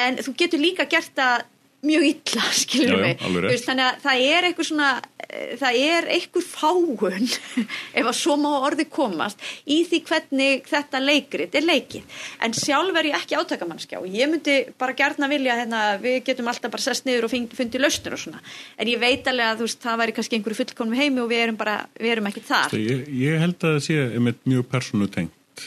En 0.00 0.16
þú 0.18 0.32
getur 0.40 0.62
líka 0.62 0.88
gert 0.90 1.12
það 1.16 1.44
mjög 1.84 2.06
illa, 2.08 2.46
skilur 2.62 3.02
við 3.04 3.60
þannig 3.64 3.84
að 3.84 4.00
það 4.04 4.24
er 4.30 4.48
eitthvað 4.48 4.68
svona 4.70 4.90
eh, 4.96 5.13
það 5.60 5.78
er 5.80 6.08
eitthvað 6.14 6.46
fáun 6.46 7.26
ef 7.98 8.04
að 8.04 8.16
svo 8.18 8.36
má 8.40 8.50
orði 8.66 8.86
komast 8.90 9.40
í 9.66 9.80
því 9.88 10.00
hvernig 10.08 10.68
þetta 10.68 11.00
leikrit 11.02 11.54
er 11.58 11.66
leikið, 11.66 12.18
en 12.44 12.56
sjálf 12.56 12.98
er 13.00 13.10
ég 13.10 13.18
ekki 13.18 13.38
átakamannskjá, 13.38 14.02
ég 14.10 14.30
myndi 14.30 14.56
bara 14.80 14.96
gerna 14.98 15.28
vilja 15.30 15.58
hérna, 15.60 15.82
við 16.02 16.20
getum 16.28 16.50
alltaf 16.52 16.72
bara 16.74 16.86
sest 16.86 17.08
niður 17.08 17.28
og 17.28 17.34
fundið 17.34 17.84
lausnur 17.84 18.16
og 18.16 18.22
svona. 18.24 18.42
En 18.78 18.90
ég 18.90 19.00
veit 19.02 19.26
alveg 19.30 19.50
að 19.50 19.62
þú 19.62 19.68
veist, 19.68 19.82
það 19.84 20.00
væri 20.02 20.16
kannski 20.18 20.38
einhverju 20.38 20.60
fullkonum 20.62 20.98
heimi 20.98 21.22
og 21.24 21.30
við 21.32 21.44
erum 21.46 21.60
bara, 21.60 21.76
við 21.98 22.14
erum 22.16 22.30
ekki 22.30 22.44
þar. 22.46 22.76
Ég, 22.78 23.04
ég 23.24 23.42
held 23.42 23.58
að 23.58 23.76
það 23.78 23.84
sé 23.88 24.00
einmitt 24.06 24.42
mjög 24.48 24.68
personu 24.70 25.10
tengt 25.12 25.66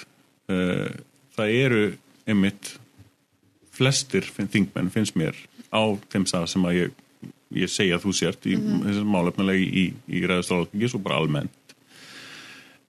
eh, 0.52 0.92
það 1.38 1.56
eru 1.62 1.84
einmitt 2.28 2.74
flestir 3.78 4.26
þingmenn 4.26 4.92
finnst 4.94 5.18
mér 5.20 5.38
á 5.70 5.82
þeim 6.12 6.26
stað 6.30 6.48
sem 6.54 6.66
að 6.68 6.80
ég, 6.80 6.96
ég 7.56 7.72
segja 7.72 7.98
að 7.98 8.08
þú 8.08 8.14
sért 8.14 8.46
í 8.46 8.56
mm 8.56 8.64
-hmm. 8.64 8.88
þessum 8.88 9.14
málefnilegi 9.16 9.68
í, 9.68 9.86
í, 10.08 10.24
ræðastráðbyggis 10.26 10.96
og 10.96 11.04
bara 11.04 11.20
almennt. 11.22 11.76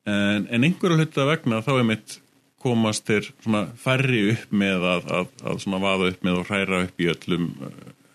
En, 0.06 0.46
en 0.50 0.64
einhverju 0.64 0.96
hluta 0.96 1.26
vegna 1.26 1.62
þá 1.62 1.72
er 1.78 1.84
mitt 1.84 2.20
komast 2.58 3.10
svona 3.42 3.68
færri 3.76 4.32
upp 4.32 4.50
með 4.50 4.82
að, 4.82 5.10
að, 5.18 5.26
að 5.44 5.60
svona 5.62 5.78
vaða 5.78 6.08
upp 6.10 6.24
með 6.24 6.40
og 6.40 6.48
hræra 6.48 6.82
upp 6.86 7.00
í 7.00 7.06
öllum 7.12 7.54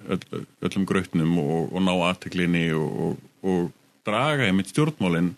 öll, 0.10 0.46
öllum 0.62 0.86
grautnum 0.86 1.38
og, 1.40 1.74
og 1.74 1.82
ná 1.82 1.94
aðteklinni 2.10 2.66
og, 2.76 3.18
og 3.44 3.72
draga 4.08 4.48
einmitt 4.48 4.74
stjórnmálinn 4.74 5.36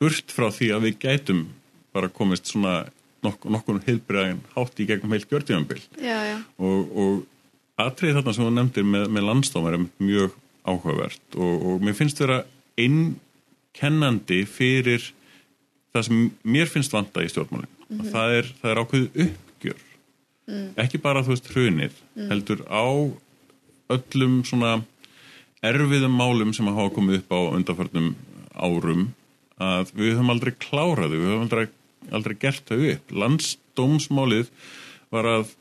burt 0.00 0.32
frá 0.34 0.50
því 0.52 0.72
að 0.76 0.86
við 0.86 0.98
gætum 1.02 1.46
bara 1.96 2.12
komist 2.12 2.50
svona 2.52 2.84
nokkur 3.24 3.54
nokkur 3.54 3.80
heilbriðan 3.86 4.42
hátt 4.54 4.82
í 4.82 4.86
gegnum 4.88 5.14
heilt 5.16 5.30
gjörðjöfambil 5.30 5.80
og, 6.58 6.92
og 6.92 7.24
atrið 7.80 8.18
þarna 8.18 8.34
sem 8.34 8.46
þú 8.46 8.52
nefndir 8.56 8.88
með, 8.88 9.06
með 9.12 9.26
landstómar 9.28 9.76
er 9.76 9.86
mjög 10.02 10.36
áhugavert 10.66 11.38
og, 11.38 11.66
og 11.70 11.84
mér 11.84 11.96
finnst 11.98 12.22
þetta 12.22 12.42
einkennandi 12.80 14.40
fyrir 14.50 15.10
það 15.94 16.08
sem 16.08 16.24
mér 16.56 16.72
finnst 16.72 16.94
vanda 16.96 17.24
í 17.24 17.30
stjórnmálinn 17.32 17.70
mm 17.70 18.00
-hmm. 18.00 18.10
það, 18.14 18.36
er, 18.38 18.50
það 18.62 18.70
er 18.72 18.80
ákveð 18.82 19.06
uppgjör 19.26 19.84
mm. 20.46 20.68
ekki 20.84 21.02
bara 21.04 21.22
þú 21.22 21.34
veist 21.34 21.52
hrunir 21.52 21.92
mm. 22.14 22.28
heldur 22.32 22.64
á 22.68 22.86
öllum 23.96 24.42
svona 24.44 24.80
erfiðum 25.62 26.16
málum 26.16 26.52
sem 26.54 26.68
að 26.68 26.78
hafa 26.80 26.94
komið 26.94 27.22
upp 27.22 27.32
á 27.32 27.40
undarförnum 27.56 28.14
árum 28.56 29.08
að 29.56 29.92
við 29.96 30.16
höfum 30.16 30.30
aldrei 30.30 30.52
kláraðu, 30.60 31.16
við 31.16 31.30
höfum 31.30 31.46
aldrei 31.46 31.66
aldrei 32.14 32.36
gert 32.40 32.66
þau 32.68 32.82
upp. 32.92 33.14
Landsdómsmálið 33.22 34.50
var 35.14 35.28
að 35.30 35.54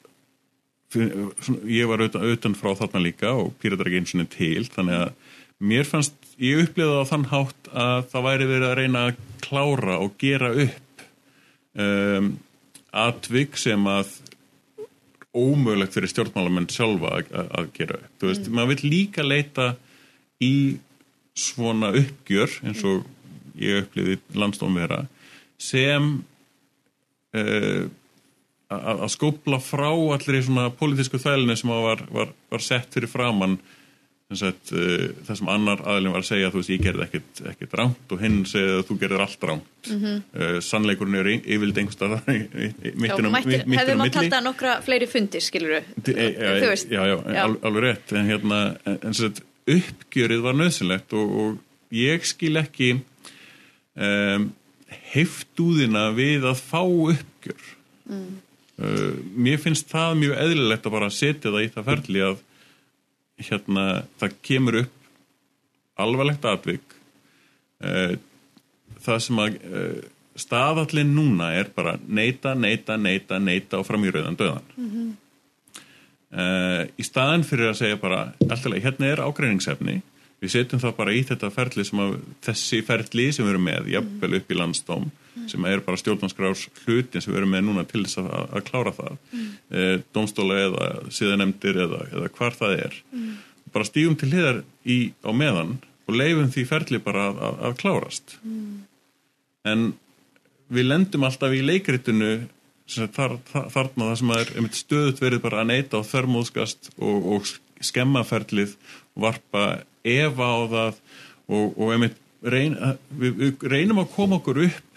ég 0.95 1.89
var 1.89 2.03
utan, 2.05 2.25
utan 2.33 2.57
frá 2.57 2.73
þarna 2.79 3.03
líka 3.03 3.33
og 3.35 3.53
pýratar 3.61 3.89
ekki 3.89 4.01
eins 4.01 4.15
og 4.15 4.31
til 4.33 4.65
þannig 4.71 5.01
að 5.01 5.33
mér 5.65 5.87
fannst, 5.87 6.15
ég 6.41 6.65
upplýði 6.65 7.03
á 7.03 7.09
þann 7.11 7.29
hátt 7.31 7.69
að 7.71 8.07
það 8.11 8.27
væri 8.27 8.49
verið 8.49 8.67
að 8.69 8.77
reyna 8.81 9.03
að 9.09 9.21
klára 9.45 9.97
og 10.03 10.15
gera 10.21 10.51
upp 10.65 11.05
um, 11.79 12.31
atvik 13.05 13.59
sem 13.59 13.87
að 13.91 14.13
ómögulegt 15.35 15.95
fyrir 15.95 16.11
stjórnmálamenn 16.11 16.69
sjálfa 16.71 17.17
að, 17.19 17.71
gera 17.75 17.99
upp. 17.99 18.11
Þú 18.21 18.29
veist, 18.29 18.45
mm. 18.47 18.55
maður 18.55 18.71
vil 18.71 18.91
líka 18.93 19.25
leita 19.25 19.73
í 20.43 20.55
svona 21.35 21.91
uppgjör 21.95 22.53
eins 22.63 22.83
og 22.87 23.03
ég 23.59 23.83
upplýði 23.83 24.19
landsdómvera 24.35 25.01
sem 25.59 26.07
uh, 27.35 27.83
að 28.73 29.07
skópla 29.13 29.59
frá 29.61 29.89
allir 29.91 30.39
í 30.39 30.43
svona 30.45 30.69
politísku 30.73 31.19
þælinu 31.21 31.55
sem 31.59 31.69
var, 31.69 32.05
var, 32.11 32.31
var 32.49 32.63
sett 32.65 32.95
fyrir 32.95 33.11
framann 33.11 33.59
Sett, 34.33 34.71
uh, 34.73 35.11
það 35.27 35.37
sem 35.37 35.49
annar 35.53 35.81
aðlum 35.85 36.15
var 36.15 36.23
að 36.23 36.29
segja 36.31 36.47
þú 36.49 36.57
veist 36.57 36.71
ég 36.73 36.79
gerði 36.81 37.03
ekkert, 37.05 37.41
ekkert 37.51 37.73
ránt 37.77 38.13
og 38.15 38.23
hinn 38.25 38.39
segja 38.49 38.79
að 38.79 38.87
þú 38.87 38.95
gerðir 39.03 39.21
allt 39.21 39.43
ránt 39.45 39.89
mm 39.91 39.99
-hmm. 40.01 40.23
uh, 40.33 40.55
sannleikurinn 40.65 41.17
er 41.19 41.27
yfirlega 41.29 41.81
einhverstað 41.83 42.15
mittin 42.97 43.27
á 43.29 43.31
milli 43.35 43.59
hefur 43.77 43.99
maður 43.99 44.15
talt 44.15 44.33
að 44.33 44.43
nokkra 44.47 44.71
fleiri 44.81 45.07
fundir 45.07 45.45
skiluru 45.45 45.77
e, 45.77 46.25
ja, 46.41 46.57
já, 46.57 46.73
já, 46.73 47.05
já, 47.05 47.17
já. 47.21 47.43
Al, 47.43 47.55
alveg 47.61 47.83
rétt 47.83 48.11
en, 48.11 48.25
hérna, 48.25 48.77
en, 48.85 48.97
en 49.03 49.13
sett, 49.13 49.43
uppgjörið 49.67 50.41
var 50.41 50.57
nöðsynlegt 50.57 51.13
og, 51.13 51.37
og 51.37 51.57
ég 51.91 52.25
skil 52.25 52.57
ekki 52.57 52.89
um, 53.93 54.49
heftúðina 55.13 56.09
við 56.17 56.49
að 56.49 56.57
fá 56.65 56.81
uppgjör 56.81 57.61
mm. 58.09 58.41
Uh, 58.81 59.13
mér 59.35 59.61
finnst 59.61 59.89
það 59.91 60.19
mjög 60.21 60.41
eðlilegt 60.45 60.87
að 60.87 60.95
bara 60.97 61.13
setja 61.13 61.51
það 61.51 61.65
í 61.65 61.71
það 61.75 61.89
ferli 61.91 62.23
að 62.25 62.41
hérna 63.49 63.85
það 64.21 64.37
kemur 64.47 64.79
upp 64.83 65.11
alvarlegt 66.05 66.47
atvik. 66.49 66.97
Uh, 67.83 68.15
það 69.05 69.21
sem 69.27 69.41
að 69.43 69.59
uh, 69.69 70.01
staðallin 70.39 71.13
núna 71.15 71.53
er 71.55 71.69
bara 71.75 71.95
neita, 72.07 72.55
neita, 72.55 72.97
neita, 72.99 73.39
neita 73.39 73.79
og 73.79 73.87
fram 73.87 74.03
í 74.03 74.11
rauðan 74.11 74.35
döðan 74.35 74.65
mm 74.75 74.89
-hmm. 74.91 75.13
í 76.99 77.03
staðan 77.07 77.45
fyrir 77.47 77.69
að 77.69 77.77
segja 77.79 77.99
bara 78.01 78.33
alltaf 78.43 78.75
hérna 78.83 79.07
er 79.07 79.21
ágreiningsefni 79.23 80.01
við 80.43 80.51
setjum 80.51 80.81
það 80.83 80.95
bara 80.97 81.13
í 81.15 81.21
þetta 81.25 81.49
ferli 81.53 81.85
sem 81.87 82.01
að 82.03 82.15
þessi 82.45 82.81
ferli 82.85 83.27
sem 83.33 83.45
við 83.45 83.53
erum 83.53 83.65
með 83.69 83.89
jafnvel 83.93 84.31
upp 84.39 84.51
í 84.51 84.57
landstóm 84.59 85.05
mm. 85.07 85.47
sem 85.51 85.67
er 85.69 85.83
bara 85.85 85.99
stjórnarskrárs 86.01 86.65
hlutin 86.83 87.23
sem 87.23 87.33
við 87.33 87.41
erum 87.41 87.53
með 87.55 87.67
núna 87.69 87.85
til 87.89 88.03
þess 88.03 88.21
að, 88.21 88.31
að 88.59 88.65
klára 88.69 88.95
það 88.99 89.13
mm. 89.15 89.49
e, 89.71 89.85
domstóla 90.15 90.61
eða 90.67 90.89
síðanemndir 91.17 91.81
eða, 91.85 92.01
eða 92.11 92.31
hvar 92.37 92.57
það 92.59 92.75
er 92.87 92.97
mm. 93.11 93.29
bara 93.77 93.89
stígum 93.89 94.17
til 94.19 94.31
hliðar 94.33 94.63
í, 94.83 94.99
á 95.23 95.31
meðan 95.31 95.77
og 96.05 96.19
leifum 96.19 96.51
því 96.53 96.67
ferli 96.69 97.01
bara 97.05 97.29
að, 97.29 97.41
að, 97.47 97.61
að 97.69 97.79
klárast 97.81 98.37
mm. 98.43 98.75
en 99.71 99.87
við 100.75 100.89
lendum 100.91 101.25
alltaf 101.27 101.55
í 101.55 101.63
leikritinu 101.63 102.35
þar, 102.85 103.39
þar, 103.49 103.67
þarna 103.73 104.11
það 104.11 104.15
sem 104.21 104.35
er 104.35 104.71
stöðut 104.77 105.21
verið 105.23 105.43
bara 105.45 105.63
að 105.63 105.71
neyta 105.71 105.99
og 106.01 106.07
þörmóðskast 106.09 106.91
og, 106.99 107.27
og 107.37 107.51
skemmaferlið 107.85 108.75
varpa 109.19 109.65
efa 110.05 110.49
á 110.49 110.57
það 110.73 110.99
og, 111.45 111.71
og 111.75 111.93
einmitt 111.95 112.19
reyn, 112.45 112.75
við, 113.09 113.39
við 113.39 113.69
reynum 113.71 114.03
að 114.03 114.11
koma 114.15 114.39
okkur 114.41 114.65
upp. 114.67 114.91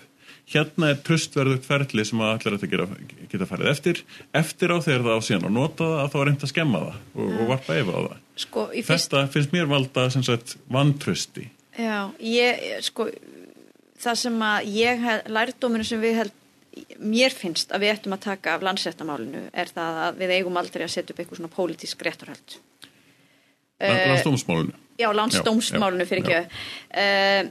Hérna 0.48 0.94
er 0.94 1.00
tröstverðugt 1.04 1.66
ferli 1.68 2.06
sem 2.08 2.20
að 2.24 2.30
allir 2.32 2.54
þetta 2.56 2.68
geta, 2.72 3.16
geta 3.28 3.48
farið 3.50 3.68
eftir. 3.68 3.98
Eftir 4.36 4.72
á 4.72 4.80
þegar 4.80 5.04
það 5.04 5.18
á 5.20 5.26
síðan 5.26 5.48
og 5.50 5.52
nota 5.52 5.88
það 5.90 6.00
að 6.00 6.08
þá 6.14 6.18
er 6.20 6.28
reynd 6.30 6.46
að 6.46 6.52
skemma 6.54 6.80
það 6.86 6.94
og, 6.96 7.26
og 7.28 7.50
varpa 7.52 7.76
efa 7.76 7.92
á 7.92 8.00
það. 8.06 8.22
Sko, 8.38 8.64
þetta 8.72 8.88
fyrst... 8.88 9.16
finnst 9.34 9.54
mér 9.56 9.68
valda 9.68 10.08
vantrösti 10.72 11.50
Já, 11.78 12.10
ég 12.18 12.62
sko 12.82 13.06
það 14.02 14.20
sem 14.22 14.42
að 14.42 14.70
ég 14.74 15.06
lærdóminu 15.30 15.86
sem 15.86 16.02
við 16.02 16.20
held 16.22 16.34
mér 17.02 17.34
finnst 17.34 17.72
að 17.74 17.84
við 17.84 17.92
ættum 17.94 18.14
að 18.14 18.24
taka 18.26 18.54
af 18.54 18.64
landsréttamálinu 18.66 19.44
er 19.50 19.70
það 19.74 20.00
að 20.04 20.20
við 20.22 20.34
eigum 20.36 20.58
aldrei 20.60 20.84
að 20.86 20.92
setja 20.94 21.14
upp 21.14 21.22
eitthvað 21.22 21.40
svona 21.40 21.54
pólitísk 21.54 22.04
réttarhald 22.06 22.58
Landsdómsmálinu 23.78 24.74
Já, 24.98 25.08
landsdómsmálinu 25.14 26.08
fyrir 26.08 26.26
ekki 26.26 26.40
uh, 27.02 27.50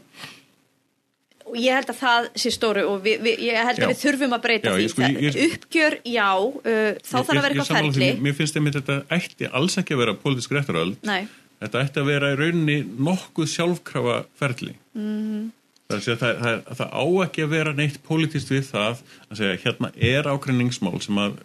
og 1.47 1.55
ég 1.55 1.77
held 1.77 1.91
að 1.93 1.99
það 2.01 2.29
sé 2.43 2.51
stóru 2.51 2.85
og 2.91 3.01
við, 3.05 3.21
við, 3.23 3.43
ég 3.47 3.59
held 3.61 3.79
að 3.79 3.85
já. 3.85 3.89
við 3.93 3.99
þurfum 4.03 4.37
að 4.37 4.45
breyta 4.45 4.71
já, 4.71 4.75
því. 4.77 4.87
sko, 4.93 5.11
ég, 5.25 5.41
uppgjör, 5.47 5.99
já 6.03 6.29
uh, 6.43 6.87
þá 6.99 7.13
þarf 7.17 7.29
að 7.31 7.41
vera 7.41 7.51
eitthvað 7.53 7.73
ferli. 7.77 8.09
Mér 8.25 8.39
finnst 8.39 8.59
einmitt 8.59 8.79
þetta 8.79 8.97
ætti 9.15 9.51
alls 9.59 9.77
ekki 9.79 9.95
að 9.95 10.03
vera 10.03 10.17
pólitísk 10.23 10.57
réttaröld 10.57 10.97
þetta 11.07 11.85
ætti 11.85 12.03
að 12.03 12.09
vera 12.11 12.33
í 12.33 12.41
rauninni 12.41 12.81
nokkuð 13.07 13.53
sjálfkrafa 13.53 14.17
ferli. 14.37 14.75
Mm 14.97 15.47
það, 15.87 16.07
það, 16.19 16.39
það, 16.41 16.63
það 16.79 16.89
á 16.91 17.03
ekki 17.25 17.45
að 17.45 17.53
vera 17.53 17.75
neitt 17.75 18.01
pólitíst 18.05 18.51
við 18.51 18.65
það 18.71 19.03
að 19.27 19.39
segja 19.39 19.61
hérna 19.63 19.91
er 20.09 20.29
ákrenningsmál 20.29 20.99
sem 21.03 21.21
að 21.21 21.37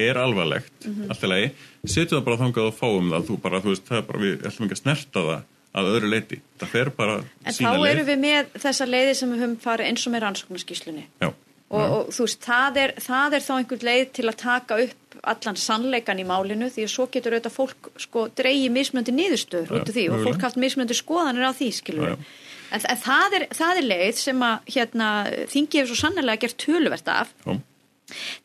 er 0.00 0.18
alvarlegt, 0.18 0.72
mm 0.86 0.94
-hmm. 0.94 1.10
allt 1.10 1.22
í 1.22 1.28
lagi 1.28 1.50
setju 1.84 2.16
það 2.18 2.24
bara 2.24 2.40
þangað 2.42 2.68
og 2.68 2.76
fáum 2.78 3.10
það 3.12 3.26
þú 3.28 3.38
bara, 3.42 3.60
þú 3.60 3.72
veist, 3.72 3.86
það 3.88 3.98
er 3.98 4.06
bara, 4.08 4.20
við 4.22 4.46
ætlum 4.46 4.66
ekki 4.68 4.78
að 4.78 4.82
snerta 4.82 5.24
það 5.28 5.42
að 5.72 5.88
öðru 5.92 6.08
leiti. 6.12 6.40
Það 6.60 6.68
fer 6.68 6.90
bara 6.96 7.14
En 7.44 7.52
sína 7.56 7.72
þá 7.72 7.78
leið. 7.80 7.90
erum 7.92 8.06
við 8.06 8.18
með 8.22 8.50
þessa 8.64 8.86
leiði 8.86 9.14
sem 9.14 9.32
við 9.32 9.40
höfum 9.42 9.56
farið 9.62 9.88
eins 9.88 10.06
og 10.06 10.12
með 10.12 10.22
rannsóknarskíslunni. 10.26 11.04
Og, 11.22 11.34
og 11.72 12.10
þú 12.12 12.26
veist, 12.26 12.40
það 12.44 12.76
er, 12.82 12.92
það 13.00 13.36
er 13.38 13.44
þá 13.46 13.52
einhvern 13.56 13.86
leið 13.88 14.10
til 14.12 14.26
að 14.28 14.36
taka 14.42 14.78
upp 14.84 15.16
allan 15.32 15.56
sannleikan 15.56 16.20
í 16.20 16.26
málinu 16.28 16.68
því 16.68 16.84
að 16.84 16.92
svo 16.92 17.06
getur 17.08 17.36
auðvitað 17.36 17.54
fólk 17.56 17.90
sko 17.96 18.26
dreigi 18.36 18.68
mismöndi 18.72 19.14
niðurstöður 19.16 19.70
Já, 19.70 19.74
út 19.78 19.88
af 19.88 19.96
því 19.96 20.06
og 20.10 20.24
fólk 20.26 20.42
haft 20.42 20.58
mismöndi 20.60 20.96
skoðanir 20.98 21.46
á 21.48 21.52
því, 21.56 21.68
skilur 21.72 22.08
Já, 22.08 22.14
já. 22.16 22.24
En, 22.72 22.80
en 22.88 23.00
það, 23.04 23.36
er, 23.38 23.44
það 23.52 23.80
er 23.80 23.86
leið 23.88 24.16
sem 24.16 24.42
að 24.42 24.70
hérna, 24.76 25.08
þingi 25.52 25.80
hefur 25.80 25.92
svo 25.92 25.98
sannlega 26.00 26.40
gert 26.40 26.56
töluvert 26.60 27.08
af. 27.12 27.32
já, 27.44 27.56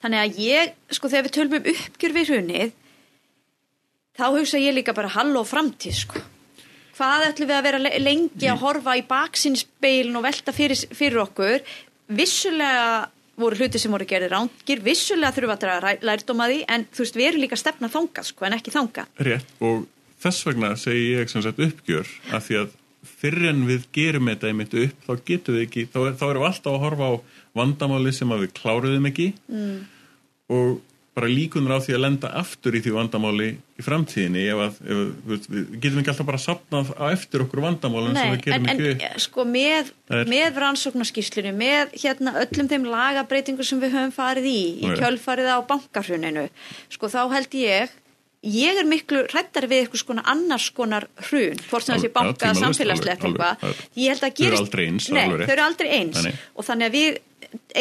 Þannig 0.03 0.23
að 0.23 0.39
ég, 0.43 0.73
sko 0.97 1.11
þegar 1.11 1.27
við 1.27 1.35
tölum 1.37 1.57
um 1.59 1.69
uppgjör 1.73 2.15
við 2.17 2.31
hrunið, 2.33 2.71
þá 4.17 4.25
hugsa 4.33 4.61
ég 4.61 4.75
líka 4.77 4.95
bara 4.97 5.11
hall 5.13 5.35
og 5.37 5.45
framtíð, 5.49 5.99
sko. 6.05 6.23
Hvað 6.97 7.27
ætlum 7.27 7.51
við 7.51 7.57
að 7.59 7.67
vera 7.67 7.81
le- 7.83 7.99
lengi 8.01 8.47
að 8.49 8.63
horfa 8.63 8.95
í 8.97 9.03
baksinspeilin 9.05 10.17
og 10.17 10.23
velta 10.25 10.53
fyrir, 10.55 10.79
fyrir 10.97 11.19
okkur? 11.21 11.61
Vissulega 12.17 13.09
voru 13.37 13.59
hluti 13.59 13.77
sem 13.77 13.93
voru 13.93 14.07
gerðir 14.09 14.33
rángir, 14.33 14.81
vissulega 14.81 15.29
þurfum 15.35 15.51
við 15.51 15.55
að 15.57 15.61
draga 15.67 15.91
lærdóm 16.09 16.41
að 16.41 16.53
því, 16.53 16.57
en 16.73 16.85
þú 16.89 17.03
veist, 17.03 17.19
við 17.19 17.27
erum 17.29 17.43
líka 17.43 17.59
stefna 17.61 17.89
þangað, 17.93 18.29
sko, 18.31 18.47
en 18.47 18.55
ekki 18.57 18.73
þangað. 18.73 19.11
rétt. 19.27 19.51
Og 19.61 19.85
þess 20.23 20.47
vegna 20.47 20.71
segi 20.81 21.03
ég 21.13 21.29
sem 21.29 21.43
sagt 21.45 21.61
uppgjör 21.61 22.09
að 22.33 22.47
því 22.47 22.57
að 22.63 22.75
fyrir 23.07 23.49
en 23.51 23.61
við 23.69 23.85
gerum 23.93 24.31
þetta 24.31 24.49
einmitt 24.49 24.73
upp, 24.73 24.97
þá 25.05 25.13
getum 25.29 25.55
við 25.59 25.67
ekki, 25.67 25.85
þá, 25.93 25.99
þá 26.17 26.25
erum 26.31 26.41
við 26.41 26.49
alltaf 26.49 26.73
að 26.73 26.81
horfa 26.87 27.11
á 27.13 27.13
vandamáli 27.57 28.13
sem 28.15 28.31
að 28.33 28.45
við 28.45 28.53
kláruðum 28.61 29.09
ekki 29.11 29.31
mm. 29.47 29.79
og 30.55 30.77
bara 31.17 31.29
líkunar 31.31 31.81
á 31.81 31.81
því 31.81 31.95
að 31.95 32.03
lenda 32.03 32.29
aftur 32.37 32.75
í 32.77 32.81
því 32.85 32.91
vandamáli 32.93 33.47
í 33.57 33.83
framtíðinni 33.85 34.43
ef 34.51 34.59
að, 34.61 34.75
ef, 34.85 34.99
að, 34.99 35.45
við, 35.49 35.69
getum 35.81 36.01
ekki 36.01 36.11
alltaf 36.13 36.27
bara 36.29 36.41
sapnað 36.41 36.91
á 36.93 37.05
eftir 37.09 37.43
okkur 37.45 37.63
vandamálum 37.65 38.13
sem 38.13 38.29
Nei, 38.29 38.33
við 38.35 38.43
gerum 38.45 38.67
en, 38.69 38.73
en 38.73 38.89
upp. 38.91 39.05
sko 39.25 39.45
með, 39.49 39.89
er- 40.13 40.29
með 40.29 40.59
rannsóknarskíslinu, 40.61 41.53
með 41.57 41.95
hérna 42.03 42.35
öllum 42.43 42.69
þeim 42.69 42.85
lagabreitingur 42.93 43.65
sem 43.65 43.81
við 43.81 43.97
höfum 43.97 44.13
farið 44.13 44.49
í, 44.51 44.59
í 44.83 44.91
kjölfarið 44.93 45.49
á 45.49 45.59
bankarhruninu, 45.71 46.45
sko 46.93 47.09
þá 47.09 47.21
held 47.33 47.57
ég, 47.63 47.97
ég 48.45 48.79
er 48.79 48.85
miklu 48.87 49.23
hrættari 49.31 49.69
við 49.69 49.83
eitthvað 49.83 50.03
skona 50.03 50.23
annars 50.29 50.69
konar 50.75 51.07
hrun, 51.27 51.57
hvort 51.69 51.85
sem 51.85 51.97
þessi 51.97 52.11
banka 52.13 52.53
samfélagslegt 52.57 53.25
alveg, 53.25 53.41
eitthvað, 53.41 53.85
ég 53.97 54.13
held 54.13 54.23
að 54.23 54.33
Þau 54.37 54.45
eru 54.45 54.51
gerist... 54.51 54.63
aldrei 54.63 54.85
eins, 54.87 55.09
Nei, 55.09 55.23
alveg 55.25 55.53
eru 55.55 55.65
aldrei 55.65 55.89
eins. 55.97 56.27
Og 56.53 56.67
þannig 56.67 56.89
að 56.89 56.97
við 56.97 57.19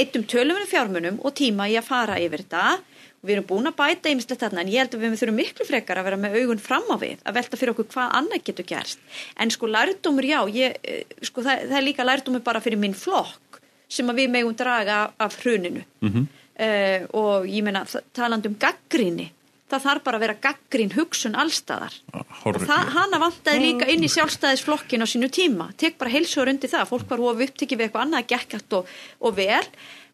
eittum 0.00 0.26
töluminu 0.30 0.68
fjármunum 0.70 1.18
og 1.22 1.34
tíma 1.36 1.68
í 1.70 1.76
að 1.78 1.88
fara 1.88 2.20
yfir 2.22 2.44
þetta. 2.44 2.78
Og 3.16 3.28
við 3.28 3.34
erum 3.36 3.46
búin 3.48 3.70
að 3.70 3.76
bæta 3.78 4.12
ýmislegt 4.12 4.42
þarna 4.44 4.62
en 4.62 4.70
ég 4.70 4.82
held 4.82 4.96
að 4.96 5.04
við 5.04 5.14
þurfum 5.20 5.38
miklu 5.40 5.66
frekar 5.66 6.00
að 6.00 6.08
vera 6.08 6.18
með 6.20 6.36
augun 6.40 6.62
fram 6.62 6.90
á 6.92 6.96
við 7.00 7.22
að 7.24 7.38
velta 7.38 7.58
fyrir 7.58 7.72
okkur 7.74 7.88
hvað 7.94 8.16
annað 8.20 8.44
getur 8.46 8.68
gerst. 8.68 9.00
En 9.40 9.52
sko 9.52 9.70
lærdómur 9.70 10.28
já 10.28 10.38
ég, 10.52 10.76
eh, 10.84 11.16
sko, 11.24 11.42
það, 11.42 11.64
það 11.70 11.78
er 11.80 11.86
líka 11.86 12.06
lærdómur 12.06 12.44
bara 12.46 12.62
fyrir 12.62 12.78
minn 12.78 12.94
flokk 12.94 13.60
sem 13.88 14.06
að 14.10 14.20
við 14.20 14.30
megum 14.34 14.54
draga 14.58 14.98
af, 15.18 15.38
hruninu. 15.42 15.82
Mhm. 16.00 16.12
-hmm. 16.12 16.26
uh, 16.66 17.00
og 17.18 17.46
ég 17.46 17.64
meina 17.64 17.86
talandi 18.12 18.48
um 18.48 18.58
gaggrinni 18.58 19.30
það 19.70 19.84
þarf 19.86 20.06
bara 20.06 20.18
að 20.18 20.24
vera 20.26 20.38
gaggrín 20.46 20.94
hugsun 20.94 21.36
allstaðar 21.38 21.94
og 22.14 22.32
Horrið. 22.44 22.66
það, 22.70 22.88
hana 22.94 23.20
vantaði 23.22 23.62
líka 23.64 23.90
inn 23.90 24.06
í 24.06 24.10
sjálfstæðisflokkin 24.14 25.02
á 25.02 25.06
sínu 25.10 25.30
tíma, 25.34 25.68
tek 25.78 25.98
bara 25.98 26.12
heilsugur 26.14 26.52
undir 26.52 26.70
það, 26.70 26.88
fólk 26.92 27.06
var 27.10 27.22
of 27.26 27.44
upptekið 27.46 27.80
við 27.80 27.88
eitthvað 27.88 28.06
annað 28.06 28.24
að 28.24 28.34
gekk 28.34 28.58
allt 28.58 28.76
og, 28.80 28.98
og 29.20 29.38
vel. 29.38 29.62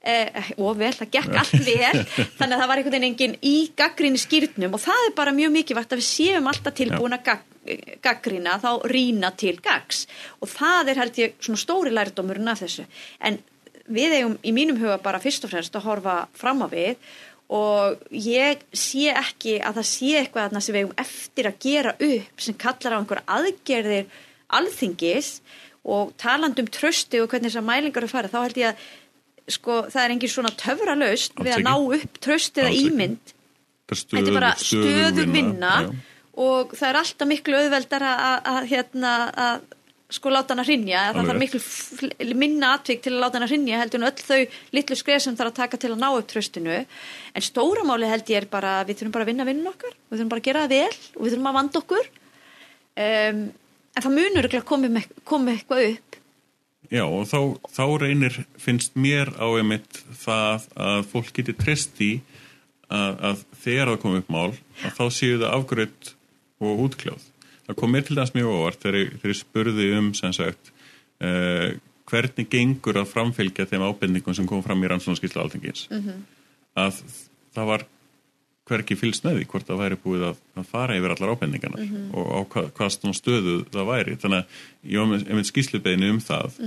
Eh, 0.02 0.48
og 0.58 0.80
vel, 0.80 0.90
það 0.98 1.12
gekk 1.14 1.36
allt 1.42 1.60
vel. 1.62 2.00
Þannig 2.40 2.56
að 2.56 2.58
það 2.58 2.68
var 2.72 2.80
einhvern 2.80 2.96
veginn 2.96 3.08
engin 3.12 3.36
í 3.46 3.56
gaggrinni 3.78 4.18
skýrnum 4.18 4.74
og 4.74 4.82
það 4.82 5.06
er 5.06 5.14
bara 5.20 5.36
mjög 5.36 5.54
mikilvægt 5.54 5.94
að 5.94 6.02
við 6.02 6.08
séum 6.08 6.48
alltaf 6.50 6.74
tilbúin 6.80 7.14
að 7.14 7.28
gag, 7.28 7.44
gaggrina 8.02 8.56
þá 8.58 8.70
rína 8.90 9.30
til 9.38 9.54
gags 9.62 10.08
og 10.42 10.50
það 10.50 10.90
er 10.90 11.02
held 11.04 11.22
ég 11.22 11.36
svona 11.38 11.62
stóri 11.62 11.94
lærdómurinn 11.94 12.50
af 12.50 12.64
þessu. 12.64 12.88
En 13.22 13.38
við 13.92 14.16
eigum 14.18 14.34
í 14.42 14.54
mínum 14.54 14.80
huga 14.82 14.98
bara 15.02 15.22
fyrst 15.22 15.46
og 15.46 15.52
fremst 15.54 15.78
að 15.78 15.86
horfa 15.86 16.16
fram 16.38 16.64
á 16.64 16.68
við 16.70 16.96
og 17.52 18.00
ég 18.16 18.62
sé 18.72 19.10
ekki 19.12 19.58
að 19.60 19.80
það 19.80 19.88
sé 19.90 20.12
eitthvað 20.20 20.46
þarna 20.46 20.62
sem 20.64 20.76
við 20.76 20.84
eigum 20.84 21.02
eftir 21.02 21.48
að 21.50 21.58
gera 21.66 21.92
upp 22.08 22.44
sem 22.46 22.56
kallar 22.62 22.96
á 22.96 22.98
einhver 23.00 23.22
aðgerðir 23.36 24.22
alþingis 24.56 25.30
og 25.82 26.14
talandum 26.20 26.70
trösti 26.72 27.20
og 27.20 27.28
hvernig 27.32 27.50
þessar 27.50 27.66
mælingar 27.66 28.04
eru 28.04 28.12
farið, 28.12 28.32
þá 28.32 28.40
held 28.46 28.60
ég 28.62 28.70
að 28.70 29.56
sko, 29.56 29.78
það 29.90 30.04
er 30.04 30.14
engin 30.14 30.32
svona 30.32 30.54
töfra 30.58 30.96
Alls 30.96 31.42
við 31.42 31.56
að 31.56 31.66
ná 31.66 31.74
upp 31.98 32.18
trösti 32.22 32.62
eða 32.62 32.70
Alls 32.70 32.80
ekki. 32.80 32.92
ímynd. 32.92 33.36
Er 33.92 34.00
þetta 34.00 34.22
er 34.22 34.38
bara 34.38 34.52
stöðu 34.62 35.28
vinna. 35.34 35.74
og 36.32 36.72
það 36.78 36.88
er 36.88 36.98
alltaf 37.02 37.28
miklu 37.28 37.58
auðveldar 37.58 38.06
að, 38.08 38.20
að, 38.28 38.50
að, 38.52 38.68
hérna, 38.70 39.14
að 39.46 39.66
sko 40.12 40.32
láta 40.32 40.56
hrinja, 40.60 41.06
að 41.08 41.16
það 41.16 41.22
Alveg 41.22 41.30
þarf 41.32 41.42
miklu 41.42 42.38
minna 42.42 42.72
atvik 42.76 43.02
til 43.04 43.14
að 43.14 43.22
láta 43.24 43.40
hana 43.40 43.48
hrinja 43.50 43.80
heldur 43.80 44.02
en 44.02 44.08
öll 44.10 44.26
þau 44.26 44.58
litlu 44.76 44.98
skref 44.98 45.24
sem 45.24 45.36
þarf 45.38 45.52
að 45.52 45.58
taka 45.60 45.80
til 45.80 45.92
að 45.94 46.02
ná 46.02 46.08
upp 46.10 46.28
tröstinu 46.30 46.78
en 46.82 47.46
stóramáli 47.46 48.10
held 48.10 48.32
ég 48.32 48.42
er 48.42 48.48
bara 48.52 48.74
við 48.88 49.00
þurfum 49.00 49.16
bara 49.16 49.26
að 49.26 49.32
vinna 49.32 49.48
vinnun 49.48 49.72
okkar 49.72 49.94
við 49.96 50.18
þurfum 50.18 50.32
bara 50.34 50.44
að 50.44 50.48
gera 50.50 50.64
það 50.66 50.74
vel 50.76 50.96
og 51.16 51.24
við 51.24 51.34
þurfum 51.34 51.50
að 51.50 51.58
vanda 51.58 51.82
okkur. 51.82 52.10
Um, 52.92 53.44
en 53.92 54.04
það 54.04 54.16
munur 54.18 54.48
ekki 54.48 54.60
að 54.60 54.68
koma 54.68 55.46
með 55.46 55.54
eitthvað 55.56 55.86
upp. 55.90 56.18
Já, 56.92 57.06
og 57.08 57.24
þá, 57.24 57.38
þá 57.72 57.84
reynir, 58.02 58.34
finnst 58.60 58.96
mér 59.00 59.30
á 59.40 59.48
einmitt 59.56 60.02
það 60.20 60.66
að 60.76 61.06
fólk 61.08 61.30
geti 61.38 61.54
treyst 61.56 62.00
í 62.04 62.12
að, 62.92 63.14
að 63.30 63.44
þegar 63.62 63.92
það 63.92 64.00
kom 64.02 64.16
upp 64.18 64.32
mál, 64.32 64.50
að 64.84 64.98
þá 64.98 65.04
séu 65.16 65.38
það 65.38 65.54
afgröð 65.56 66.10
og 66.62 66.82
útkljáð. 66.86 67.28
Það 67.72 67.80
kom 67.80 67.94
mér 67.96 68.04
til 68.04 68.18
dæmis 68.18 68.34
mjög 68.36 68.52
óvart 68.52 68.84
þegar 68.84 68.98
ég, 69.00 69.16
þegar 69.16 69.32
ég 69.32 69.40
spurði 69.40 69.88
um, 69.96 70.12
sem 70.18 70.36
sagt, 70.36 70.70
uh, 71.24 71.72
hvernig 72.12 72.48
gengur 72.52 73.00
að 73.00 73.10
framfylgja 73.14 73.66
þeim 73.70 73.86
ábendingum 73.88 74.36
sem 74.36 74.48
kom 74.48 74.60
fram 74.64 74.84
í 74.84 74.90
rannsónaskýrslu 74.92 75.40
alþingins. 75.40 75.86
-hmm. 75.88 76.22
Að 76.76 77.00
það 77.56 77.68
var 77.72 77.86
hverki 78.68 78.96
fylgst 78.96 79.24
með 79.24 79.40
því 79.40 79.46
hvort 79.50 79.68
það 79.68 79.80
væri 79.82 79.98
búið 80.04 80.26
að, 80.28 80.42
að 80.60 80.68
fara 80.70 80.96
yfir 80.98 81.14
allar 81.14 81.32
ábendingarnar 81.34 81.86
og 82.14 82.26
á 82.28 82.40
hvað, 82.52 82.68
hvað 82.76 83.14
stöðu 83.18 83.54
það 83.72 83.88
væri. 83.88 84.16
Þannig 84.22 84.38
að 84.38 84.92
ég 84.92 85.02
var 85.02 85.10
með, 85.10 85.48
skýrslubeinu 85.48 86.10
um 86.12 86.20
það 86.22 86.60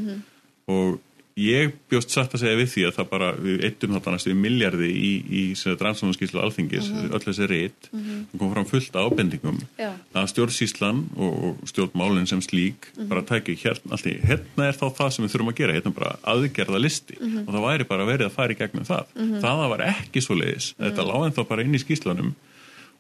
og 0.65 0.97
ég 1.35 1.73
bjóst 1.91 2.13
satt 2.13 2.31
að 2.31 2.45
segja 2.45 2.57
við 2.61 2.69
því 2.71 2.83
að 2.87 2.93
það 2.95 3.07
bara, 3.11 3.29
við 3.43 3.63
eittum 3.67 3.95
þetta 3.95 4.11
næstu 4.13 4.31
í 4.31 4.37
miljardi 4.39 4.87
í, 4.87 5.09
í 5.27 5.41
rannsóknarskýrslu 5.81 6.39
alþingis, 6.39 6.87
öll 7.09 7.21
þessi 7.25 7.49
reyt, 7.51 7.89
það 7.91 8.39
kom 8.39 8.53
fram 8.53 8.67
fullt 8.69 8.95
ábendingum. 8.95 9.59
Já. 9.75 9.91
að 10.15 10.29
stjórnsýslan 10.31 11.03
og, 11.19 11.59
stjórnmálinn 11.67 12.29
sem 12.31 12.43
slík 12.43 12.87
bara 13.09 13.25
tækja 13.27 13.57
hérna, 13.65 13.91
allt 13.97 14.07
í, 14.07 14.15
hérna 14.23 14.69
er 14.69 14.79
þá 14.79 14.87
það 15.01 15.13
sem 15.15 15.27
við 15.27 15.35
þurfum 15.35 15.51
að 15.51 15.59
gera, 15.59 15.75
hérna 15.75 15.95
bara 15.99 16.15
aðgerða 16.35 16.81
listi 16.81 17.19
og 17.19 17.51
það 17.51 17.67
væri 17.67 17.89
bara 17.91 18.07
verið 18.07 18.29
að 18.29 18.35
fara 18.39 18.55
í 18.55 18.59
gegnum 18.61 18.87
það. 18.87 19.15
Það 19.43 19.63
var 19.75 19.87
ekki 19.91 20.23
svo 20.23 20.39
leiðis, 20.39 20.71
þetta 20.79 21.09
lág 21.11 21.27
en 21.27 21.35
þá 21.35 21.43
bara 21.51 21.67
inn 21.67 21.75
í 21.75 21.83
skýslanum 21.83 22.35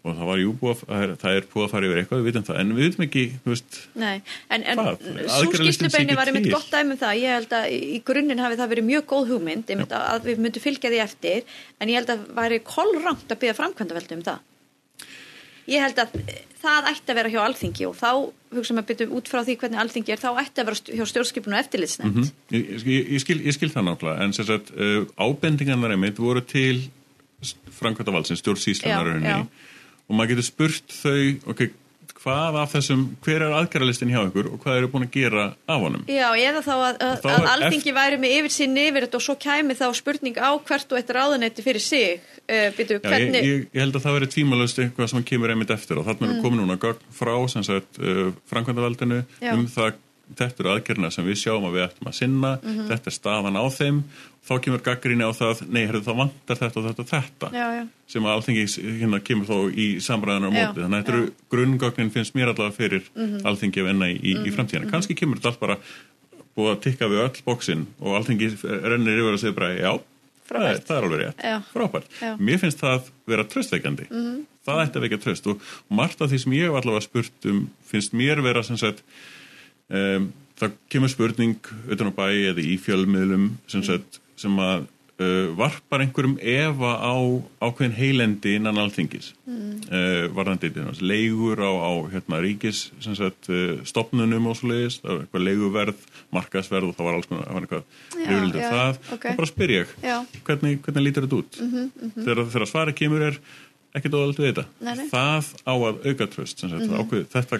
og 0.05 0.13
það 0.19 0.29
var 0.29 0.39
jú 0.41 0.53
búið 0.61 0.81
að, 0.85 1.13
það 1.21 1.37
er 1.39 1.45
búið 1.51 1.65
að 1.65 1.71
fara 1.73 1.87
yfir 1.89 1.99
eitthvað, 2.01 2.19
við 2.21 2.29
vitum 2.29 2.45
það, 2.47 2.59
en 2.61 2.73
við 2.77 2.87
vitum 2.87 3.05
ekki, 3.05 3.23
þú 3.43 3.53
veist, 3.53 3.77
Nei, 4.01 4.15
en, 4.53 4.65
en 4.71 4.81
Hvað? 4.81 5.05
svo 5.25 5.51
ekki 5.89 6.17
var 6.19 6.31
einmitt 6.31 6.49
gott 6.53 6.67
dæmi 6.73 6.95
um 6.95 6.99
það, 7.01 7.21
ég 7.21 7.37
held 7.39 7.55
að 7.59 7.69
í 7.75 8.01
grunninn 8.05 8.43
hafi 8.43 8.59
það 8.61 8.73
verið 8.75 8.89
mjög 8.91 9.07
góð 9.13 9.31
hugmynd 9.33 9.71
einmitt 9.73 9.95
að 9.97 10.09
að 10.11 10.27
við 10.29 10.43
myndum 10.45 10.65
fylgja 10.65 10.91
því 10.93 10.99
eftir 11.05 11.55
en 11.81 11.93
ég 11.93 11.99
held 12.01 12.11
að 12.13 12.27
væri 12.37 12.59
kollrangt 12.65 13.31
að 13.33 13.41
byggja 13.41 13.57
framkvæmdaveldu 13.61 14.19
um 14.19 14.27
það. 14.29 14.43
Ég 15.65 15.81
held 15.81 15.97
að 16.03 16.11
það 16.61 16.89
ætti 16.91 17.09
að 17.09 17.17
vera 17.19 17.31
hjá 17.33 17.39
alþingi 17.41 17.85
og 17.89 17.95
þá 17.97 18.09
hugsa 18.55 18.75
maður 18.77 18.89
byrju 18.91 19.15
út 19.17 19.29
frá 19.29 19.41
því 19.41 19.55
hvernig 19.61 19.79
alþingi 19.81 20.13
er, 20.13 20.21
þá 20.21 20.41
ætti 20.43 20.61
að 20.61 20.69
vera 20.69 20.97
hjá 20.99 21.07
stjórnskipun 21.09 21.55
og 21.55 21.61
eftirlitsnefnd. 21.63 22.19
Mm 22.19 22.27
ég, 22.53 22.67
ég, 22.85 23.07
ég, 23.15 23.23
skil, 23.23 23.39
ég 23.41 23.55
skil 23.57 23.71
það 23.73 23.87
náttúrulega, 23.89 24.25
en 24.27 24.35
sem 24.37 24.45
sagt, 24.45 24.69
uh, 24.77 25.07
ábendingarnar 25.17 25.95
einmitt 25.95 26.21
voru 26.21 26.43
til 26.45 26.83
Já, 28.93 29.01
rauninni. 29.03 29.33
já. 29.33 29.74
Og 30.05 30.15
maður 30.15 30.35
getur 30.35 30.47
spurt 30.49 30.95
þau, 31.01 31.17
ok, 31.51 31.65
hvað 32.25 32.57
af 32.57 32.71
þessum, 32.73 33.01
hver 33.21 33.43
er 33.45 33.53
aðgerralistin 33.53 34.11
hjá 34.13 34.21
ykkur 34.23 34.47
og 34.49 34.61
hvað 34.63 34.79
eru 34.79 34.89
búin 34.93 35.05
að 35.05 35.11
gera 35.13 35.43
af 35.69 35.83
honum? 35.83 36.05
Já, 36.09 36.25
eða 36.41 36.63
þá 36.65 36.71
að, 36.75 36.85
að, 36.87 37.27
að 37.29 37.35
er 37.35 37.49
alþingi 37.51 37.93
væri 37.95 38.19
með 38.21 38.33
yfir 38.39 38.55
sín 38.55 38.79
yfir 38.81 39.05
þetta 39.05 39.19
og 39.19 39.25
svo 39.27 39.35
kæmi 39.45 39.77
þá 39.77 39.85
spurning 39.99 40.39
á 40.41 40.49
hvert 40.57 40.95
og 40.95 41.01
eitt 41.01 41.13
ráðunetti 41.13 41.65
fyrir 41.65 41.85
sig 41.85 42.15
uh, 42.17 42.71
byrju, 42.77 42.97
Já, 42.97 43.03
ég, 43.03 43.11
hvernig 43.11 43.45
ég, 43.45 43.67
ég 43.69 43.85
held 43.85 43.99
að 43.99 44.07
það 44.07 44.17
veri 44.17 44.31
tvímalust 44.33 44.81
eitthvað 44.81 45.11
sem 45.13 45.27
kemur 45.33 45.53
einmitt 45.53 45.75
eftir 45.75 46.01
og 46.01 46.09
þarna 46.09 46.31
mm. 46.31 46.33
er 46.33 46.41
komin 46.45 46.63
núna 46.63 46.95
frá 47.13 47.35
uh, 47.37 48.33
framkvæmdavaldinu 48.49 49.21
Já. 49.37 49.53
um 49.53 49.69
það 49.69 50.01
þetta 50.35 50.63
eru 50.63 50.71
aðgerðina 50.73 51.11
sem 51.13 51.25
við 51.27 51.37
sjáum 51.43 51.67
að 51.69 51.75
við 51.77 51.83
ættum 51.89 52.07
að 52.09 52.15
sinna 52.17 52.51
Mhm. 52.63 52.87
þetta 52.89 53.07
er 53.11 53.15
staðan 53.19 53.59
á 53.61 53.65
þeim. 53.69 53.99
Þá 54.45 54.53
kemur 54.61 54.81
gaggrinni 54.85 55.25
á 55.25 55.31
það, 55.33 55.61
nei, 55.73 55.85
herrðu, 55.87 56.03
það 56.05 56.17
vantar 56.21 56.57
þetta 56.61 56.77
og 56.77 56.83
þetta 56.85 57.01
og 57.01 57.07
þetta 57.09 57.47
Já, 57.53 57.67
já. 57.79 57.87
sem 58.07 58.23
að 58.23 58.33
alþingi 58.35 58.65
hérna 59.01 59.19
kemur 59.25 59.45
þó 59.49 59.57
í 59.73 59.85
samræðanar 59.97 60.49
á 60.49 60.53
móti, 60.53 60.81
þannig 60.81 60.97
að 60.99 61.01
þetta 61.05 61.13
eru 61.15 61.31
grunngögnin 61.49 62.11
finnst 62.13 62.35
mér 62.37 62.51
allavega 62.53 62.75
fyrir 62.77 63.07
alþingi 63.43 63.81
að 63.81 63.87
venna 63.89 64.05
í, 64.13 64.19
í, 64.21 64.33
í 64.45 64.51
framtíðina, 64.53 64.91
kannski 64.91 65.15
kemur 65.17 65.37
þetta 65.41 65.49
allt 65.49 65.59
bara 65.65 65.77
búið 66.55 66.71
að 66.75 66.81
tikka 66.85 67.09
við 67.09 67.23
öll 67.25 67.41
bóksinn 67.45 67.87
og 67.99 68.19
alþingi 68.19 68.51
rennir 68.85 69.17
yfir 69.23 69.33
að 69.33 69.41
segja 69.41 69.55
bara 69.57 69.71
já, 69.81 69.91
það 70.45 70.67
er, 70.69 70.77
það 70.85 70.97
er 70.99 71.07
alveg 71.09 71.19
rétt. 71.25 71.41
Já. 71.41 71.57
frábært, 71.73 72.19
mér 72.39 72.59
finnst 72.61 72.79
það 72.85 73.09
vera 73.25 73.43
tröstveikandi, 73.49 74.05
það 74.65 74.83
ætti 74.85 74.99
að 75.01 75.07
vekja 75.09 75.21
tröst 75.25 75.47
og 75.49 75.61
margt 75.89 76.21
af 76.21 76.29
því 76.29 76.37
sem 76.45 76.53
ég 76.53 76.69
allavega 76.69 77.01
spurt 77.01 77.49
um 77.49 77.65
finnst 77.89 78.13
mér 78.13 78.43
vera 78.45 78.61
sem 78.61 78.77
sagt 78.77 79.01
um, 79.89 80.33
það 80.59 80.75
kemur 80.89 81.11
spurning 81.11 81.71
utan 81.91 82.11
á 82.11 82.13
bæ 82.15 82.27
eða 82.51 82.63
í 82.63 82.75
fjölmiðlum 82.81 83.55
sem, 83.67 83.83
sagt, 83.83 84.21
sem 84.39 84.55
að 84.61 84.85
uh, 85.19 85.51
varpar 85.57 86.03
einhverjum 86.03 86.37
efa 86.39 86.91
á 86.99 87.15
ákveðin 87.63 87.95
heilendi 87.97 88.55
innan 88.59 88.79
alþingis 88.79 89.33
mm. 89.47 89.73
uh, 89.89 90.23
varðandi 90.35 90.71
leigur 91.03 91.59
á, 91.59 91.71
á 91.71 91.91
hérna, 92.13 92.39
ríkis 92.43 92.87
sagt, 93.03 93.49
uh, 93.51 93.81
stopnunum 93.87 94.47
og 94.51 94.57
svo 94.59 94.71
leiðist 94.71 95.05
leiguverð, 95.33 95.99
markasverð 96.35 96.91
og 96.91 96.97
það 96.97 97.09
var 97.09 97.19
alls 97.19 97.29
konar, 97.31 97.47
það 97.49 97.59
var 97.59 97.67
eitthvað 97.67 98.25
reyðildur 98.25 98.65
það 98.65 98.99
okay. 99.17 99.37
bara 99.37 99.51
spyr 99.51 99.75
ég, 99.75 99.95
hvernig, 100.47 100.81
hvernig 100.87 101.07
lítur 101.09 101.27
þetta 101.27 101.41
út? 101.41 101.61
Mm 101.61 101.71
-hmm, 101.71 101.87
mm 101.91 102.09
-hmm. 102.09 102.25
Þegar, 102.25 102.45
þegar 102.55 102.71
svari 102.71 102.97
kemur 103.03 103.29
er 103.31 103.39
ekki 103.95 104.11
dóðald 104.11 104.39
við 104.39 104.49
þetta. 104.49 104.65
Nei, 104.85 104.91
nei. 104.99 105.05
Það 105.11 105.49
á 105.63 105.73
að 105.73 106.01
auka 106.09 106.27
tröst, 106.33 106.63
mm 106.63 106.73
-hmm. 106.75 106.95
ákveð, 106.99 107.25
þetta 107.33 107.59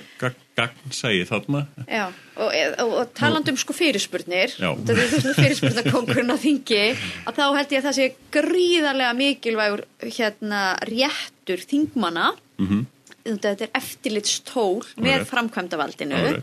gagn 0.55 0.95
segi 0.95 1.25
þarna. 1.29 1.61
Já, 1.87 2.05
og, 2.35 2.49
og, 2.83 2.93
og 3.01 3.13
talandum 3.17 3.57
sko 3.59 3.75
fyrirspurnir, 3.75 4.55
þetta 4.59 4.95
er 4.95 5.13
þessum 5.13 5.37
fyrirspurnarkonkurinn 5.39 6.35
að 6.35 6.43
þingi, 6.45 6.83
að 7.25 7.39
þá 7.39 7.45
held 7.59 7.75
ég 7.75 7.81
að 7.81 7.87
það 7.87 7.97
sé 7.99 8.09
gríðarlega 8.35 9.17
mikilvægur 9.21 9.85
hérna 10.05 10.61
réttur 10.91 11.65
þingmanna, 11.71 12.31
mm 12.59 12.67
-hmm. 12.69 12.85
þetta 13.33 13.67
er 13.67 13.75
eftirlitstól 13.81 14.83
með 14.97 15.27
framkvæmdavaldinu 15.31 16.41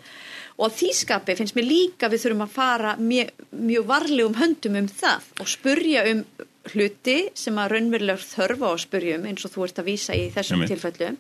og 0.63 0.73
þýskapi 0.77 1.37
finnst 1.37 1.57
mér 1.57 1.69
líka 1.69 2.11
við 2.13 2.27
þurfum 2.27 2.45
að 2.45 2.57
fara 2.57 2.97
mjög, 3.01 3.31
mjög 3.51 3.87
varlegum 3.89 4.35
höndum 4.37 4.77
um 4.83 4.89
það 4.89 5.29
og 5.41 5.49
spurja 5.49 6.05
um 6.11 6.25
hluti 6.71 7.17
sem 7.39 7.57
að 7.59 7.73
raunverulegur 7.75 8.23
þörfa 8.23 8.71
á 8.71 8.75
spurjum 8.79 9.25
eins 9.27 9.45
og 9.47 9.53
þú 9.55 9.65
ert 9.67 9.81
að 9.83 9.89
vísa 9.89 10.15
í 10.15 10.29
þessum 10.35 10.63
tilfellum. 10.71 11.17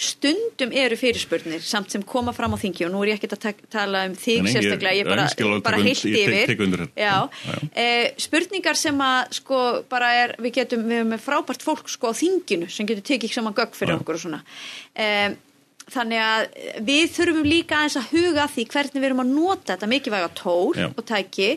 Stundum 0.00 0.72
eru 0.82 0.96
fyrirspurnir 0.98 1.62
samt 1.64 1.94
sem 1.94 2.02
koma 2.02 2.34
fram 2.34 2.56
á 2.56 2.58
þingi 2.58 2.86
og 2.88 2.94
nú 2.94 3.02
er 3.04 3.12
ég 3.12 3.20
ekki 3.20 3.30
að 3.30 3.44
taka 3.70 3.86
um 4.02 4.16
þig 4.18 4.42
Nei, 4.46 4.52
sérstaklega, 4.54 4.94
ég 4.98 5.06
er 5.06 5.12
bara, 5.12 5.60
bara 5.66 5.82
heilt 5.84 6.06
yfir. 6.10 6.88
já. 6.96 7.14
Eh, 7.74 8.08
spurningar 8.18 8.78
sem 8.80 9.04
að 9.04 9.36
sko 9.40 9.60
bara 9.90 10.10
er, 10.24 10.34
við 10.42 10.56
getum, 10.60 10.88
við 10.88 11.02
erum 11.02 11.14
með 11.14 11.22
frábært 11.28 11.62
fólk 11.66 11.92
sko 11.92 12.10
á 12.10 12.14
þinginu 12.16 12.70
sem 12.72 12.88
getur 12.88 13.06
tekið 13.12 13.38
saman 13.38 13.54
gögg 13.54 13.78
fyrir 13.78 13.94
já. 13.94 14.00
okkur 14.02 14.18
og 14.18 14.24
svona. 14.26 14.42
Eh, 14.96 15.30
þannig 15.94 16.20
að 16.24 16.44
við 16.86 17.06
þurfum 17.16 17.48
líka 17.48 17.78
aðeins 17.78 17.98
að 18.00 18.10
huga 18.14 18.44
því 18.50 18.66
hvernig 18.74 18.98
við 19.00 19.08
erum 19.10 19.24
að 19.24 19.32
nota 19.36 19.72
þetta 19.72 19.90
mikilvæga 19.90 20.30
tól 20.38 20.74
og 20.90 21.02
tæki. 21.08 21.50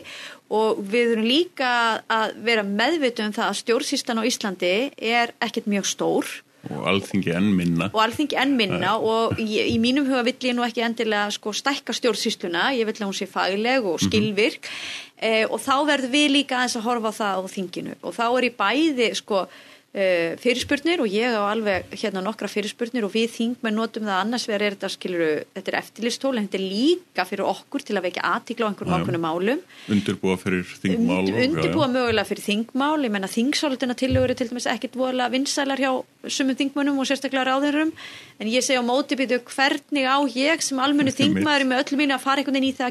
Og 0.54 0.80
við 0.80 1.12
þurfum 1.12 1.28
líka 1.28 1.70
að 2.12 2.34
vera 2.46 2.64
meðvitu 2.66 3.24
um 3.26 3.34
það 3.34 3.50
að 3.50 3.60
stjórnsýstan 3.62 4.20
á 4.20 4.28
Íslandi 4.28 4.74
er 4.98 5.34
ekkert 5.44 5.70
mjög 5.70 5.88
stór. 5.90 6.34
Og 6.72 6.86
alþingi 6.88 7.32
enn 7.36 7.50
minna. 7.58 7.90
Og 7.92 8.00
alþingi 8.00 8.38
enn 8.40 8.54
minna. 8.56 8.94
Og 8.96 9.40
í, 9.42 9.58
í 9.68 9.76
mínum 9.82 10.06
huga 10.08 10.22
vill 10.24 10.48
ég 10.48 10.56
nú 10.56 10.64
ekki 10.64 10.84
endilega 10.86 11.28
sko 11.34 11.52
stækka 11.56 11.92
stjórnsýsluna, 11.96 12.70
ég 12.78 12.88
vill 12.88 12.96
að 12.96 13.08
hún 13.10 13.18
sé 13.18 13.28
fagleg 13.28 13.84
og 13.84 13.98
mhm. 13.98 14.06
skilvirk. 14.08 14.64
Mm 14.64 14.72
-hmm. 14.72 15.28
eh, 15.28 15.44
og 15.50 15.60
þá 15.60 15.76
verður 15.90 16.14
við 16.16 16.28
líka 16.38 16.56
aðeins 16.56 16.76
að 16.76 16.86
horfa 16.88 17.08
á 17.12 17.18
það 17.20 17.34
á 17.36 17.42
þinginu. 17.56 17.94
Og 18.02 18.12
þá 18.14 18.26
er 18.38 18.44
í 18.44 18.56
bæði 18.62 19.14
sko 19.14 19.46
fyrirspurnir 19.94 20.98
og 21.04 21.06
ég 21.06 21.30
á 21.30 21.46
alveg 21.46 21.86
hérna 21.94 22.18
nokkra 22.24 22.48
fyrirspurnir 22.50 23.04
og 23.06 23.12
við 23.14 23.28
þingmenn 23.30 23.76
notum 23.78 24.02
það 24.08 24.22
annars 24.24 24.48
verður 24.50 24.74
þetta 24.74 24.88
skiluru, 24.90 25.28
þetta 25.54 25.70
er 25.70 25.76
eftirlistól 25.78 26.34
en 26.34 26.48
þetta 26.48 26.58
er 26.58 26.66
líka 26.66 27.22
fyrir 27.28 27.46
okkur 27.46 27.78
til 27.86 27.94
að 27.94 28.02
vekja 28.08 28.26
aðtíkla 28.32 28.66
á 28.66 28.68
einhverjum 28.72 28.96
ákveðnum 28.98 29.22
málum. 29.22 29.60
Undirbúa 29.94 30.34
fyrir 30.40 30.64
þingmál 30.66 31.22
Und, 31.22 31.38
Undirbúa 31.44 31.86
mögulega 31.92 32.26
fyrir 32.26 32.42
þingmál, 32.48 32.98
ég 33.06 33.12
menna 33.14 33.30
þingsálutuna 33.30 33.94
tilögur 33.94 34.34
er 34.34 34.38
til 34.40 34.50
dæmis 34.50 34.66
ekkit 34.74 34.98
vola 34.98 35.30
vinsælar 35.30 35.78
hjá 35.78 36.02
sumum 36.26 36.58
þingmönnum 36.58 36.98
og 36.98 37.06
sérstaklega 37.06 37.46
ráðurum 37.52 37.94
en 38.40 38.46
ég 38.50 38.64
segja 38.64 38.80
á 38.82 38.84
móti 38.86 39.14
býtu 39.14 39.38
hvernig 39.46 40.04
á 40.08 40.16
ég 40.34 40.58
sem 40.64 40.78
almennu 40.80 41.12
þingmaður 41.14 41.64
með 41.68 41.78
öllum 41.84 41.98
mínu 42.00 42.14
að 42.16 42.24
fara 42.24 42.38
einhvern 42.40 42.56
veginn 42.56 42.72
í 42.72 42.74
það 42.74 42.90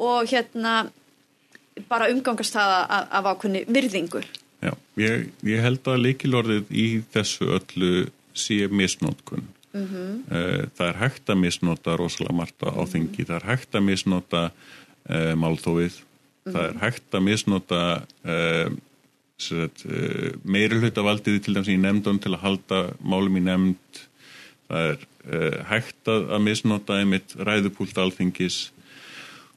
og 0.00 0.30
hérna 0.30 0.76
bara 1.88 2.10
umgangast 2.12 2.54
það 2.56 2.72
af, 2.92 3.28
ákveðni 3.30 3.64
virðingu. 3.70 4.22
Já, 4.60 4.72
ég, 5.00 5.28
ég 5.46 5.62
held 5.64 5.86
að 5.88 6.02
leikilorðið 6.04 6.72
í 6.76 6.86
þessu 7.14 7.48
öllu 7.56 7.92
sé 8.34 8.68
misnótkun 8.68 9.46
mm 9.72 9.86
-hmm. 9.86 10.68
það 10.76 10.86
er 10.88 10.96
hægt 10.96 11.30
að 11.30 11.42
misnóta 11.44 11.96
rosalega 11.96 12.34
margt 12.36 12.62
á 12.62 12.82
þingi, 12.86 13.24
það 13.24 13.36
er 13.36 13.46
hægt 13.50 13.74
að 13.74 13.86
misnóta 13.88 14.42
uh, 15.10 15.34
málþóið 15.34 15.94
mm 15.94 16.04
-hmm. 16.44 16.52
það 16.52 16.64
er 16.68 16.76
hægt 16.80 17.14
að 17.14 17.26
misnóta 17.28 17.82
uh, 18.24 18.70
uh, 19.52 20.32
meiri 20.44 20.80
hlutavaldiði 20.80 21.40
til 21.40 21.54
dæmis 21.54 21.68
í 21.68 21.76
nefndun 21.76 22.18
til 22.18 22.34
að 22.34 22.44
halda 22.44 22.80
málum 23.00 23.36
í 23.36 23.40
nefnd 23.40 24.04
það 24.68 24.90
er 24.90 24.98
uh, 25.00 25.64
hægt 25.70 26.08
að, 26.08 26.38
misnóta 26.44 27.00
einmitt 27.00 27.34
ræðupúlt 27.36 27.98
alþingis 27.98 28.70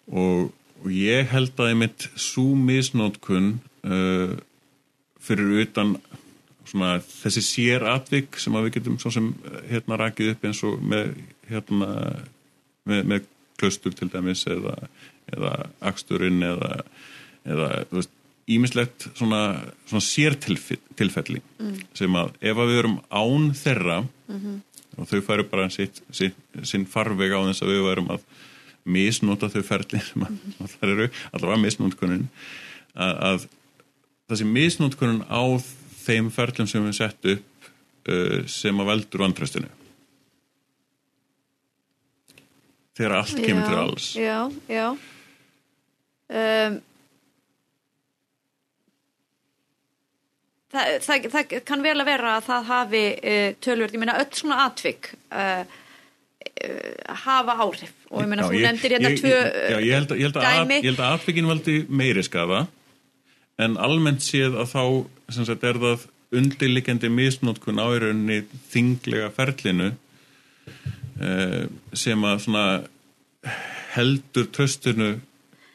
og, 0.08 0.52
og 0.84 0.90
ég 0.92 1.30
held 1.32 1.54
að 1.60 1.74
einmitt 1.74 2.08
svo 2.16 2.56
misnótkun 2.56 3.60
uh, 3.86 4.34
fyrir 5.24 5.64
utan 5.64 5.98
svona, 6.70 6.98
þessi 7.02 7.44
sér 7.46 7.86
atvik 7.92 8.40
sem 8.42 8.56
við 8.58 8.74
getum 8.78 9.00
sem, 9.04 9.30
hérna 9.70 10.00
rakið 10.00 10.34
upp 10.34 10.48
eins 10.48 10.64
og 10.68 10.82
með, 10.82 11.14
hérna, 11.50 11.92
með, 12.90 13.06
með 13.12 13.30
klaustur 13.60 13.96
til 13.96 14.10
dæmis 14.12 14.46
eða, 14.50 14.76
eða 15.32 15.54
aksturinn 15.92 16.44
eða, 16.44 16.84
eða 17.48 17.70
veist, 17.92 18.14
ímislegt 18.52 19.08
svona, 19.16 19.42
svona 19.88 20.04
sértilfelli 20.04 21.40
mm. 21.40 21.76
sem 21.96 22.16
að 22.20 22.34
ef 22.44 22.60
að 22.60 22.72
við 22.72 22.82
erum 22.82 22.98
án 23.08 23.52
þeirra 23.56 24.00
mm 24.04 24.40
-hmm. 24.40 24.58
og 24.98 25.08
þau 25.08 25.22
færu 25.28 25.46
bara 25.48 25.70
sitt, 25.70 26.02
sitt, 26.12 26.36
sinn 26.64 26.86
farveg 26.86 27.32
á 27.32 27.40
þess 27.48 27.64
að 27.64 27.72
við 27.72 27.86
verum 27.88 28.12
að 28.12 28.26
misnóta 28.84 29.50
þau 29.50 29.64
ferli 29.64 30.00
sem 30.00 30.22
mm 30.22 30.28
-hmm. 30.28 30.68
það 30.68 30.90
eru 30.90 31.10
allavega 31.32 31.62
misnótkunnin 31.62 32.28
að, 32.96 33.16
að 33.30 33.48
þessi 34.30 34.46
misnótkunnin 34.46 35.24
á 35.32 35.44
þeim 36.04 36.30
ferlum 36.34 36.70
sem 36.70 36.84
við 36.88 37.00
settum 37.00 37.38
upp 37.38 37.72
uh, 38.12 38.44
sem 38.52 38.84
að 38.84 38.92
veldur 38.94 39.26
vantröstinu 39.26 39.72
þegar 42.98 43.20
allt 43.20 43.38
já, 43.38 43.46
kemur 43.46 43.68
til 43.68 43.78
alls. 43.82 44.08
Já, 44.20 44.40
já. 44.70 44.88
Um, 46.34 46.76
það, 50.74 50.92
það, 51.06 51.30
það 51.34 51.56
kann 51.68 51.86
vel 51.86 51.96
að 51.98 52.10
vera 52.10 52.36
að 52.38 52.50
það 52.50 52.68
hafi 52.70 53.06
uh, 53.16 53.48
tölvörd, 53.66 53.96
ég 53.98 54.04
meina 54.04 54.20
öll 54.22 54.30
svona 54.38 54.60
atvik 54.68 55.10
uh, 55.34 55.66
uh, 55.66 57.18
hafa 57.26 57.58
áhrif. 57.66 57.98
Og 58.12 58.24
ég 58.24 58.32
meina 58.32 58.48
þú 58.48 58.62
nefndir 58.62 58.98
hérna 58.98 59.14
tvö 59.18 59.36
já, 59.74 59.78
ég 59.82 59.98
held 59.98 61.02
að 61.02 61.10
atvikin 61.10 61.50
valdi 61.50 61.82
meiri 61.90 62.26
skafa 62.26 62.66
en 63.62 63.78
almennt 63.78 64.24
séð 64.26 64.58
að 64.62 64.72
þá 64.74 64.84
sagt, 65.44 65.64
er 65.64 65.80
það 65.82 66.08
undirlikjandi 66.34 67.12
misnótkun 67.14 67.82
á 67.82 67.86
í 67.94 68.00
rauninni 68.02 68.40
þinglega 68.74 69.30
ferlinu 69.36 69.92
eh, 71.22 71.70
sem 71.94 72.26
að 72.26 72.90
heldur 73.94 74.50
tröstinu 74.54 75.14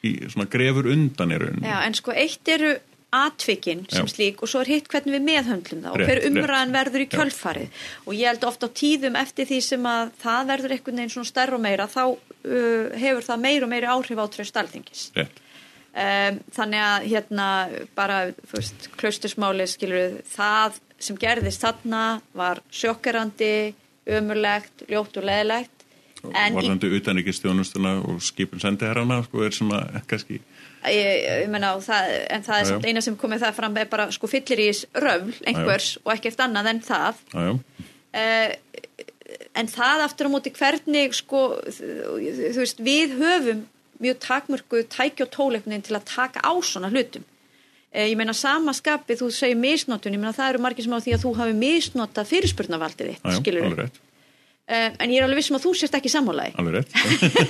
í, 0.02 0.16
svona, 0.26 0.48
grefur 0.50 0.90
undan 0.90 1.34
í 1.34 1.38
rauninni. 1.38 1.68
Já, 1.68 1.80
en 1.86 1.96
sko 1.98 2.14
eitt 2.14 2.50
eru 2.50 2.74
atvikinn 3.14 3.86
sem 3.88 4.04
Já. 4.04 4.12
slík 4.12 4.42
og 4.44 4.50
svo 4.50 4.60
er 4.60 4.68
hitt 4.74 4.88
hvernig 4.92 5.14
við 5.14 5.22
meðhöndlum 5.24 5.80
það 5.80 5.94
og 5.94 6.02
hver 6.04 6.18
umræðan 6.28 6.74
verður 6.74 7.04
í 7.04 7.06
kjölfarið 7.08 7.70
Já. 7.70 7.86
og 8.04 8.18
ég 8.18 8.28
held 8.28 8.44
ofta 8.44 8.68
á 8.68 8.76
tíðum 8.82 9.16
eftir 9.16 9.48
því 9.48 9.60
sem 9.64 9.86
að 9.88 10.10
það 10.20 10.50
verður 10.50 10.74
einhvern 10.74 11.00
veginn 11.00 11.14
svona 11.14 11.30
stærra 11.30 11.56
og 11.56 11.62
meira 11.64 11.86
þá 11.88 12.02
uh, 12.04 12.98
hefur 13.00 13.28
það 13.30 13.44
meir 13.46 13.64
og 13.64 13.72
meiri 13.72 13.88
áhrif 13.88 14.20
á 14.20 14.26
tröst 14.34 14.60
alþingis. 14.60 15.06
Rétt. 15.16 15.40
Um, 15.98 16.36
þannig 16.54 16.82
að 16.84 17.06
hérna 17.10 17.46
bara 17.98 18.18
klaustusmáli 19.00 19.64
skilur 19.66 20.20
það 20.30 20.76
sem 21.02 21.16
gerðist 21.18 21.64
þarna 21.64 22.02
var 22.38 22.60
sjokkerandi, 22.70 23.72
ömurlegt 24.06 24.84
ljótt 24.86 25.18
og 25.18 25.26
leðilegt 25.26 25.78
Varðandi 26.22 26.90
utan 26.98 27.20
ekki 27.20 27.32
stjónustuna 27.34 27.92
og 28.02 28.22
skipin 28.22 28.62
sendi 28.62 28.86
herrana 28.88 29.20
sko 29.26 29.44
er 29.46 29.54
svona 29.54 29.82
kannski 30.10 30.40
Ég, 30.86 31.24
ég 31.44 31.48
menna, 31.50 31.72
það, 31.82 32.12
en 32.30 32.44
það 32.46 32.60
er 32.60 32.68
samt 32.68 32.86
eina 32.86 33.02
sem 33.02 33.16
komið 33.18 33.42
það 33.42 33.56
fram 33.56 33.78
er 33.82 33.88
bara 33.90 34.06
sko 34.14 34.30
fyllir 34.30 34.62
í 34.62 34.68
röfl 34.94 35.34
einhvers 35.50 35.88
Ajá. 35.96 36.02
og 36.04 36.12
ekki 36.14 36.30
eftir 36.30 36.44
annað 36.46 36.68
en 36.70 36.82
það. 36.86 37.24
Uh, 38.14 38.52
en 39.58 39.70
það 39.72 40.04
aftur 40.04 40.30
á 40.30 40.34
móti 40.36 40.52
hvernig 40.54 41.16
sko 41.18 41.42
þú 41.66 42.60
veist 42.62 42.78
við 42.86 43.18
höfum 43.18 43.64
mjög 44.04 44.20
takmörku 44.24 44.82
tæki 44.94 45.26
og 45.26 45.32
tóleiknin 45.34 45.84
til 45.84 45.96
að 45.98 46.08
taka 46.14 46.42
á 46.44 46.52
svona 46.62 46.90
hlutum. 46.92 47.24
E, 47.92 48.10
ég 48.10 48.18
meina 48.20 48.34
sama 48.36 48.74
skapi 48.76 49.16
þú 49.16 49.30
segir 49.32 49.58
misnotun, 49.60 50.14
ég 50.14 50.20
meina 50.20 50.36
það 50.36 50.54
eru 50.54 50.64
margir 50.66 50.84
sem 50.84 50.96
á 50.96 51.00
því 51.00 51.16
að 51.16 51.24
þú 51.24 51.32
hafi 51.40 51.56
misnotað 51.62 52.30
fyrirspurnavaldið 52.34 53.14
þitt, 53.14 53.32
skilur 53.40 53.72
við 53.72 53.96
Um, 54.68 54.96
en 55.00 55.08
ég 55.08 55.16
er 55.16 55.24
alveg 55.24 55.38
vissum 55.38 55.56
að 55.56 55.62
þú 55.64 55.70
sést 55.80 55.94
ekki 55.96 56.10
sammálaði 56.12 56.50
alveg 56.60 56.74
rétt. 56.74 56.90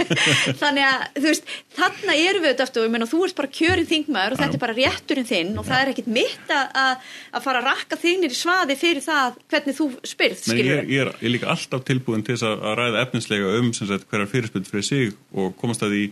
Þannig 0.60 0.84
að 0.86 1.00
þú 1.16 1.24
veist, 1.24 1.48
þarna 1.74 2.14
erum 2.14 2.44
við 2.44 2.52
þetta 2.60 2.84
og 2.84 3.08
þú 3.10 3.22
ert 3.26 3.36
bara 3.40 3.50
kjörinn 3.56 3.88
þingmaður 3.88 4.36
og 4.36 4.38
þetta 4.38 4.54
er 4.54 4.62
bara 4.62 4.76
rétturinn 4.76 5.26
þinn 5.26 5.50
og 5.58 5.66
Já. 5.66 5.68
það 5.72 5.80
er 5.80 5.90
ekkit 5.92 6.10
mitt 6.14 6.52
að, 6.54 7.08
að 7.34 7.48
fara 7.48 7.62
að 7.64 7.66
rakka 7.72 7.98
þignir 7.98 8.36
í 8.36 8.38
svaði 8.38 8.76
fyrir 8.78 9.02
það 9.02 9.40
hvernig 9.50 9.78
þú 9.80 9.88
spyrð 10.12 10.44
Men 10.46 10.60
ég, 10.60 10.70
ég, 10.70 10.78
er, 10.78 11.10
ég 11.18 11.26
er 11.26 11.34
líka 11.34 11.50
alltaf 11.56 11.82
tilbúin 11.90 12.22
til 12.28 12.38
að 12.38 12.64
ræða 12.84 13.02
efninslega 13.02 13.50
um 13.58 13.74
hverjar 13.74 14.30
fyrirspyrð 14.36 14.70
fyrir 14.70 14.86
sig 14.92 15.12
og 15.34 15.58
komast 15.58 15.82
að 15.82 15.96
því 15.96 16.04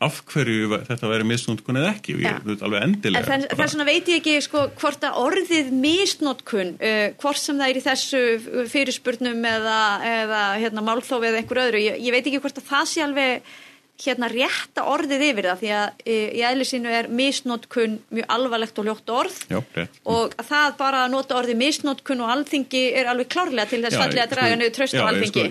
af 0.00 0.20
hverju 0.30 0.78
þetta 0.88 1.08
væri 1.10 1.26
misnótkun 1.28 1.78
eða 1.80 1.92
ekki 1.92 2.14
og 2.16 2.22
ég 2.24 2.44
veit 2.46 2.62
alveg 2.64 2.84
endilega 2.86 3.28
það, 3.28 3.42
það 3.52 3.64
er 3.64 3.72
svona 3.74 3.88
veit 3.88 4.06
ég 4.08 4.20
ekki 4.22 4.36
sko 4.46 4.62
hvort 4.80 5.04
að 5.04 5.18
orðið 5.20 5.72
misnótkun 5.76 6.70
uh, 6.78 7.06
hvort 7.20 7.40
sem 7.40 7.60
það 7.60 7.72
er 7.72 7.80
í 7.80 7.84
þessu 7.84 8.22
fyrirspurnum 8.72 9.44
eða, 9.50 9.80
eða 10.14 10.44
hérna, 10.62 10.86
málþófi 10.86 11.28
eða 11.28 11.42
einhver 11.42 11.64
öðru, 11.66 11.82
ég, 11.84 12.00
ég 12.06 12.16
veit 12.16 12.24
ekki 12.24 12.40
hvort 12.40 12.62
að 12.62 12.70
það 12.70 12.88
sé 12.94 13.04
alveg 13.04 13.52
hérna 14.04 14.28
rétta 14.32 14.84
orðið 14.90 15.24
yfir 15.30 15.48
það 15.50 15.62
því 15.62 15.72
að 15.76 16.04
e, 16.04 16.16
í 16.38 16.42
eðlisínu 16.50 16.92
er 16.98 17.08
misnótkun 17.20 17.98
mjög 18.10 18.28
alvarlegt 18.36 18.80
og 18.80 18.88
ljótt 18.88 19.12
orð. 19.14 19.38
Já, 19.50 19.60
og 20.14 20.36
það 20.38 20.76
bara 20.80 21.04
að 21.06 21.14
nota 21.14 21.38
orðið 21.40 21.60
misnótkun 21.60 22.24
og 22.24 22.32
alþingi 22.34 22.84
er 23.00 23.10
alveg 23.12 23.30
klárlega 23.34 23.68
til 23.70 23.82
þess 23.84 24.00
að 24.00 24.16
draga 24.34 24.60
niður 24.60 24.76
tröst 24.78 24.98
á 24.98 25.04
alþingi. 25.08 25.46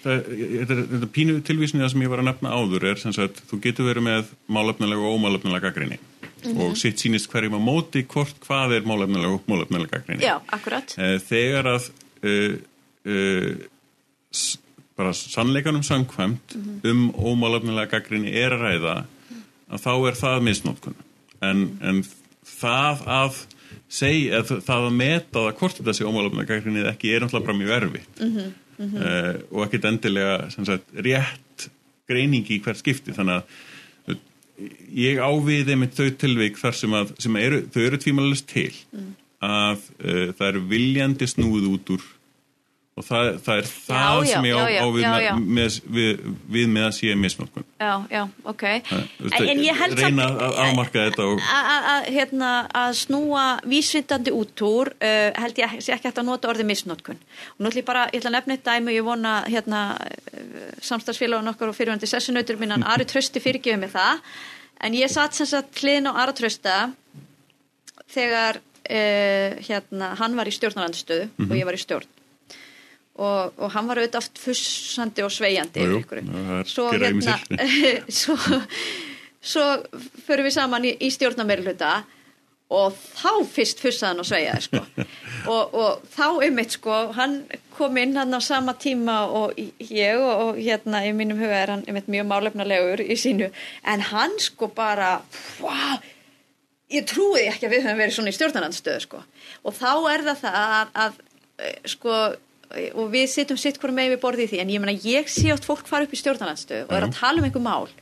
sko, 0.00 0.16
Þetta 0.64 1.10
pínu 1.14 1.38
tilvísnið 1.46 1.88
sem 1.92 2.04
ég 2.04 2.12
var 2.12 2.24
að 2.24 2.30
nefna 2.32 2.54
áður 2.54 2.90
er 2.90 3.00
sem 3.00 3.14
sagt, 3.16 3.44
þú 3.50 3.60
getur 3.64 3.88
verið 3.88 4.08
með 4.08 4.34
málefnilega 4.52 5.04
og 5.04 5.18
ómálefnilega 5.18 5.68
gaggrinni 5.68 5.98
mm 5.98 6.52
-hmm. 6.52 6.60
og 6.60 6.76
sitt 6.76 6.98
sínist 7.00 7.30
hverjum 7.30 7.56
á 7.58 7.60
móti 7.60 8.04
hvort 8.06 8.36
hvað 8.46 8.76
er 8.76 8.82
málefnilega 8.82 9.32
og 9.32 9.40
ómálefnilega 9.46 9.90
gaggrinni 9.90 10.24
Já, 10.24 10.40
akkurat. 10.48 10.94
Eh, 10.98 11.18
Þegar 11.20 11.64
að 11.76 11.90
uh, 12.24 12.54
uh, 13.06 13.56
bara 14.96 15.12
sannleikanum 15.12 15.82
samkvæmt 15.82 16.54
mm 16.54 16.62
-hmm. 16.62 16.90
um 16.90 17.10
ómálefnilega 17.14 17.90
gaggrinni 17.90 18.30
er 18.30 18.52
að 18.52 18.60
ræða 18.60 19.04
að 19.70 19.82
þá 19.86 20.08
er 20.08 20.14
það 20.14 20.42
misnótkun 20.48 20.94
en, 21.42 21.78
en 21.82 22.04
það 22.44 23.02
að 23.06 23.40
segja, 23.88 24.42
það 24.42 24.86
að 24.88 24.98
meta 24.98 25.38
það 25.38 25.56
hvort 25.58 25.78
þetta 25.78 25.94
sé 25.96 26.04
ómálefnilega 26.04 26.54
gaggrinni 26.54 26.86
ekki 26.88 27.14
er 27.14 27.24
náttúrulega 27.24 27.46
bara 27.46 27.58
mjög 27.58 27.76
erfitt 27.78 28.20
mm 28.20 28.36
-hmm. 28.36 28.52
Mm 28.78 28.90
-hmm. 28.90 28.98
uh, 28.98 29.34
og 29.50 29.64
ekkit 29.66 29.84
endilega 29.84 30.50
sagt, 30.50 30.88
rétt 30.94 31.68
greiningi 32.08 32.58
í 32.58 32.62
hvert 32.62 32.78
skipti 32.78 33.12
þannig 33.12 33.34
að 33.34 34.18
ég 34.94 35.18
áviði 35.18 35.76
með 35.76 35.94
þau 35.98 36.10
tilvík 36.18 36.58
þar 36.58 36.74
sem 36.74 36.92
að 36.94 37.14
sem 37.18 37.36
eru, 37.36 37.62
þau 37.72 37.82
eru 37.82 37.98
tvímælist 37.98 38.46
til 38.46 38.72
að 39.42 39.78
uh, 40.04 40.28
það 40.36 40.48
eru 40.48 40.60
viljandi 40.68 41.26
snúð 41.26 41.66
út 41.74 41.90
úr 41.90 42.04
og 42.94 43.02
það, 43.02 43.28
það 43.42 43.60
er 43.60 43.68
það 43.68 44.18
já, 44.22 44.30
sem 44.30 44.44
ég 44.46 44.54
á, 44.54 44.64
á 44.70 44.86
við, 44.94 45.04
já, 45.04 45.30
með, 45.58 45.78
við, 45.96 46.26
við 46.56 46.68
með 46.70 46.84
að 46.88 46.92
sé 46.98 47.14
misnótkun 47.18 47.64
Já, 47.84 47.94
já, 48.08 48.20
ok. 48.46 48.62
En, 48.94 49.48
en 49.50 49.62
ég 49.64 49.76
held 49.76 49.98
reyna 49.98 50.28
að 50.30 50.58
afmarka 50.62 51.02
þetta 51.08 51.26
að 51.26 52.06
hérna, 52.14 52.50
snúa 52.96 53.42
vísvindandi 53.68 54.32
út 54.34 54.62
úr 54.64 54.92
uh, 54.94 55.30
held 55.42 55.60
ég 55.60 55.74
sé 55.84 55.96
ekki 55.96 56.08
hægt 56.08 56.20
að 56.22 56.28
nota 56.30 56.52
orði 56.52 56.66
misnótkun 56.68 57.18
og 57.18 57.60
nú 57.60 57.70
ætlum 57.70 57.82
ég 57.82 57.88
bara, 57.88 58.06
ég 58.12 58.22
ætla 58.22 58.32
að 58.32 58.36
nefna 58.38 58.56
eitt 58.56 58.66
dæmi. 58.68 58.92
Og 58.92 58.96
ég 58.96 59.06
vona 59.06 59.34
hérna, 59.50 59.82
samstagsfélagun 60.84 61.52
okkar 61.52 61.72
og 61.72 61.76
fyrirvændi 61.76 62.08
sessunautur 62.10 62.60
minnan 62.60 62.86
Ari 62.94 63.08
Trösti 63.10 63.42
fyrirgjöfum 63.42 63.84
með 63.84 63.96
það. 63.98 64.22
En 64.84 64.96
ég 64.96 65.12
satt 65.12 65.36
sem 65.36 65.50
sagt 65.50 65.82
hlinn 65.82 66.08
á 66.08 66.12
Ari 66.24 66.36
Trösta 66.38 66.78
þegar 68.14 68.62
uh, 68.62 69.62
hérna, 69.66 70.14
hann 70.20 70.38
var 70.38 70.48
í 70.48 70.54
stjórnarandstöðu 70.54 71.28
mm 71.28 71.34
-hmm. 71.36 71.50
og 71.50 71.58
ég 71.58 71.68
var 71.68 71.76
í 71.76 71.84
stjórn 71.84 72.13
og, 73.14 73.54
og 73.58 73.70
hann 73.74 73.86
var 73.90 74.00
auðvitað 74.00 74.24
aft 74.24 74.42
fussandi 74.42 75.22
og 75.22 75.30
sveiandi 75.32 75.86
jú, 75.86 76.00
svo 76.66 76.88
hérna 76.90 77.38
svo, 78.20 78.36
svo 79.38 79.66
förum 80.26 80.48
við 80.48 80.56
saman 80.56 80.88
í, 80.88 80.96
í 80.98 81.12
stjórnameirluta 81.14 82.00
og 82.72 82.94
þá 82.96 83.44
fyrst 83.46 83.82
fussaðan 83.82 84.22
og 84.22 84.28
sveiaði 84.28 84.62
sko. 84.64 84.80
og, 85.52 85.74
og 85.76 86.06
þá 86.14 86.26
ummitt 86.46 86.76
sko, 86.78 86.96
hann 87.16 87.36
kom 87.74 87.98
inn 88.00 88.16
hann 88.18 88.34
á 88.34 88.40
sama 88.42 88.74
tíma 88.80 89.18
og 89.28 89.54
ég 89.58 90.16
og, 90.18 90.32
og 90.48 90.58
hérna 90.58 91.04
í 91.06 91.12
mínum 91.16 91.40
huga 91.42 91.60
er 91.60 91.74
hann 91.74 91.84
ummitt 91.90 92.08
mjög 92.10 92.28
málefnalegur 92.30 93.04
í 93.04 93.18
sínu. 93.20 93.50
En 93.84 94.04
hann 94.10 94.34
sko 94.42 94.70
bara 94.74 95.18
wow, 95.60 96.00
ég 96.94 97.06
trúi 97.10 97.44
ekki 97.50 97.68
að 97.68 97.76
við 97.76 97.86
höfum 97.86 98.02
verið 98.02 98.18
svona 98.18 98.32
í 98.32 98.38
stjórnarlandstöðu 98.38 99.04
sko. 99.04 99.22
Og 99.64 99.76
þá 99.76 99.92
er 100.14 100.26
það 100.30 100.42
það 100.46 100.58
að, 100.64 100.98
að 101.04 101.22
sko 101.94 102.18
og 102.94 103.12
við 103.12 103.28
sittum 103.32 103.60
sitt 103.60 103.78
hverju 103.82 103.96
með 103.96 104.14
við 104.14 104.22
borðið 104.24 104.46
í 104.46 104.50
því. 104.52 104.62
En 104.64 104.72
ég 104.74 104.82
menna 104.82 104.96
ég 105.04 105.30
sé 105.30 105.50
átt 105.54 105.66
fólk 105.68 105.86
fara 105.90 106.06
upp 106.06 106.14
í 106.14 106.20
stjórnarlandstöðu 106.20 106.88
og 106.88 106.96
er 106.96 107.06
að 107.08 107.16
tala 107.18 107.42
um 107.42 107.48
einhver 107.48 107.64
mál. 107.64 107.92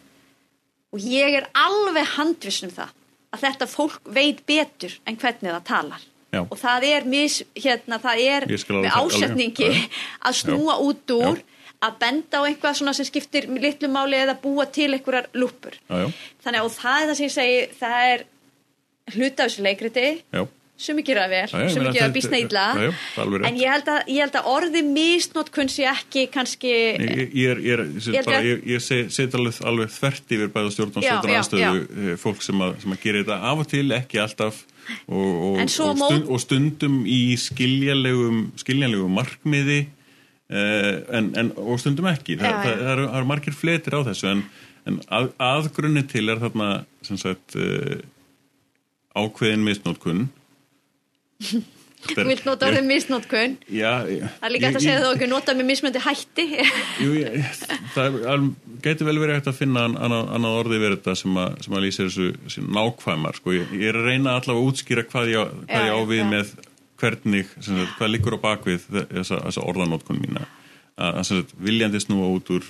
Og 0.92 1.04
ég 1.08 1.36
er 1.40 1.48
alveg 1.56 2.08
handvisnum 2.16 2.72
það 2.74 2.96
að 3.32 3.44
þetta 3.46 3.68
fólk 3.72 4.10
veit 4.12 4.42
betur 4.48 4.98
en 5.08 5.16
hvernig 5.16 5.54
það 5.54 5.68
talar. 5.70 6.08
Já. 6.32 6.40
og 6.48 6.56
það 6.56 6.84
er, 6.88 7.06
mis, 7.12 7.42
hérna, 7.60 7.98
það 8.00 8.20
er 8.24 8.46
með 8.48 8.94
ásetningi 8.96 9.66
að 10.26 10.38
snúa 10.38 10.78
Já. 10.78 10.84
út 10.88 11.12
úr 11.12 11.42
Já. 11.42 11.66
að 11.84 11.98
benda 12.00 12.40
á 12.40 12.42
einhvað 12.48 12.78
sem 12.80 13.04
skiptir 13.04 13.50
litlu 13.52 13.90
máli 13.92 14.16
eða 14.16 14.38
búa 14.40 14.64
til 14.72 14.88
einhverjar 14.94 15.28
lúpur 15.36 15.76
þannig 15.90 16.56
að 16.62 16.70
það 16.78 17.02
er 17.02 17.10
það 17.10 17.18
sem 17.18 17.26
ég 17.26 17.34
segi 17.36 17.58
það 17.82 18.06
er 18.14 18.24
hluta 19.12 19.44
á 19.44 19.48
sem 20.83 20.99
ekki 20.99 21.12
gera 21.12 21.28
vel, 21.30 21.47
sem 21.51 21.85
ekki 21.85 21.99
gera 21.99 22.11
býstna 22.12 22.41
illa. 22.43 22.64
en 23.47 23.59
ég 23.59 23.70
held, 23.70 23.89
að, 23.93 24.11
ég 24.11 24.24
held 24.24 24.37
að 24.41 24.49
orði 24.51 24.83
misnót 24.87 25.53
kunsi 25.55 25.87
ekki 25.89 26.26
kannski 26.33 26.72
ég, 26.72 27.33
ég, 27.37 27.62
ég, 28.72 28.83
set 28.83 29.37
alveg, 29.39 29.61
alveg 29.68 29.93
þvert 29.95 30.35
yfir 30.37 30.53
bæða 30.55 30.74
stjórn 30.74 30.99
og 30.99 31.07
stjórn 31.07 31.35
aðstöðu 31.39 31.85
eh, 31.85 32.12
fólk 32.20 32.43
sem 32.45 32.66
að, 32.66 32.76
sem 32.83 32.97
að 32.97 33.03
gera 33.05 33.22
þetta 33.22 33.39
af 33.53 33.64
og 33.64 33.70
til, 33.72 33.87
ekki 33.97 34.22
alltaf. 34.22 34.61
Og, 35.07 35.14
og, 35.22 35.59
og, 35.62 35.70
stund, 35.70 36.26
og 36.26 36.43
stundum 36.43 37.01
í 37.07 37.37
skiljanlegum 37.39 38.45
skiljanlegum 38.59 39.14
markmiði 39.14 39.78
eh, 40.51 40.93
en, 41.14 41.30
en, 41.39 41.55
og 41.62 41.78
stundum 41.83 42.11
ekki. 42.11 42.41
Þa, 42.41 42.51
það, 42.51 42.61
það, 42.66 42.83
það 42.83 42.93
eru 42.97 43.09
er 43.20 43.30
margir 43.30 43.57
fletir 43.57 43.99
á 43.99 44.01
þessu 44.11 44.33
en, 44.35 44.45
en 44.91 45.01
að, 45.07 45.30
aðgrunni 45.53 46.03
til 46.11 46.26
er 46.35 46.43
þarna 46.43 46.70
sagt, 47.07 47.55
eh, 47.55 48.03
ákveðin 49.14 49.62
misnótkunn 49.66 50.26
Þú 50.26 50.41
vilt 52.26 52.45
nota 52.47 52.68
orðið 52.68 52.86
misnótkun 52.88 53.55
Það 53.68 54.47
er 54.47 54.53
líka 54.55 54.68
hægt 54.70 54.78
að 54.80 54.84
segja 54.84 54.97
að 54.99 55.05
þú 55.05 55.12
ekki 55.12 55.28
nota 55.30 55.55
með 55.59 55.68
mismöndi 55.68 56.03
hætti. 56.03 56.47
Jú, 57.03 57.12
ég, 57.20 57.47
það 57.95 58.18
getur 58.84 59.09
vel 59.09 59.16
verið 59.22 59.38
hægt 59.38 59.53
að 59.53 59.61
finna 59.61 59.86
annað, 59.90 60.32
annað 60.38 60.59
orðið 60.62 60.84
verið 60.86 60.99
þetta 60.99 61.16
sem 61.22 61.40
að, 61.45 61.55
sem 61.66 61.78
að 61.78 61.86
lýsa 61.86 62.09
þessu 62.09 62.66
nákvæmar 62.66 63.38
sko. 63.38 63.55
ég, 63.57 63.72
ég 63.78 63.93
er 63.93 64.01
að 64.01 64.11
reyna 64.11 64.36
allavega 64.36 64.59
að 64.59 64.72
útskýra 64.72 65.07
hvað 65.12 65.32
ég, 65.32 65.57
hvað 65.70 65.88
ég 65.88 66.03
ávið 66.03 66.24
með 66.32 66.53
hvernig, 67.03 67.57
sagt, 67.59 67.97
hvað 67.99 68.12
liggur 68.12 68.38
á 68.38 68.45
bakvið 68.45 68.86
þessa, 68.90 69.40
þessa 69.47 69.66
orðanótkun 69.66 70.22
mína. 70.22 70.47
Að, 71.01 71.22
að 71.22 71.57
viljandi 71.64 72.03
snúa 72.03 72.28
út 72.34 72.51
úr 72.53 72.66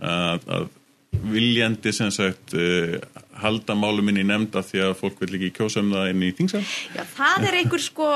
að, 0.00 0.46
að 0.50 0.68
viljandi 1.10 1.92
sem 1.94 2.10
sagt 2.14 2.54
uh, 2.54 2.96
halda 3.40 3.74
máluminni 3.78 4.22
nefnda 4.26 4.62
því 4.66 4.82
að 4.86 4.96
fólk 5.00 5.20
vil 5.22 5.34
ekki 5.38 5.52
kjósa 5.58 5.82
um 5.82 5.92
það 5.94 6.10
inn 6.12 6.24
í 6.26 6.32
þingsal? 6.38 6.62
Já, 6.96 7.04
það 7.16 7.46
er 7.48 7.58
einhver 7.60 7.82
sko 7.84 8.10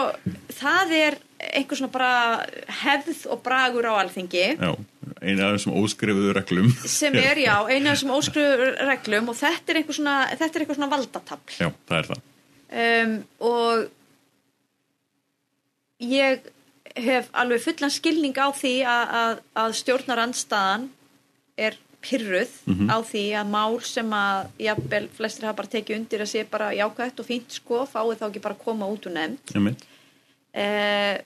það 0.54 0.94
er 0.98 1.18
einhver 1.52 1.78
svona 1.78 1.92
bara 1.92 2.12
hefð 2.82 3.26
og 3.32 3.42
bragur 3.44 3.88
á 3.90 3.94
alþingi. 4.00 4.46
Já, 4.56 4.70
eina 5.20 5.48
af 5.48 5.56
þessum 5.56 5.76
óskrifuðu 5.80 6.32
reglum. 6.36 6.70
Sem 6.88 7.16
er, 7.20 7.40
já, 7.44 7.56
eina 7.72 7.92
af 7.92 7.98
þessum 7.98 8.14
óskrifuðu 8.16 8.70
reglum 8.88 9.30
og 9.32 9.38
þetta 9.40 9.74
er 9.74 9.80
einhver 9.80 9.98
svona, 9.98 10.16
þetta 10.32 10.50
er 10.50 10.64
einhver 10.64 10.80
svona 10.80 10.92
valdatafl. 10.94 11.58
Já, 11.58 11.68
það 11.90 12.00
er 12.00 12.10
það. 12.12 12.24
Um, 12.74 13.14
og 13.46 13.86
ég 16.04 16.50
hef 17.04 17.30
alveg 17.34 17.62
fullan 17.62 17.92
skilning 17.92 18.36
á 18.38 18.48
því 18.54 18.74
að, 18.86 19.14
að, 19.20 19.40
að 19.64 19.76
stjórnarandstaðan 19.80 20.88
er 21.54 21.78
pyrruð 22.04 22.52
mm 22.64 22.74
-hmm. 22.74 22.88
á 22.92 22.96
því 23.10 23.24
að 23.40 23.52
mál 23.56 23.74
sem 23.82 24.10
að 24.12 24.48
jafnvel 24.66 25.06
flestir 25.16 25.46
hafa 25.46 25.58
bara 25.60 25.74
tekið 25.74 25.96
undir 25.98 26.24
að 26.24 26.32
sé 26.32 26.44
bara 26.50 26.72
jákvægt 26.80 27.20
og 27.20 27.26
fínt 27.26 27.50
sko 27.58 27.84
fáið 27.94 28.18
þá 28.20 28.26
ekki 28.28 28.44
bara 28.46 28.54
að 28.54 28.64
koma 28.64 28.90
út 28.92 29.06
úr 29.06 29.14
nefnd 29.18 29.86
eh, 30.52 31.16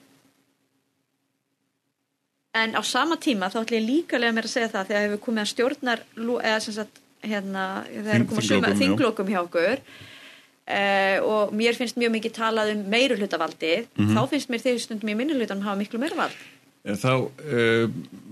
en 2.55 2.70
á 2.74 2.83
sama 2.83 3.16
tíma 3.16 3.51
þá 3.51 3.62
ætlum 3.62 3.81
ég 3.81 3.89
líka 3.89 4.18
lega 4.18 4.33
mér 4.33 4.49
að 4.49 4.55
segja 4.57 4.72
það 4.74 4.89
þegar 4.89 5.05
hefur 5.07 5.24
komið 5.26 5.43
að 5.43 5.53
stjórnar 5.53 6.05
eða 6.16 6.61
sem 6.61 6.74
sagt 6.74 7.03
hérna 7.22 7.64
það 7.89 8.14
er 8.14 8.29
komið 8.31 8.68
að 8.68 8.79
þinglókum 8.83 9.33
hjá 9.33 9.41
okkur 9.43 9.81
eh, 10.66 11.18
og 11.22 11.55
mér 11.59 11.79
finnst 11.79 11.99
mjög 11.99 12.14
mikið 12.16 12.37
talað 12.39 12.72
um 12.74 12.85
meirulhutavaldið 12.93 13.89
mm 13.89 14.07
-hmm. 14.07 14.14
þá 14.14 14.31
finnst 14.31 14.51
mér 14.51 14.64
þegar 14.64 14.85
stundum 14.85 15.12
í 15.12 15.18
minnulutanum 15.18 15.66
hafa 15.66 15.81
miklu 15.83 15.99
meira 15.99 16.16
vald 16.16 16.39
þá 16.97 17.12
uh, 17.20 17.91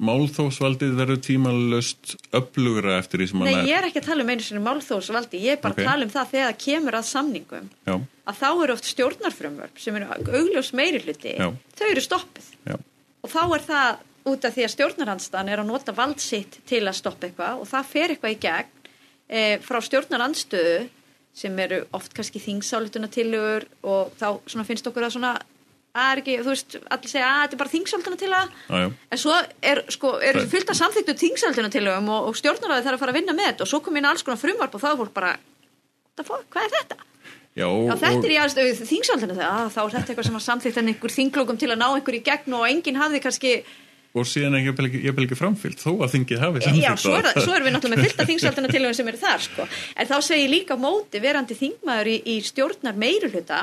málþófsvaldið 0.09 0.95
verður 0.97 1.21
tímalust 1.27 2.15
upplugra 2.37 2.97
eftir 3.01 3.21
því 3.21 3.29
sem 3.31 3.45
Nei, 3.45 3.53
hann 3.53 3.69
ég 3.69 3.79
er 3.81 3.89
ekki 3.91 4.01
að 4.01 4.09
tala 4.09 4.25
um 4.25 4.33
einu 4.33 4.47
sinni 4.47 4.63
málþóðsvaldi, 4.65 5.41
ég 5.45 5.57
er 5.57 5.63
bara 5.63 5.77
Ok. 5.77 5.83
að 5.83 5.91
tala 5.91 6.07
um 6.07 6.13
það 6.15 6.31
þegar 6.33 6.51
það 6.51 6.61
kemur 6.65 6.99
að 6.99 7.09
samningum 7.11 7.71
Já, 7.87 7.95
að 8.33 8.41
þá 8.41 8.49
eru 8.51 8.77
oft 8.77 8.91
stjórnarfrumvörp 8.93 9.81
sem 9.85 9.99
eru 10.01 10.21
augljós 10.41 10.73
meiri 10.73 11.03
hluti, 11.05 11.35
Já. 11.37 11.49
þau 11.77 11.89
eru 11.91 12.05
stoppuð 12.05 12.53
já, 12.65 12.77
og 12.77 13.33
þá 13.35 13.43
er 13.45 13.67
það 13.69 14.05
út 14.27 14.47
af 14.47 14.57
því 14.57 14.65
að 14.67 14.75
stjórnarandstan 14.75 15.51
er 15.53 15.63
að 15.63 15.69
nota 15.71 15.95
vald 15.95 16.23
sitt 16.23 16.61
til 16.67 16.83
að 16.87 16.99
stoppa 16.99 17.29
eitthvað 17.29 17.61
og 17.63 17.69
það 17.71 17.91
fer 17.93 18.15
eitthvað 18.15 18.35
í 18.35 18.41
gegn 18.43 18.73
e, 19.29 19.43
frá 19.63 19.79
stjórnarandstöðu 19.87 20.79
sem 21.37 21.59
eru 21.63 21.83
oft 21.95 22.15
kannski 22.17 22.41
þingsálutunatilugur 22.43 23.69
og 23.87 24.17
þá 24.19 24.65
finnst 24.67 24.89
okkur 24.89 25.07
að 25.07 25.15
svona 25.19 25.35
að 25.97 26.13
er 26.13 26.21
ekki, 26.23 26.37
þú 26.45 26.53
veist, 26.53 26.77
allir 26.97 27.11
segja 27.13 27.27
að 27.33 27.41
þetta 27.43 27.57
er 27.57 27.61
bara 27.63 27.73
þingsálutunatiluga 27.75 28.43
já, 28.47 28.77
já. 28.85 28.89
en 29.17 29.23
svo 29.23 29.35
er, 29.73 29.83
sko, 29.97 30.13
er 30.21 30.39
Það- 30.41 30.49
fullt 30.55 30.71
af 30.75 30.79
samþyktu 30.83 31.17
þingsálutunatilugum 31.25 32.09
og, 32.17 32.29
og 32.31 32.39
stjórnaræði 32.41 32.87
þarf 32.87 32.99
að 32.99 33.05
fara 33.05 33.15
að 33.15 33.21
vinna 33.21 33.37
með 33.39 33.51
þetta 33.53 33.67
og 33.67 33.73
svo 33.73 33.81
kom 33.87 33.97
inn 34.01 34.09
alls 34.13 34.23
konar 34.27 34.41
frumvarp 34.43 34.75
og 34.79 34.83
þá 34.85 34.89
er 34.93 35.01
fólk 35.03 35.15
bara 35.17 35.33
"What 35.37 36.17
the 36.21 36.25
fuck, 36.25 36.45
hvað 36.53 36.69
er 36.69 36.77
þetta? 36.81 36.97
Já, 37.57 37.65
og, 37.73 37.89
Já, 37.89 37.95
þetta 38.05 38.27
er 38.29 38.35
í 38.35 38.39
aðstöðu 38.45 38.87
þingsáldinu 38.93 39.35
þegar 39.39 39.73
þá 39.73 39.81
er 39.87 39.95
þetta 39.97 40.13
eitthvað 40.13 40.29
sem 40.29 40.37
var 40.37 40.45
samþýtt 40.45 40.77
en 40.83 40.89
einhver 40.93 41.13
þinglókum 41.17 41.59
til 41.59 41.71
að 41.73 41.79
ná 41.81 41.89
einhver 41.97 42.17
í 42.19 42.23
gegn 42.27 42.53
og 42.59 42.67
enginn 42.69 43.01
hafði 43.01 43.21
kannski 43.25 43.53
og 44.17 44.25
síðan 44.25 44.55
er 44.57 44.63
ég 44.65 45.05
ég 45.05 45.19
ekki 45.27 45.37
framfyllt 45.37 45.81
þó 45.83 45.91
að 46.01 46.13
þingið 46.15 46.41
hafi 46.41 46.61
já, 46.61 46.65
samþykkt 46.71 47.03
svo, 47.03 47.15
er, 47.17 47.27
það- 47.27 47.43
svo 47.45 47.53
erum 47.57 47.67
við 47.67 47.75
náttúrulega 47.75 47.97
með 47.97 48.07
fylgta 48.07 48.27
þingsáldinu 48.31 48.71
til 48.73 48.95
sem 48.97 49.09
eru 49.13 49.21
þar 49.21 49.43
sko. 49.45 49.67
en 49.97 50.07
þá 50.09 50.17
segir 50.25 50.49
líka 50.53 50.77
móti 50.81 51.21
verandi 51.21 51.57
þingmaður 51.59 52.09
í, 52.13 52.17
í 52.33 52.37
stjórnar 52.45 52.97
meiruluta 52.97 53.59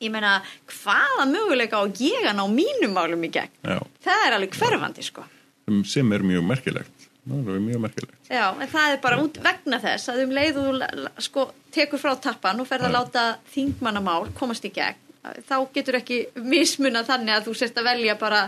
ég 0.00 0.10
meina 0.14 0.38
hvaða 0.72 1.26
möguleika 1.30 1.80
á 1.80 1.84
ég 2.00 2.24
að 2.30 2.38
ná 2.38 2.44
mínum 2.52 2.94
málum 2.96 3.26
í 3.26 3.30
gegn? 3.34 3.52
Já, 3.64 3.78
það 4.06 4.24
er 4.26 4.38
alveg 4.38 4.56
hverfandi 4.60 5.04
sko. 5.04 5.24
sem- 5.68 5.84
sem 5.84 6.12
er 6.12 6.18
mjög 6.26 6.46
merkilegt. 6.46 6.96
Það 7.28 7.48
er 7.54 7.60
mjög 7.60 7.80
merkilegt. 7.84 8.16
Já, 8.30 8.46
en 8.60 8.68
það 8.68 8.92
er 8.92 9.00
bara 9.04 9.18
út 9.22 9.36
vegna 9.44 9.78
þess 9.78 10.08
að 10.08 10.22
um 10.24 10.30
leið 10.30 10.56
og 10.56 10.64
þú 10.80 11.10
sko, 11.22 11.50
tekur 11.70 11.98
frá 12.00 12.14
tappan 12.20 12.60
og 12.60 12.66
ferð 12.66 12.88
að 12.88 12.92
Já. 12.92 12.98
láta 12.98 13.24
þingmannamál 13.54 14.32
komast 14.34 14.64
í 14.64 14.72
gegn 14.72 14.96
þá 15.20 15.56
getur 15.74 15.98
ekki 15.98 16.18
mismunað 16.48 17.10
þannig 17.10 17.34
að 17.36 17.44
þú 17.48 17.54
sért 17.60 17.76
að 17.76 17.84
velja 17.90 18.14
bara 18.18 18.38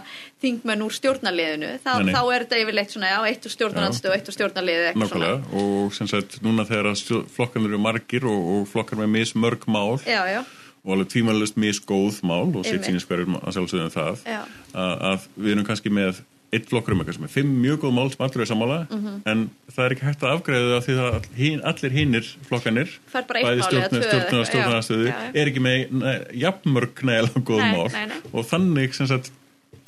þingmenn 0.43 0.85
úr 0.87 0.95
stjórnarliðinu. 0.97 1.73
Þá, 1.85 1.91
þá 2.09 2.21
er 2.33 2.45
þetta 2.47 2.61
yfirleitt 2.63 2.95
svona, 2.95 3.11
já, 3.13 3.19
eitt 3.29 3.45
úr 3.45 3.53
stjórnarnanstöð 3.53 4.09
og 4.09 4.17
eitt 4.17 4.31
úr 4.31 4.37
stjórnarliði 4.39 4.87
eitthvað 4.89 5.13
Nákvæmlega, 5.13 5.61
og 5.63 5.93
sem 5.99 6.09
sagt 6.09 6.39
núna 6.43 6.65
þegar 6.65 6.89
að 6.95 7.29
flokkarnir 7.37 7.75
eru 7.75 7.79
margir 7.85 8.25
og, 8.25 8.49
og 8.57 8.67
flokkar 8.73 9.03
með 9.03 9.13
mismörg 9.19 9.67
mál 9.69 10.01
já, 10.09 10.23
já, 10.33 10.41
og 10.85 10.93
alveg 10.97 11.09
tímalust 11.13 11.57
misgóð 11.63 12.21
mál 12.27 12.51
og 12.59 12.65
sitt 12.67 12.83
sínist 12.89 13.07
hverjum 13.11 13.37
að 13.39 13.55
sjálfsögðum 13.57 13.93
það 13.95 14.23
Já. 14.27 14.41
að, 14.75 15.27
við 15.39 15.53
erum 15.57 15.67
kannski 15.69 15.93
með 15.95 16.23
eitt 16.53 16.67
flokkur 16.69 16.93
um 16.93 17.01
eitthvað 17.01 17.15
sem 17.17 17.25
er 17.25 17.31
fimm 17.33 17.53
mjög 17.63 17.79
góð 17.85 17.93
mál 17.97 18.11
sem 18.13 18.25
allir 18.27 18.43
er 18.45 18.49
sammála 18.51 18.79
Mhm. 18.91 19.13
en 19.31 19.45
það 19.73 19.85
er 19.87 19.93
ekki 19.95 20.05
hægt 20.09 20.25
að 20.27 20.33
afgreiða 20.37 20.81
það 20.81 20.83
því 20.89 21.47
að 21.53 21.63
allir 21.71 21.95
hinnir 21.97 22.27
flokkanir 22.49 22.91
bæði 23.13 23.45
mál 23.45 23.53
eða 23.53 23.69
stjórn, 23.69 23.87
tvö 23.89 24.03
stjórn, 24.03 24.27
eða- 24.33 24.49
stjórnarnarstöðu 24.51 25.07
já, 25.07 25.15
já. 25.17 25.31
er 25.41 25.47
ekki 25.53 25.63
með 25.65 26.37
jafnmörg 26.43 27.03
nægilega 27.09 27.45
góð 27.53 27.63
mál 27.73 27.89
nei, 27.93 28.07
nei. 28.07 28.19
og 28.35 28.45
þannig 28.51 28.95
sem 28.99 29.07
sagt 29.07 29.31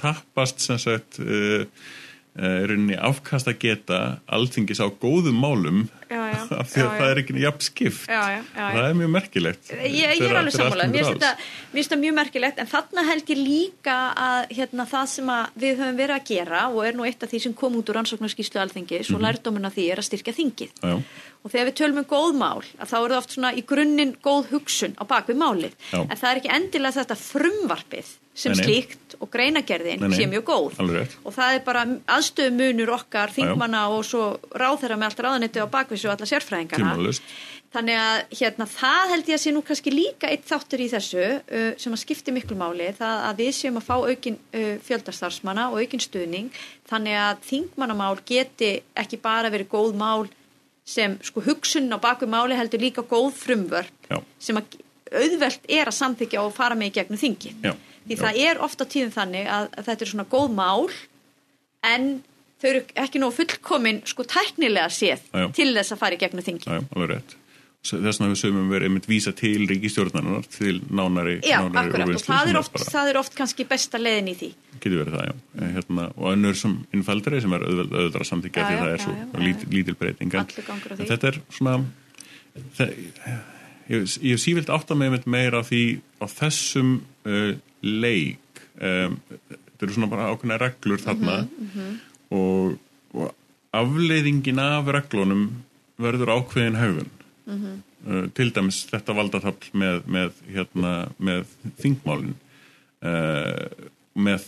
tappast 0.01 0.61
sem 0.61 0.79
sagt 0.81 1.19
uh, 1.21 1.67
uh, 2.39 2.63
rauninni 2.67 2.97
afkast 2.97 3.47
að 3.51 3.59
geta 3.63 4.01
alþingis 4.27 4.81
á 4.83 4.89
góðum 4.89 5.37
málum. 5.39 5.85
af 6.61 6.71
því 6.71 6.81
að 6.81 6.85
Já, 6.85 6.91
já. 6.91 6.99
það 7.01 7.11
er 7.11 7.21
ekki 7.23 7.37
jafn 7.43 7.65
skipt. 7.69 8.07
Já, 8.09 8.21
já, 8.21 8.39
já, 8.39 8.62
já. 8.62 8.69
það 8.77 8.89
er 8.89 8.97
mjög 9.01 9.12
merkilegt. 9.17 9.73
Ég, 9.75 10.15
ég 10.15 10.25
er 10.29 10.41
alveg 10.41 10.57
sammála, 10.57 10.89
mér 10.95 11.11
finnst 11.11 11.91
þetta 11.91 12.01
mjög 12.05 12.17
merkilegt 12.21 12.62
en 12.62 12.71
þarna 12.71 13.07
held 13.11 13.35
ég 13.35 13.43
líka 13.43 13.99
að 14.29 14.55
hérna, 14.55 14.89
það 14.95 15.12
sem 15.15 15.35
að 15.35 15.61
við 15.67 15.79
höfum 15.83 16.01
verið 16.01 16.17
að 16.19 16.27
gera 16.33 16.65
og 16.71 16.81
er 16.89 16.99
nú 16.99 17.07
eitt 17.09 17.27
af 17.27 17.33
því 17.35 17.43
sem 17.47 17.57
kom 17.59 17.79
út 17.81 17.93
úr 17.93 18.01
rannsóknarskíslu 18.01 18.62
alþingi, 18.65 19.03
svo 19.05 19.19
mm 19.19 19.25
lærdómin 19.25 19.65
af 19.65 19.73
því 19.73 19.85
er 19.89 20.03
að 20.03 20.05
styrkja 20.11 20.35
þingið. 20.37 20.75
Já, 20.85 20.99
og 21.45 21.53
þegar 21.53 21.69
við 21.69 21.77
tölum 21.81 22.01
um 22.01 22.07
góð 22.09 22.37
mál 22.41 22.61
að 22.81 22.89
þá 22.89 22.97
er 22.99 23.12
það 23.12 23.19
oft 23.19 23.35
svona 23.37 23.51
í 23.53 23.62
grunninn 23.69 24.15
góð 24.25 24.51
hugsun 24.55 24.95
á 24.97 25.05
bakvið 25.09 25.41
málið, 25.41 25.75
Já. 25.93 26.01
en 26.01 26.17
það 26.17 26.29
er 26.31 26.41
ekki 26.41 26.53
endilega 26.57 26.97
þetta 26.99 27.17
frumvarpið 27.21 28.12
sem 28.35 28.51
Nei, 28.51 28.59
nei. 28.59 28.65
slíkt 28.67 29.17
og 29.23 29.29
greinagerðin 29.31 30.01
Nei, 30.03 30.15
sé 30.17 30.27
mjög 30.27 30.47
góð. 30.49 30.79
Alveg 30.83 31.12
og 31.23 31.37
það 31.37 31.59
er 31.59 31.61
bara 31.69 31.85
aðstöðu 32.17 32.55
munur 32.57 32.95
okkar 32.97 33.31
þingmanna 33.35 33.85
og 33.95 34.03
svo 34.09 34.25
ráðherra 34.51 34.97
með 34.99 35.11
allt 35.11 35.23
ráðanetti 35.27 35.62
á 35.62 35.67
bakvið 35.71 36.03
og 36.09 36.15
alla 36.15 36.29
sérfræðingana 36.31 36.95
Tímalaust. 36.95 37.35
Þannig 37.75 37.99
að 37.99 38.37
hérna, 38.39 38.67
það 38.71 39.09
held 39.11 39.31
ég 39.33 39.35
að 39.35 39.43
sé 39.43 39.53
nú 39.55 39.61
kannski 39.67 39.91
líka 39.91 40.29
eitt 40.31 40.45
þáttur 40.47 40.85
í 40.85 40.87
þessu 40.93 41.25
uh, 41.25 41.73
sem 41.81 41.97
að 41.97 42.03
skipti 42.05 42.35
miklu 42.35 42.59
máli, 42.59 42.93
það 42.95 43.25
að 43.31 43.43
við 43.43 43.51
séum 43.59 43.81
að 43.81 43.89
fá 43.89 43.97
aukin 43.99 44.39
uh, 44.39 44.77
fjöldarstarfsmanna 44.87 45.67
og 45.73 45.83
aukin 45.83 46.05
stuðning, 46.05 46.61
þannig 46.87 47.19
að 47.19 47.43
þingmannamál 47.49 48.15
geti 48.29 48.77
ekki 49.03 49.19
bara 49.25 49.51
verið 49.51 49.73
góð 49.75 49.99
mál 49.99 50.29
sem 50.85 51.17
sko 51.25 51.43
hugsun 51.43 51.89
á 51.91 51.99
baku 51.99 52.29
máli 52.29 52.57
heldur 52.59 52.83
líka 52.83 53.03
góð 53.03 53.33
frumvörp 53.41 54.11
Já. 54.11 54.21
sem 54.39 54.61
að 54.61 54.77
auðvelt 55.15 55.67
er 55.71 55.89
að 55.89 55.97
samþykja 55.97 56.45
og 56.45 56.55
fara 56.55 56.77
með 56.77 56.93
í 56.93 56.95
gegnum 56.99 57.21
þingi. 57.21 57.55
Já. 57.65 57.73
Því 58.05 58.19
Já. 58.19 58.21
það 58.21 58.41
er 58.45 58.63
ofta 58.67 58.87
tíðum 58.87 59.15
þannig 59.15 59.49
að, 59.49 59.69
að 59.73 59.89
þetta 59.89 60.05
er 60.05 60.13
svona 60.13 60.29
góð 60.31 60.55
mál 60.59 60.93
en 61.85 62.09
þau 62.65 62.69
eru 62.73 62.83
ekki 63.05 63.21
nú 63.23 63.29
fullkomin 63.37 64.03
sko 64.09 64.25
tæknilega 64.35 64.89
séð 64.91 65.21
Já, 65.31 65.41
já. 65.45 65.49
til 65.61 65.71
þess 65.77 65.93
að 65.95 66.01
fara 66.05 66.17
í 66.17 66.21
gegnum 66.25 66.45
þingi. 66.49 66.67
Já, 66.73 66.81
alveg 66.97 67.11
rétt. 67.19 67.41
Þess 67.85 68.17
vegna 68.17 68.31
við 68.33 68.39
sögum 68.41 68.71
verið 68.73 68.89
einmitt 68.89 69.07
vísa 69.11 69.33
til 69.37 69.67
ríkistjórnarinnar 69.69 70.47
til 70.49 70.79
nánari, 70.89 71.35
Já, 71.45 71.59
nánari 71.61 71.91
akkurat, 71.91 72.12
og 72.17 72.23
það 72.25 72.49
er, 72.55 72.57
oft, 72.62 72.79
það 72.89 73.11
er 73.11 73.19
oft 73.21 73.35
kannski 73.37 73.67
besta 73.69 73.99
leiðin 74.01 74.31
í 74.33 74.35
því. 74.41 74.49
getur 74.81 75.03
verið 75.03 75.17
það, 75.19 75.27
já. 75.29 75.35
Eh, 75.61 75.75
Hérna, 75.75 76.07
og 76.17 76.31
önnur 76.33 76.57
sem 76.57 76.79
innfaldri 76.97 77.43
sem 77.45 77.53
er 77.53 77.67
auðveld, 77.69 77.93
auðveldra 77.93 78.25
samtíkja 78.31 78.62
Já, 78.65 78.69
því 78.71 78.79
það 78.81 78.95
er 78.95 79.05
svo 79.05 79.12
já, 79.19 79.27
lítil, 79.45 79.69
lítil 79.77 79.97
breyting. 80.01 80.33
En- 80.33 80.41
Allur 80.47 80.67
gangur 80.71 80.89
á 80.89 80.95
því. 80.97 81.05
en 81.05 81.12
Þetta 81.12 81.29
er 81.35 81.39
svona, 81.59 81.77
það, 82.79 82.95
ég, 83.93 84.09
hef 84.33 84.41
sívilt 84.47 84.73
átt 84.73 84.95
að 84.95 85.01
með 85.05 85.12
mitt 85.19 85.29
meira 85.37 85.61
því 85.69 85.83
á 86.25 86.27
þessum 86.39 86.95
uh, 87.29 87.53
leik. 87.85 88.41
Um, 88.81 89.21
þetta 89.29 89.85
eru 89.85 89.95
svona 89.99 90.09
bara 90.17 90.31
ákveðna 90.33 90.57
reglur 90.65 91.05
þarna 91.05 91.37
Mhm, 91.53 92.01
og, 92.35 92.76
og 93.14 93.30
afleiðingin 93.74 94.61
af 94.62 94.91
reglunum 94.95 95.47
verður 96.01 96.35
ákveðin 96.39 96.80
höfun. 96.80 97.11
mhm. 97.47 97.80
uh, 98.09 98.26
til 98.35 98.51
dæmis 98.55 98.85
þetta 98.91 99.16
valdatafl 99.16 99.72
með, 99.72 100.03
með, 100.07 100.45
hérna, 100.51 100.93
með 101.18 101.49
þingmálin 101.82 102.37
uh, 103.05 103.89
með 104.14 104.47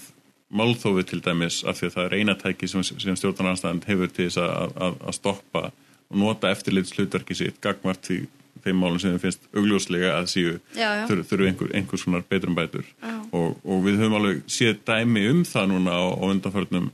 málþófi 0.57 1.05
til 1.11 1.21
dæmis 1.25 1.63
af 1.67 1.81
því 1.81 1.89
að 1.89 1.97
það 1.97 2.07
er 2.07 2.17
einatæki 2.21 2.69
sem, 2.71 2.85
sem 2.87 3.19
stjórnarnarstand 3.19 3.85
hefur 3.89 4.11
til 4.15 4.29
þess 4.29 4.41
að, 4.41 4.77
að, 4.79 4.99
að 5.03 5.17
stoppa 5.19 5.63
og 6.07 6.19
nota 6.23 6.51
eftirlit 6.55 6.89
slutverki 6.89 7.35
sitt 7.35 7.59
gagvart 7.65 8.07
því 8.07 8.21
þeim 8.67 8.79
málum 8.81 9.01
sem 9.03 9.17
finnst 9.23 9.43
augljóslega 9.55 10.15
að 10.17 10.29
síu 10.33 10.55
þurfu 10.75 11.27
þurfu 11.31 11.49
einhver, 11.51 11.73
einhver 11.77 12.01
svona 12.01 12.23
betrum 12.27 12.57
bætur 12.57 12.87
Já. 12.87 13.17
og, 13.37 13.59
og 13.63 13.83
við 13.85 14.01
höfum 14.03 14.17
alveg 14.21 14.43
séð 14.51 14.81
dæmi 14.87 15.27
um 15.33 15.43
það 15.47 15.69
núna 15.75 15.99
á, 15.99 16.05
á 16.15 16.25
undanförnum 16.31 16.89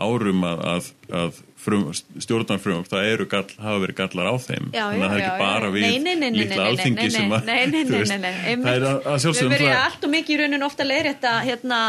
árum 0.00 0.44
að, 0.48 0.60
að, 0.72 0.90
að 1.20 1.40
frum, 1.60 1.88
stjórnarfrum, 1.94 2.84
það 2.88 3.08
eru 3.14 3.26
gall, 3.30 3.46
hafa 3.60 3.82
verið 3.84 3.98
gallar 3.98 4.30
á 4.30 4.34
þeim. 4.40 4.70
Já, 4.74 4.84
þannig 4.84 5.04
að 5.04 5.10
það 5.10 5.16
er 5.16 5.20
já, 5.20 5.26
ekki 5.26 5.32
já, 5.32 5.42
bara 5.42 5.66
já. 5.66 5.74
við 5.74 5.84
nei, 6.06 6.60
alþingi 6.66 7.10
sem 7.14 7.34
að 7.36 7.50
það 7.50 8.70
er 8.72 8.86
að, 8.86 9.02
að 9.02 9.18
Við 9.18 9.24
sjálfsögum 9.24 9.52
verðum 9.56 9.74
allt 9.80 10.06
og 10.06 10.14
mikið 10.14 10.34
í 10.34 10.40
rauninu 10.40 10.68
ofta 10.68 10.86
að 10.86 10.90
leiðrétta 10.92 11.34
hérna, 11.46 11.82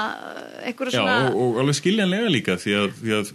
einhverja 0.66 0.92
Já, 0.92 1.00
svona 1.00 1.16
og, 1.32 1.40
og 1.46 1.64
alveg 1.64 1.80
skiljanlega 1.80 2.36
líka 2.36 2.60
því 2.62 2.78
að, 2.82 2.92
því 3.00 3.18
að 3.22 3.34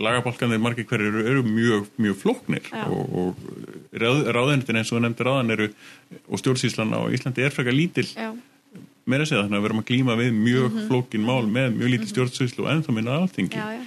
lagabalkanir 0.00 0.60
margir 0.62 0.86
hverjir 0.88 1.10
eru, 1.12 1.24
eru 1.34 1.42
mjög, 1.44 1.88
mjög 2.00 2.20
flóknir. 2.22 2.70
Já. 2.72 2.84
og, 2.88 3.16
og 3.22 3.98
ráð, 4.00 4.22
ráðendin 4.32 4.80
eins 4.80 4.92
og 4.94 5.02
nefndir 5.04 5.28
ráðan 5.28 5.54
eru 5.56 5.68
og 6.30 6.40
stjórnsýslan 6.40 6.94
á 6.96 7.00
Íslandi 7.12 7.44
er 7.44 7.54
frekar 7.54 7.76
lítil. 7.76 8.08
Já, 8.14 8.32
meira 9.12 9.26
segja 9.28 9.44
þannig 9.44 9.58
að 9.58 9.62
við 9.64 9.70
erum 9.70 9.82
að 9.82 9.88
glíma 9.90 10.16
við 10.20 10.32
mjög 10.48 10.80
flókin 10.88 11.24
mál 11.26 11.44
með 11.50 11.76
mjög 11.76 11.92
lítil 11.94 12.10
stjórnsýslu 12.14 12.64
og 12.66 12.72
ennþá 12.74 12.94
minna 12.96 13.18
alþingi. 13.20 13.60
Já, 13.60 13.68
já. 13.76 13.84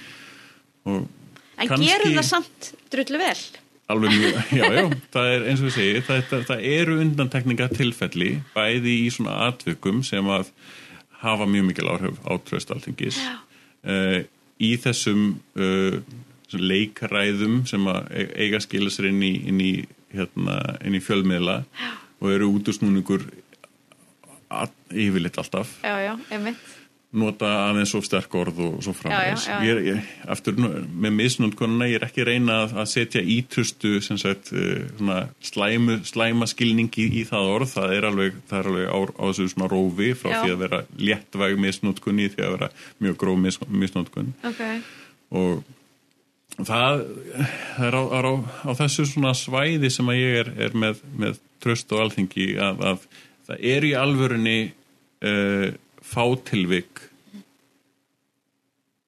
og 0.87 1.07
En 1.63 1.67
kannski- 1.69 1.89
gerum 1.91 2.15
það 2.17 2.27
samt 2.29 2.71
drullu 2.93 3.19
vel. 3.21 3.41
Alveg 3.93 4.13
mjög, 4.15 4.37
já, 4.59 4.63
já, 4.73 4.83
það 5.13 5.29
er 5.35 5.47
eins 5.51 5.59
og 5.61 5.67
við 5.67 5.75
segi, 5.75 6.03
það, 6.07 6.21
það, 6.31 6.43
það 6.49 6.61
eru 6.73 6.93
undantekninga 7.03 7.67
tilfelli 7.75 8.29
bæði 8.55 8.93
í 9.03 9.09
svona 9.13 9.35
atvikum 9.49 9.99
sem 10.07 10.29
að 10.33 10.49
hafa 11.23 11.47
mjög 11.47 11.65
mikil 11.69 11.89
áhrif 11.91 12.17
á 12.23 12.31
tröst 12.47 12.71
alþingis. 12.73 13.19
Uh, 13.83 14.23
í 14.63 14.71
þessum 14.79 15.33
uh, 15.59 15.99
svona 16.47 16.69
leikræðum 16.71 17.61
sem 17.69 17.85
að 17.91 18.07
e- 18.15 18.29
eiga 18.45 18.59
að 18.61 18.65
skila 18.69 18.91
sér 18.93 19.09
inn 19.11 19.21
í, 19.27 19.33
inn 19.51 19.59
í, 19.63 19.71
hérna, 20.15 20.57
inn 20.87 20.95
í 20.97 21.03
fjölmiðla 21.03 21.57
já. 21.67 21.91
og 22.23 22.31
eru 22.31 22.49
útúrsnúningur 22.55 23.27
yfirleitt 24.93 25.41
alltaf. 25.41 25.77
Já, 25.83 25.97
já, 26.05 26.15
nota 27.13 27.49
aðeins 27.67 27.91
svo 27.93 28.01
sterk 28.03 28.33
orð 28.37 28.59
og 28.65 28.77
svo 28.83 28.93
framvegs. 28.97 29.45
Aftur 30.33 30.57
með 30.57 31.13
misnótkunna, 31.19 31.87
ég 31.91 31.99
er 31.99 32.07
ekki 32.07 32.25
reyna 32.25 32.63
að, 32.65 32.79
setja 32.89 33.21
ítrustu 33.21 33.99
sem 34.03 34.17
sagt, 34.21 34.49
svona 34.49 35.19
slæmu, 35.45 35.99
slæma 36.09 36.47
skilningi 36.49 37.05
í, 37.19 37.23
það 37.29 37.51
orð, 37.51 37.69
það 37.75 37.95
er 37.97 38.09
alveg, 38.09 38.41
það 38.49 38.59
er 38.59 38.71
alveg 38.71 38.89
á, 38.89 38.97
á 39.13 39.23
þessu 39.29 39.47
svona 39.53 39.69
rófi 39.71 40.09
frá 40.17 40.33
Já. 40.33 40.39
því 40.41 40.55
að 40.55 40.65
vera 40.65 40.81
léttvæg 41.11 41.61
misnótkunni 41.67 42.29
því 42.33 42.47
að 42.47 42.57
vera 42.57 42.71
mjög 43.05 43.19
gróf 43.21 43.41
mis, 43.45 43.59
misnótkun 43.83 44.33
ok, 44.49 44.63
og 45.37 46.63
það, 46.65 47.03
það 47.75 47.91
er 47.91 47.99
á, 47.99 48.03
á, 48.09 48.33
á 48.41 48.71
þessu 48.81 49.05
svona 49.11 49.35
svæði 49.37 49.93
sem 49.93 50.09
að 50.09 50.23
ég 50.23 50.39
er, 50.41 50.51
er 50.69 50.81
með, 50.85 51.05
með 51.13 51.37
tröst 51.63 51.93
og 51.93 52.07
alþingi 52.07 52.55
að, 52.57 52.83
að 52.93 53.05
það 53.47 53.65
er 53.73 53.87
í 53.87 53.93
alvörunni 53.99 54.57
uh, 54.69 55.69
fátilvik 56.03 57.03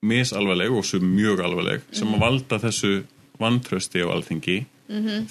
misalvarleg 0.05 0.73
og 0.75 0.85
sem 0.85 1.03
mjög 1.03 1.41
alvarleg 1.45 1.85
sem 1.95 2.11
að 2.13 2.21
valda 2.21 2.59
þessu 2.61 2.93
vantrösti 3.41 4.03
á 4.05 4.07
alþingi. 4.13 4.59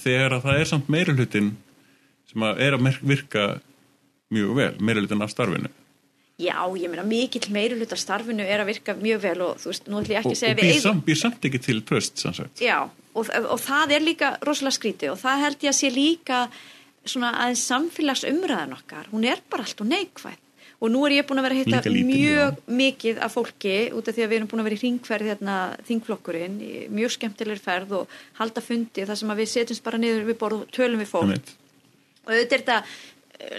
Þegar 0.02 0.38
að 0.38 0.48
það 0.48 0.60
er 0.60 0.68
samt 0.70 0.90
meiri 0.90 1.14
hlutin 1.14 1.54
sem 2.30 2.44
að 2.44 2.60
er 2.66 2.76
að 2.76 3.00
virka 3.06 3.46
mjög 4.34 4.58
vel, 4.58 4.72
meiri 4.82 5.04
hlutin 5.04 5.24
af 5.24 5.32
starfinu. 5.32 5.70
Já, 6.42 6.58
ég 6.74 6.90
meina 6.90 7.04
mikill 7.06 7.46
meiri 7.54 7.76
hluta 7.78 7.96
starfinu 7.98 8.42
er 8.42 8.64
að 8.64 8.72
virka 8.72 8.96
mjög 8.98 9.20
vel 9.22 9.36
og 9.46 9.60
þú 9.62 9.70
veist, 9.70 9.86
nú 9.86 10.00
ætlum 10.00 10.16
ég 10.16 10.18
ekki 10.18 10.32
og, 10.32 10.34
að 10.34 10.40
segja 10.40 10.56
og 10.56 10.58
við 10.58 10.70
býr, 10.72 10.80
samt, 10.82 11.04
býr 11.06 11.20
samt 11.20 11.46
ekki 11.46 11.60
til 11.62 11.82
tröst 11.86 12.22
sem 12.24 12.34
sagt. 12.34 12.62
Já, 12.62 12.78
og, 13.14 13.30
og 13.30 13.60
það 13.62 13.94
er 13.94 14.02
líka 14.08 14.32
rosalega 14.42 14.78
skrítið 14.80 15.12
og 15.12 15.20
það 15.22 15.44
held 15.44 15.66
ég 15.68 15.70
að 15.70 15.78
sé 15.78 15.92
líka 15.94 16.40
svona 17.08 17.34
aðeins 17.42 17.64
samfélagsumræðan 17.70 18.74
okkar, 18.78 19.10
hún 19.12 19.26
er 19.28 19.42
bara 19.50 19.66
allt 19.66 19.84
og 19.84 19.90
neikvæð. 19.90 20.40
Og 20.82 20.90
nú 20.92 21.04
er 21.06 21.14
ég 21.14 21.26
búin 21.28 21.40
að 21.40 21.46
vera 21.46 21.56
að 21.56 21.60
hitta 21.62 21.92
Líka 21.92 22.08
mjög 22.10 22.56
mikið 22.80 23.20
af 23.24 23.32
fólki 23.32 23.74
út 23.94 24.08
af 24.10 24.16
því 24.16 24.24
að 24.24 24.30
við 24.32 24.38
erum 24.38 24.48
búin 24.50 24.60
að 24.60 24.66
vera 24.68 24.76
í 24.76 24.82
ringferð 24.82 25.28
hérna, 25.30 25.56
þingflokkurinn, 25.88 26.56
mjög 26.92 27.14
skemmtilegri 27.14 27.62
ferð 27.62 27.94
og 28.00 28.16
halda 28.40 28.64
fundi 28.64 29.06
þar 29.06 29.20
sem 29.20 29.32
að 29.32 29.40
við 29.40 29.52
setjumst 29.54 29.84
bara 29.86 30.00
niður 30.02 30.26
við 30.28 30.40
borð 30.42 30.64
og 30.64 30.74
tölum 30.74 31.00
við 31.00 31.12
fólk. 31.12 31.30
Einmitt. 31.30 31.54
og 32.24 32.32
auðvitað 32.34 32.58
er 32.58 32.64
þetta 32.64 32.78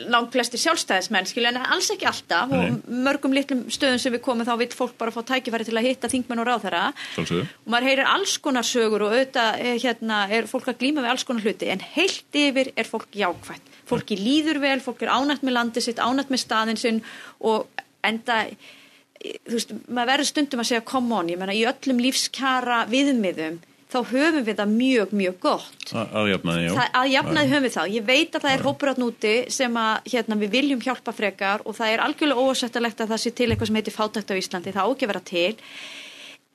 langt 0.08 0.32
flesti 0.34 0.60
sjálfstæðismenn 0.60 1.28
skilja 1.30 1.52
en 1.52 1.60
alls 1.62 1.90
ekki 1.94 2.08
alltaf 2.08 2.52
Nei. 2.52 2.70
og 2.70 2.86
mörgum 3.06 3.34
litlum 3.36 3.66
stöðum 3.74 4.00
sem 4.02 4.14
við 4.16 4.24
komum 4.26 4.48
þá 4.48 4.54
vil 4.62 4.70
fólk 4.74 4.96
bara 5.00 5.14
fá 5.14 5.20
tækifæri 5.28 5.68
til 5.68 5.76
að 5.76 5.88
hitta 5.90 6.10
þingmenn 6.12 6.42
og 6.44 6.48
ráðherra 6.50 6.84
Sjálfsögðu. 7.16 7.44
og 7.44 7.74
maður 7.74 7.90
heyrir 7.90 8.12
alls 8.14 8.38
konar 8.44 8.68
sögur 8.68 9.06
og 9.06 9.14
auðvitað 9.14 9.60
eh, 9.66 9.76
hérna, 9.84 10.22
er 10.32 10.50
fólk 10.52 10.72
að 10.72 10.80
glíma 10.84 11.04
við 11.04 11.12
alls 11.12 11.28
konar 11.28 11.46
hluti 11.46 11.70
en 11.74 11.84
heilt 11.96 12.40
yfir 12.42 12.72
er 12.76 12.90
fólk 12.90 13.20
jákvætt 13.20 13.76
fólki 13.90 14.18
líður 14.20 14.62
vel, 14.64 14.80
fólk 14.82 15.04
er 15.06 15.14
ánætt 15.14 15.46
með 15.46 15.58
landið 15.60 15.88
sitt 15.90 16.02
ánætt 16.02 16.32
með 16.34 16.44
staðin 16.46 16.82
sinn 16.82 17.04
og 17.44 17.68
enda 18.06 18.46
eh, 18.48 19.38
þú 19.44 19.60
veist, 19.60 19.78
maður 19.90 20.12
verður 20.14 20.32
stundum 20.32 20.64
að 20.64 20.72
segja 20.72 20.88
come 20.88 21.20
on, 21.20 21.32
ég 21.34 21.42
menna 21.42 21.58
í 21.58 21.66
öllum 21.68 22.04
lífskjara 22.08 22.86
viðmiðum 22.92 23.60
þá 23.92 23.98
höfum 24.12 24.46
við 24.46 24.60
það 24.60 24.72
mjög, 24.74 25.12
mjög 25.16 25.36
gott. 25.44 25.84
Að 25.94 26.32
jafnaði, 26.32 26.64
já. 26.66 26.72
Það, 26.76 26.88
að 27.00 27.12
jafnaði 27.14 27.52
höfum 27.52 27.66
við 27.66 27.76
þá 27.76 27.84
ég 27.96 28.08
veit 28.08 28.38
að 28.38 28.46
það 28.46 28.56
er 28.56 28.64
hópur 28.66 28.92
átt 28.92 29.02
núti 29.02 29.36
sem 29.54 29.78
að 29.82 30.10
hérna, 30.14 30.40
við 30.42 30.56
viljum 30.56 30.82
hjálpa 30.86 31.14
frekar 31.16 31.66
og 31.66 31.78
það 31.78 31.94
er 31.94 32.04
algjörlega 32.06 32.48
ósættalegt 32.50 33.04
að 33.04 33.14
það 33.14 33.22
sé 33.24 33.34
til 33.36 33.50
eitthvað 33.50 33.70
sem 33.70 33.80
heitir 33.80 33.96
fátækt 33.96 34.34
á 34.34 34.40
Íslandi, 34.42 34.74
það 34.76 34.90
á 34.90 34.92
ekki 34.96 35.08
að 35.08 35.14
vera 35.14 35.24
til. 35.30 35.52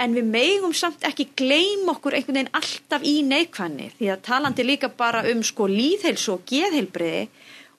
En 0.00 0.16
við 0.16 0.30
megum 0.32 0.72
samt 0.74 1.04
ekki 1.04 1.28
gleym 1.36 1.88
okkur 1.92 2.16
einhvern 2.16 2.38
veginn 2.40 2.54
alltaf 2.56 3.02
í 3.04 3.18
neikvæðni. 3.28 3.90
Því 3.98 4.08
að 4.14 4.22
talandi 4.30 4.64
líka 4.64 4.88
bara 4.88 5.20
um 5.28 5.42
sko 5.44 5.68
líðheilsu 5.68 6.38
og 6.38 6.46
geðheilbriði 6.48 7.26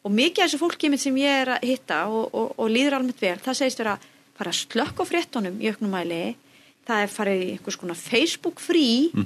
og 0.06 0.14
mikið 0.14 0.44
af 0.44 0.52
þessu 0.52 0.62
fólki 0.62 0.92
sem 1.02 1.18
ég 1.18 1.42
er 1.44 1.56
að 1.58 1.66
hitta 1.70 2.04
og, 2.10 2.30
og, 2.30 2.54
og 2.62 2.70
líður 2.70 3.00
almennt 3.00 3.22
vel, 3.22 3.38
það 3.42 3.58
segist 3.58 3.82
vera 3.82 3.98
fara 4.38 4.54
að 4.54 4.62
slökk 4.62 5.02
á 5.02 5.06
fréttonum 5.06 5.60
í 5.62 5.70
auknum 5.70 5.94
mæli 5.94 6.22
það 6.88 7.04
er 7.06 7.14
farið 7.18 7.44
í 7.44 7.52
einhvers 7.56 7.80
konar 7.82 8.00
Facebook 8.00 8.64
frí 8.64 8.88
mm 9.14 9.26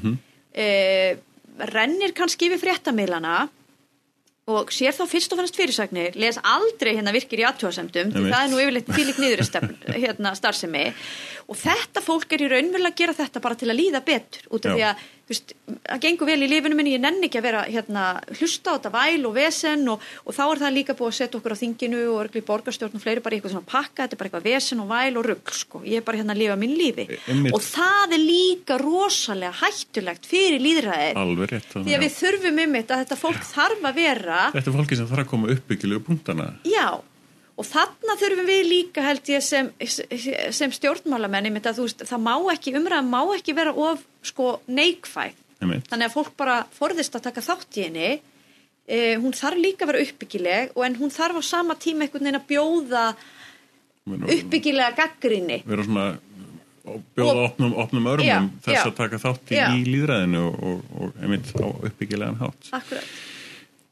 rennir 1.72 2.12
kannski 2.16 2.50
yfir 2.50 2.60
fréttamiðlana 2.60 3.48
og 4.46 4.70
sér 4.76 4.94
þá 4.94 5.06
fyrst 5.10 5.32
og 5.34 5.40
fannst 5.40 5.58
fyrirsagnir 5.58 6.18
les 6.22 6.38
aldrei 6.46 6.92
hérna 6.94 7.14
virkir 7.16 7.42
í 7.42 7.46
aðtjóðasemdum 7.48 8.12
því 8.14 8.26
það 8.30 8.42
er 8.44 8.52
nú 8.52 8.60
yfirleitt 8.62 8.92
fylg 8.94 9.22
niður 9.24 9.42
hérna 10.04 10.34
starfsemi. 10.38 10.84
Og 11.50 11.58
þetta 11.58 12.04
fólk 12.06 12.36
er 12.36 12.46
í 12.46 12.50
raunverulega 12.52 12.94
að 12.94 13.00
gera 13.02 13.18
þetta 13.18 13.42
bara 13.42 13.58
til 13.58 13.72
að 13.72 13.80
líða 13.80 14.04
betur 14.06 14.46
út 14.52 14.68
af 14.68 14.70
Já. 14.70 14.76
því 14.76 14.86
að 14.90 15.08
veist, 15.30 15.54
það 15.66 16.02
gengur 16.04 16.30
vel 16.30 16.38
í 16.46 16.50
lifinu 16.50 16.78
minni, 16.78 16.94
ég 16.96 17.02
nenni 17.04 17.30
ekki 17.30 17.40
að 17.40 17.48
vera 17.48 17.64
hérna, 17.66 18.04
hlusta 18.38 18.74
á 18.74 18.76
þetta 18.76 18.92
væl 18.94 19.30
og 19.30 19.34
vesen 19.36 19.88
og, 19.94 20.04
og 20.26 20.38
þá 20.38 20.44
er 20.46 20.62
það 20.64 20.76
líka 20.76 20.96
búið 20.98 21.12
að 21.12 21.18
setja 21.20 21.40
okkur 21.40 21.56
á 21.56 21.62
þinginu 21.62 22.02
og 22.12 22.20
örgli 22.26 22.44
borgarstjórn 22.46 23.00
og 23.00 23.04
fleiri 23.04 23.24
bara 23.26 23.38
eitthvað 23.38 23.56
svona 23.56 23.70
pakka, 23.72 24.06
þetta 24.06 24.18
er 24.18 24.22
bara 24.22 24.30
eitthvað 24.30 24.48
vesen 24.50 24.84
og 24.84 24.92
væl 24.92 25.20
og 25.22 25.28
rugl 25.30 25.58
sko, 25.58 25.82
ég 25.88 26.02
er 26.02 26.06
bara 26.06 26.22
hérna 26.22 26.36
að 26.36 26.42
lifa 26.44 26.60
minn 26.62 26.78
lífi. 26.78 27.08
Einmitt. 27.26 27.56
og 27.56 27.66
það 27.66 28.16
er 28.18 28.24
líka 28.26 28.80
rosalega 28.82 29.56
hættulegt 29.64 30.30
fyrir 30.30 30.62
líðræðið 30.62 31.66
því 31.74 31.98
að 31.98 32.06
við 32.06 32.16
þurfum 32.20 32.64
um 32.66 32.78
þetta 32.80 32.96
að 32.96 33.04
þetta 33.06 33.20
fólk 33.24 33.50
þarf 33.50 33.90
að 33.90 34.00
vera 34.00 34.40
Þetta 34.56 34.72
er 34.72 34.78
fólki 34.78 34.98
sem 35.00 35.10
þarf 35.10 35.26
að 35.26 35.30
koma 35.32 35.52
uppbyggilegu 35.56 36.06
punktana. 36.06 36.54
Já 36.68 37.02
og 37.56 37.68
þarna 37.68 38.18
þurfum 38.20 38.50
við 38.50 38.68
líka 38.68 39.04
held 39.06 39.32
ég 39.32 39.44
sem, 39.46 39.72
sem 39.88 40.74
stjórnmálamenn 40.76 41.50
einmitt 41.50 41.68
að 41.70 41.80
þú 41.80 41.88
veist, 41.88 42.06
það 42.10 42.24
má 42.26 42.34
ekki 42.54 42.76
umræðan 42.76 43.12
má 43.12 43.20
ekki 43.38 43.56
vera 43.56 43.74
of 43.74 44.04
sko 44.26 44.58
neikvæð. 44.68 45.42
Þannig 45.66 46.06
að 46.10 46.14
fólk 46.14 46.34
bara 46.38 46.60
forðist 46.76 47.16
að 47.16 47.30
taka 47.30 47.44
þátt 47.46 47.80
í 47.80 47.86
henni. 47.88 48.10
Eh, 48.86 49.16
hún 49.18 49.34
þarf 49.34 49.58
líka 49.58 49.86
að 49.86 49.94
vera 49.94 50.04
uppbyggileg 50.06 50.76
og 50.76 50.84
en 50.86 51.00
hún 51.00 51.14
þarf 51.14 51.40
á 51.42 51.44
sama 51.48 51.74
tíma 51.80 52.06
einhvern 52.06 52.28
veginn 52.28 52.38
að 52.38 52.50
bjóða 52.52 53.06
uppbyggilega 54.06 54.92
gaggrinni 55.00 55.64
vera 55.66 55.86
svona 55.88 56.04
bjóða 57.18 57.48
opnum, 57.48 57.74
opnum 57.82 58.10
örmum 58.12 58.28
Já, 58.28 58.38
þess 58.68 58.78
já. 58.78 58.84
að 58.84 58.98
taka 59.00 59.20
þátt 59.24 59.54
í, 59.56 59.58
í 59.58 59.88
líðræðinu 59.90 60.44
og, 60.44 60.60
og, 60.70 60.84
og 61.00 61.24
einmitt 61.24 61.50
á 61.58 61.66
uppbyggilegan 61.66 62.38
hátt. 62.44 62.70
Akkurat. 62.78 63.16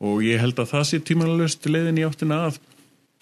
Og 0.03 0.22
ég 0.26 0.41
held 0.43 0.59
að 0.61 0.70
það 0.76 0.86
sé 0.89 0.99
tímanalust 1.07 1.66
leiðin 1.70 2.01
í 2.01 2.05
áttina 2.05 2.43
að 2.51 2.59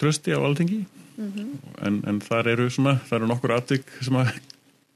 trösti 0.02 0.34
á 0.34 0.40
alþingi 0.42 0.82
Mhm. 1.12 1.58
en, 1.84 1.96
en 2.08 2.18
þar 2.24 2.46
eru 2.54 2.66
svona 2.72 2.94
þar 3.08 3.18
eru 3.20 3.26
nokkur 3.28 3.52
atvik 3.54 3.82
sem 4.00 4.16
að 4.16 4.30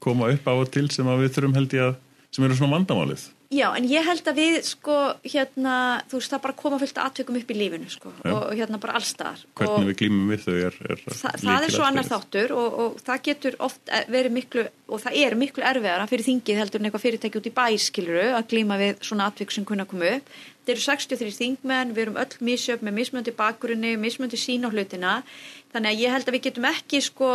koma 0.01 0.31
upp 0.33 0.47
á 0.49 0.53
og 0.57 0.71
til 0.73 0.87
sem 0.89 1.05
að 1.05 1.21
við 1.23 1.35
þurfum 1.35 1.53
held 1.59 1.75
ég 1.77 1.83
að 1.91 1.95
sem 2.33 2.45
eru 2.47 2.55
svona 2.57 2.73
vandamálið 2.79 3.27
Já, 3.47 3.69
en 3.77 3.85
ég 3.87 4.03
held 4.03 4.25
að 4.27 4.39
við 4.41 4.55
sko 4.67 4.95
hérna, 5.23 5.73
þú 6.11 6.19
veist 6.19 6.33
það 6.33 6.41
bara 6.43 6.55
koma 6.59 6.79
fullt 6.81 6.97
aðtökum 6.99 7.37
upp 7.39 7.51
í 7.53 7.55
lífinu 7.55 7.91
sko 7.91 8.09
Já. 8.17 8.31
og 8.33 8.49
hérna 8.51 8.79
bara 8.83 8.97
allstaðar 8.99 9.43
hvernig 9.55 9.77
og 9.77 9.85
við 9.87 9.99
glýmum 10.01 10.33
við 10.33 10.41
þau 10.43 10.55
er, 10.57 10.79
er 10.91 11.03
Þa, 11.05 11.31
það 11.45 11.67
er 11.67 11.73
svo 11.77 11.85
annar 11.87 12.09
þáttur 12.09 12.53
og, 12.57 12.75
og 12.83 12.97
það 13.07 13.21
getur 13.29 13.55
oft 13.63 13.93
e- 13.93 14.01
verið 14.11 14.35
miklu 14.35 14.65
og 14.91 15.03
það 15.05 15.19
er 15.21 15.35
miklu 15.39 15.63
erfiðara 15.69 16.09
fyrir 16.11 16.27
þingið 16.27 16.59
heldur 16.59 16.81
en 16.81 16.89
eitthvað 16.89 17.05
fyrirtæki 17.05 17.39
út 17.39 17.47
í 17.47 17.53
bæskiluru 17.61 18.25
að 18.35 18.49
glíma 18.51 18.79
við 18.81 18.99
svona 19.07 19.29
atvik 19.31 19.55
sem 19.55 19.67
kunna 19.67 19.87
koma 19.87 20.11
upp. 20.17 20.33
Þeir 20.67 20.73
eru 20.75 20.83
63 20.83 21.35
þingmenn, 21.37 21.93
við 21.95 22.03
erum 22.03 22.19
öll 22.19 22.43
misjöf 22.43 22.83
með 22.83 22.97
mismöndi 22.99 23.31
bakgrunni, 23.35 23.93
mismöndi 23.99 24.39
sín 24.39 24.67
á 24.67 24.69
hlutina. 24.71 25.21
Þannig 25.71 25.93
að 25.93 26.03
ég 26.03 26.15
held 26.15 26.27
að 26.27 26.35
við 26.35 26.45
getum 26.49 26.67
ekki 26.67 26.99
sko 27.05 27.31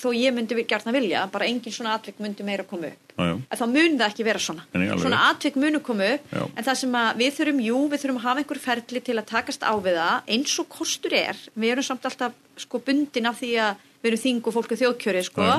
þó 0.00 0.08
ég 0.16 0.34
myndi 0.34 0.56
við 0.58 0.68
gert 0.70 0.88
að 0.88 0.98
vilja, 0.98 1.24
bara 1.32 1.46
engin 1.48 1.74
svona 1.74 1.94
atvik 1.98 2.20
myndi 2.22 2.46
meira 2.46 2.66
koma 2.68 2.90
upp. 2.90 3.14
Já, 3.14 3.24
já. 3.28 3.34
þá 3.60 3.64
mun 3.70 3.96
það 4.00 4.06
ekki 4.08 4.26
vera 4.26 4.42
svona. 4.42 4.64
Svona 4.98 5.22
atvik 5.30 5.58
munu 5.62 5.80
koma 5.86 6.06
upp 6.16 6.32
Já. 6.34 6.42
en 6.50 6.66
það 6.66 6.78
sem 6.80 6.96
að 6.98 7.20
við 7.22 7.34
þurfum, 7.38 7.60
jú, 7.62 7.80
við 7.92 8.02
þurfum 8.02 8.20
að 8.20 8.24
hafa 8.26 8.42
einhver 8.42 8.60
ferli 8.64 9.02
til 9.06 9.16
að 9.20 9.28
takast 9.30 9.66
á 9.66 9.72
við 9.78 9.98
það. 10.00 10.30
Eins 10.34 10.54
og 10.58 10.70
kostur 10.72 11.14
er, 11.18 11.42
við 11.54 11.74
erum 11.76 11.86
samt 11.86 12.08
alltaf 12.10 12.34
sko 12.64 12.80
bundin 12.82 13.30
af 13.30 13.38
því 13.38 13.52
að 13.62 13.84
við 14.02 14.10
erum 14.10 14.24
þing 14.24 14.48
og 14.48 14.56
fólk 14.56 14.74
er 14.74 14.80
þjóðkjöri 14.82 15.24
sko. 15.28 15.50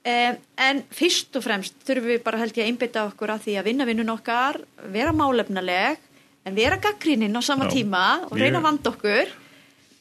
Um, 0.00 0.36
en 0.64 0.82
fyrst 0.96 1.36
og 1.36 1.44
fremst 1.44 1.76
þurfum 1.86 2.10
við 2.14 2.22
bara 2.24 2.40
held 2.40 2.56
ég 2.56 2.64
að 2.64 2.72
einbytta 2.72 3.04
okkur 3.10 3.34
að 3.34 3.44
því 3.46 3.58
að 3.60 3.66
vinna 3.68 3.86
vinnun 3.86 4.14
okkar, 4.14 4.58
vera 4.90 5.12
málefnaleg 5.14 6.00
en 6.48 6.56
vera 6.56 6.80
gaggrininn 6.80 7.36
á 7.36 7.42
sama 7.44 7.68
tíma 7.70 8.24
og 8.30 8.38
reyna 8.40 8.58
að 8.58 8.66
vanda 8.66 8.92
okkur 8.94 9.34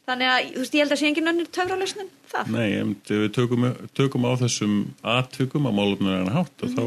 þannig 0.10 0.32
að, 0.34 0.50
þú 0.54 0.64
veist, 0.64 0.76
ég 0.78 0.84
held 0.84 0.96
að 0.96 1.02
sé 1.02 1.10
engin 1.10 1.32
önnur 1.34 1.50
töfralösnin 1.56 2.12
það 2.34 2.52
Nei, 2.56 2.68
ef 2.82 3.12
við 3.14 3.32
tökum, 3.38 3.66
tökum 3.98 4.28
á 4.28 4.32
þessum 4.44 4.76
atvikum 5.16 5.70
á 5.70 5.72
málefnarinn 5.72 6.34
hátt 6.36 6.66
og 6.66 6.74
þá 6.76 6.84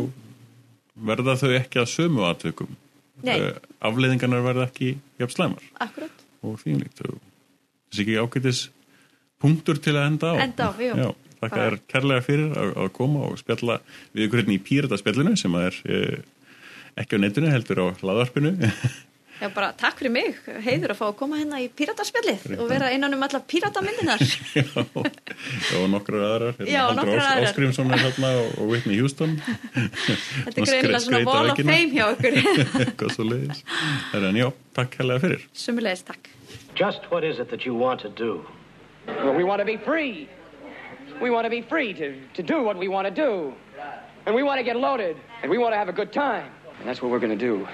verða 1.12 1.38
þau 1.40 1.52
ekki 1.58 1.82
að 1.82 1.92
sömu 1.96 2.26
Mhm. 3.22 3.28
Nei. 3.28 3.38
Eh, 3.38 3.58
afleiðingarnar 3.86 4.42
verða 4.42 4.64
ekki 4.66 4.96
jafn 5.20 5.34
slæmar 5.36 5.66
akkurat 5.84 6.22
og 6.42 6.56
þínlíkt 6.62 7.02
þessi 7.04 8.02
ekki 8.02 8.16
ágætis 8.18 8.62
punktur 9.42 9.78
til 9.78 9.94
að 9.94 10.06
enda 10.10 10.32
á 10.32 10.34
Enda 10.42 10.66
á, 10.66 10.70
jú. 10.80 10.96
Já, 10.98 11.08
þakka 11.42 11.60
þér 11.62 11.76
kærlega 11.92 12.24
fyrir 12.26 12.56
að, 12.58 12.72
að 12.82 12.90
koma 12.96 13.22
og 13.28 13.38
spjalla 13.38 13.76
við 14.14 14.26
ykkur 14.26 14.42
hérna 14.42 14.56
í 14.56 14.62
Pírataspjallinu 14.66 15.36
sem 15.38 15.54
að 15.58 15.68
er 15.68 15.78
eh, 15.86 16.18
ekki 17.02 17.20
á 17.20 17.22
netinu 17.22 17.52
heldur 17.52 17.82
á 17.82 17.86
hlaðvarpinu 18.02 18.54
Já, 19.42 19.48
bara 19.50 19.72
takk 19.74 19.98
fyrir 19.98 20.12
mig, 20.14 20.36
heiður 20.62 20.92
að 20.94 20.98
fá 21.00 21.06
að 21.08 21.16
koma 21.18 21.38
hérna 21.40 21.58
í 21.58 21.64
píratarspjallið 21.74 22.60
og 22.62 22.68
vera 22.70 22.92
innan 22.94 23.16
um 23.16 23.24
alla 23.26 23.40
píratamindinar. 23.42 24.20
Já, 24.54 24.68
og 25.80 25.88
nokkrar 25.90 26.22
aðrar 26.28 26.60
hérna, 26.60 27.02
aðrar. 27.02 27.48
Áskrimsson 27.48 27.90
er 27.90 28.04
hérna 28.04 28.30
og, 28.38 28.60
Whitney 28.70 29.00
Houston 29.00 29.34
Þetta 30.44 30.54
er 30.54 30.68
greinilega 30.68 31.00
svona 31.02 31.22
wall 31.26 31.50
of 31.50 31.58
fame 31.58 31.90
hjá 31.90 32.04
okkur. 32.12 32.38
eitthvað 32.84 33.12
svo 33.16 33.26
leiðis 33.26 33.64
en 34.14 34.38
já, 34.38 34.46
takk 34.78 34.94
hérlega 35.00 35.24
fyrir 35.26 35.44
Sumulegis 35.64 36.06
takk. 36.06 36.30
Just 36.78 37.10
what 37.10 37.26
is 37.26 37.42
it 37.42 37.50
that 37.50 37.66
you 37.66 37.74
want 37.74 38.00
to 38.06 38.14
do? 38.14 38.46
Well, 39.08 39.34
we 39.34 39.42
want 39.42 39.58
to 39.58 39.66
be 39.66 39.76
free. 39.76 40.28
We 41.20 41.30
want 41.34 41.46
to 41.46 41.50
be 41.50 41.62
free 41.62 41.92
to, 41.94 42.14
to 42.38 42.42
do 42.46 42.62
what 42.62 42.78
we 42.78 42.86
want 42.86 43.10
to 43.10 43.14
do. 43.14 43.52
And 44.24 44.36
we 44.36 44.44
want 44.46 44.58
to 44.58 44.64
get 44.64 44.76
loaded. 44.76 45.16
And 45.42 45.50
we 45.50 45.58
want 45.58 45.72
to 45.74 45.78
have 45.78 45.88
a 45.88 45.92
good 45.92 46.12
time. 46.12 46.46
And 46.78 46.88
that's 46.88 47.02
what 47.02 47.10
we're 47.10 47.18
going 47.18 47.36
to 47.36 47.44
do. 47.46 47.66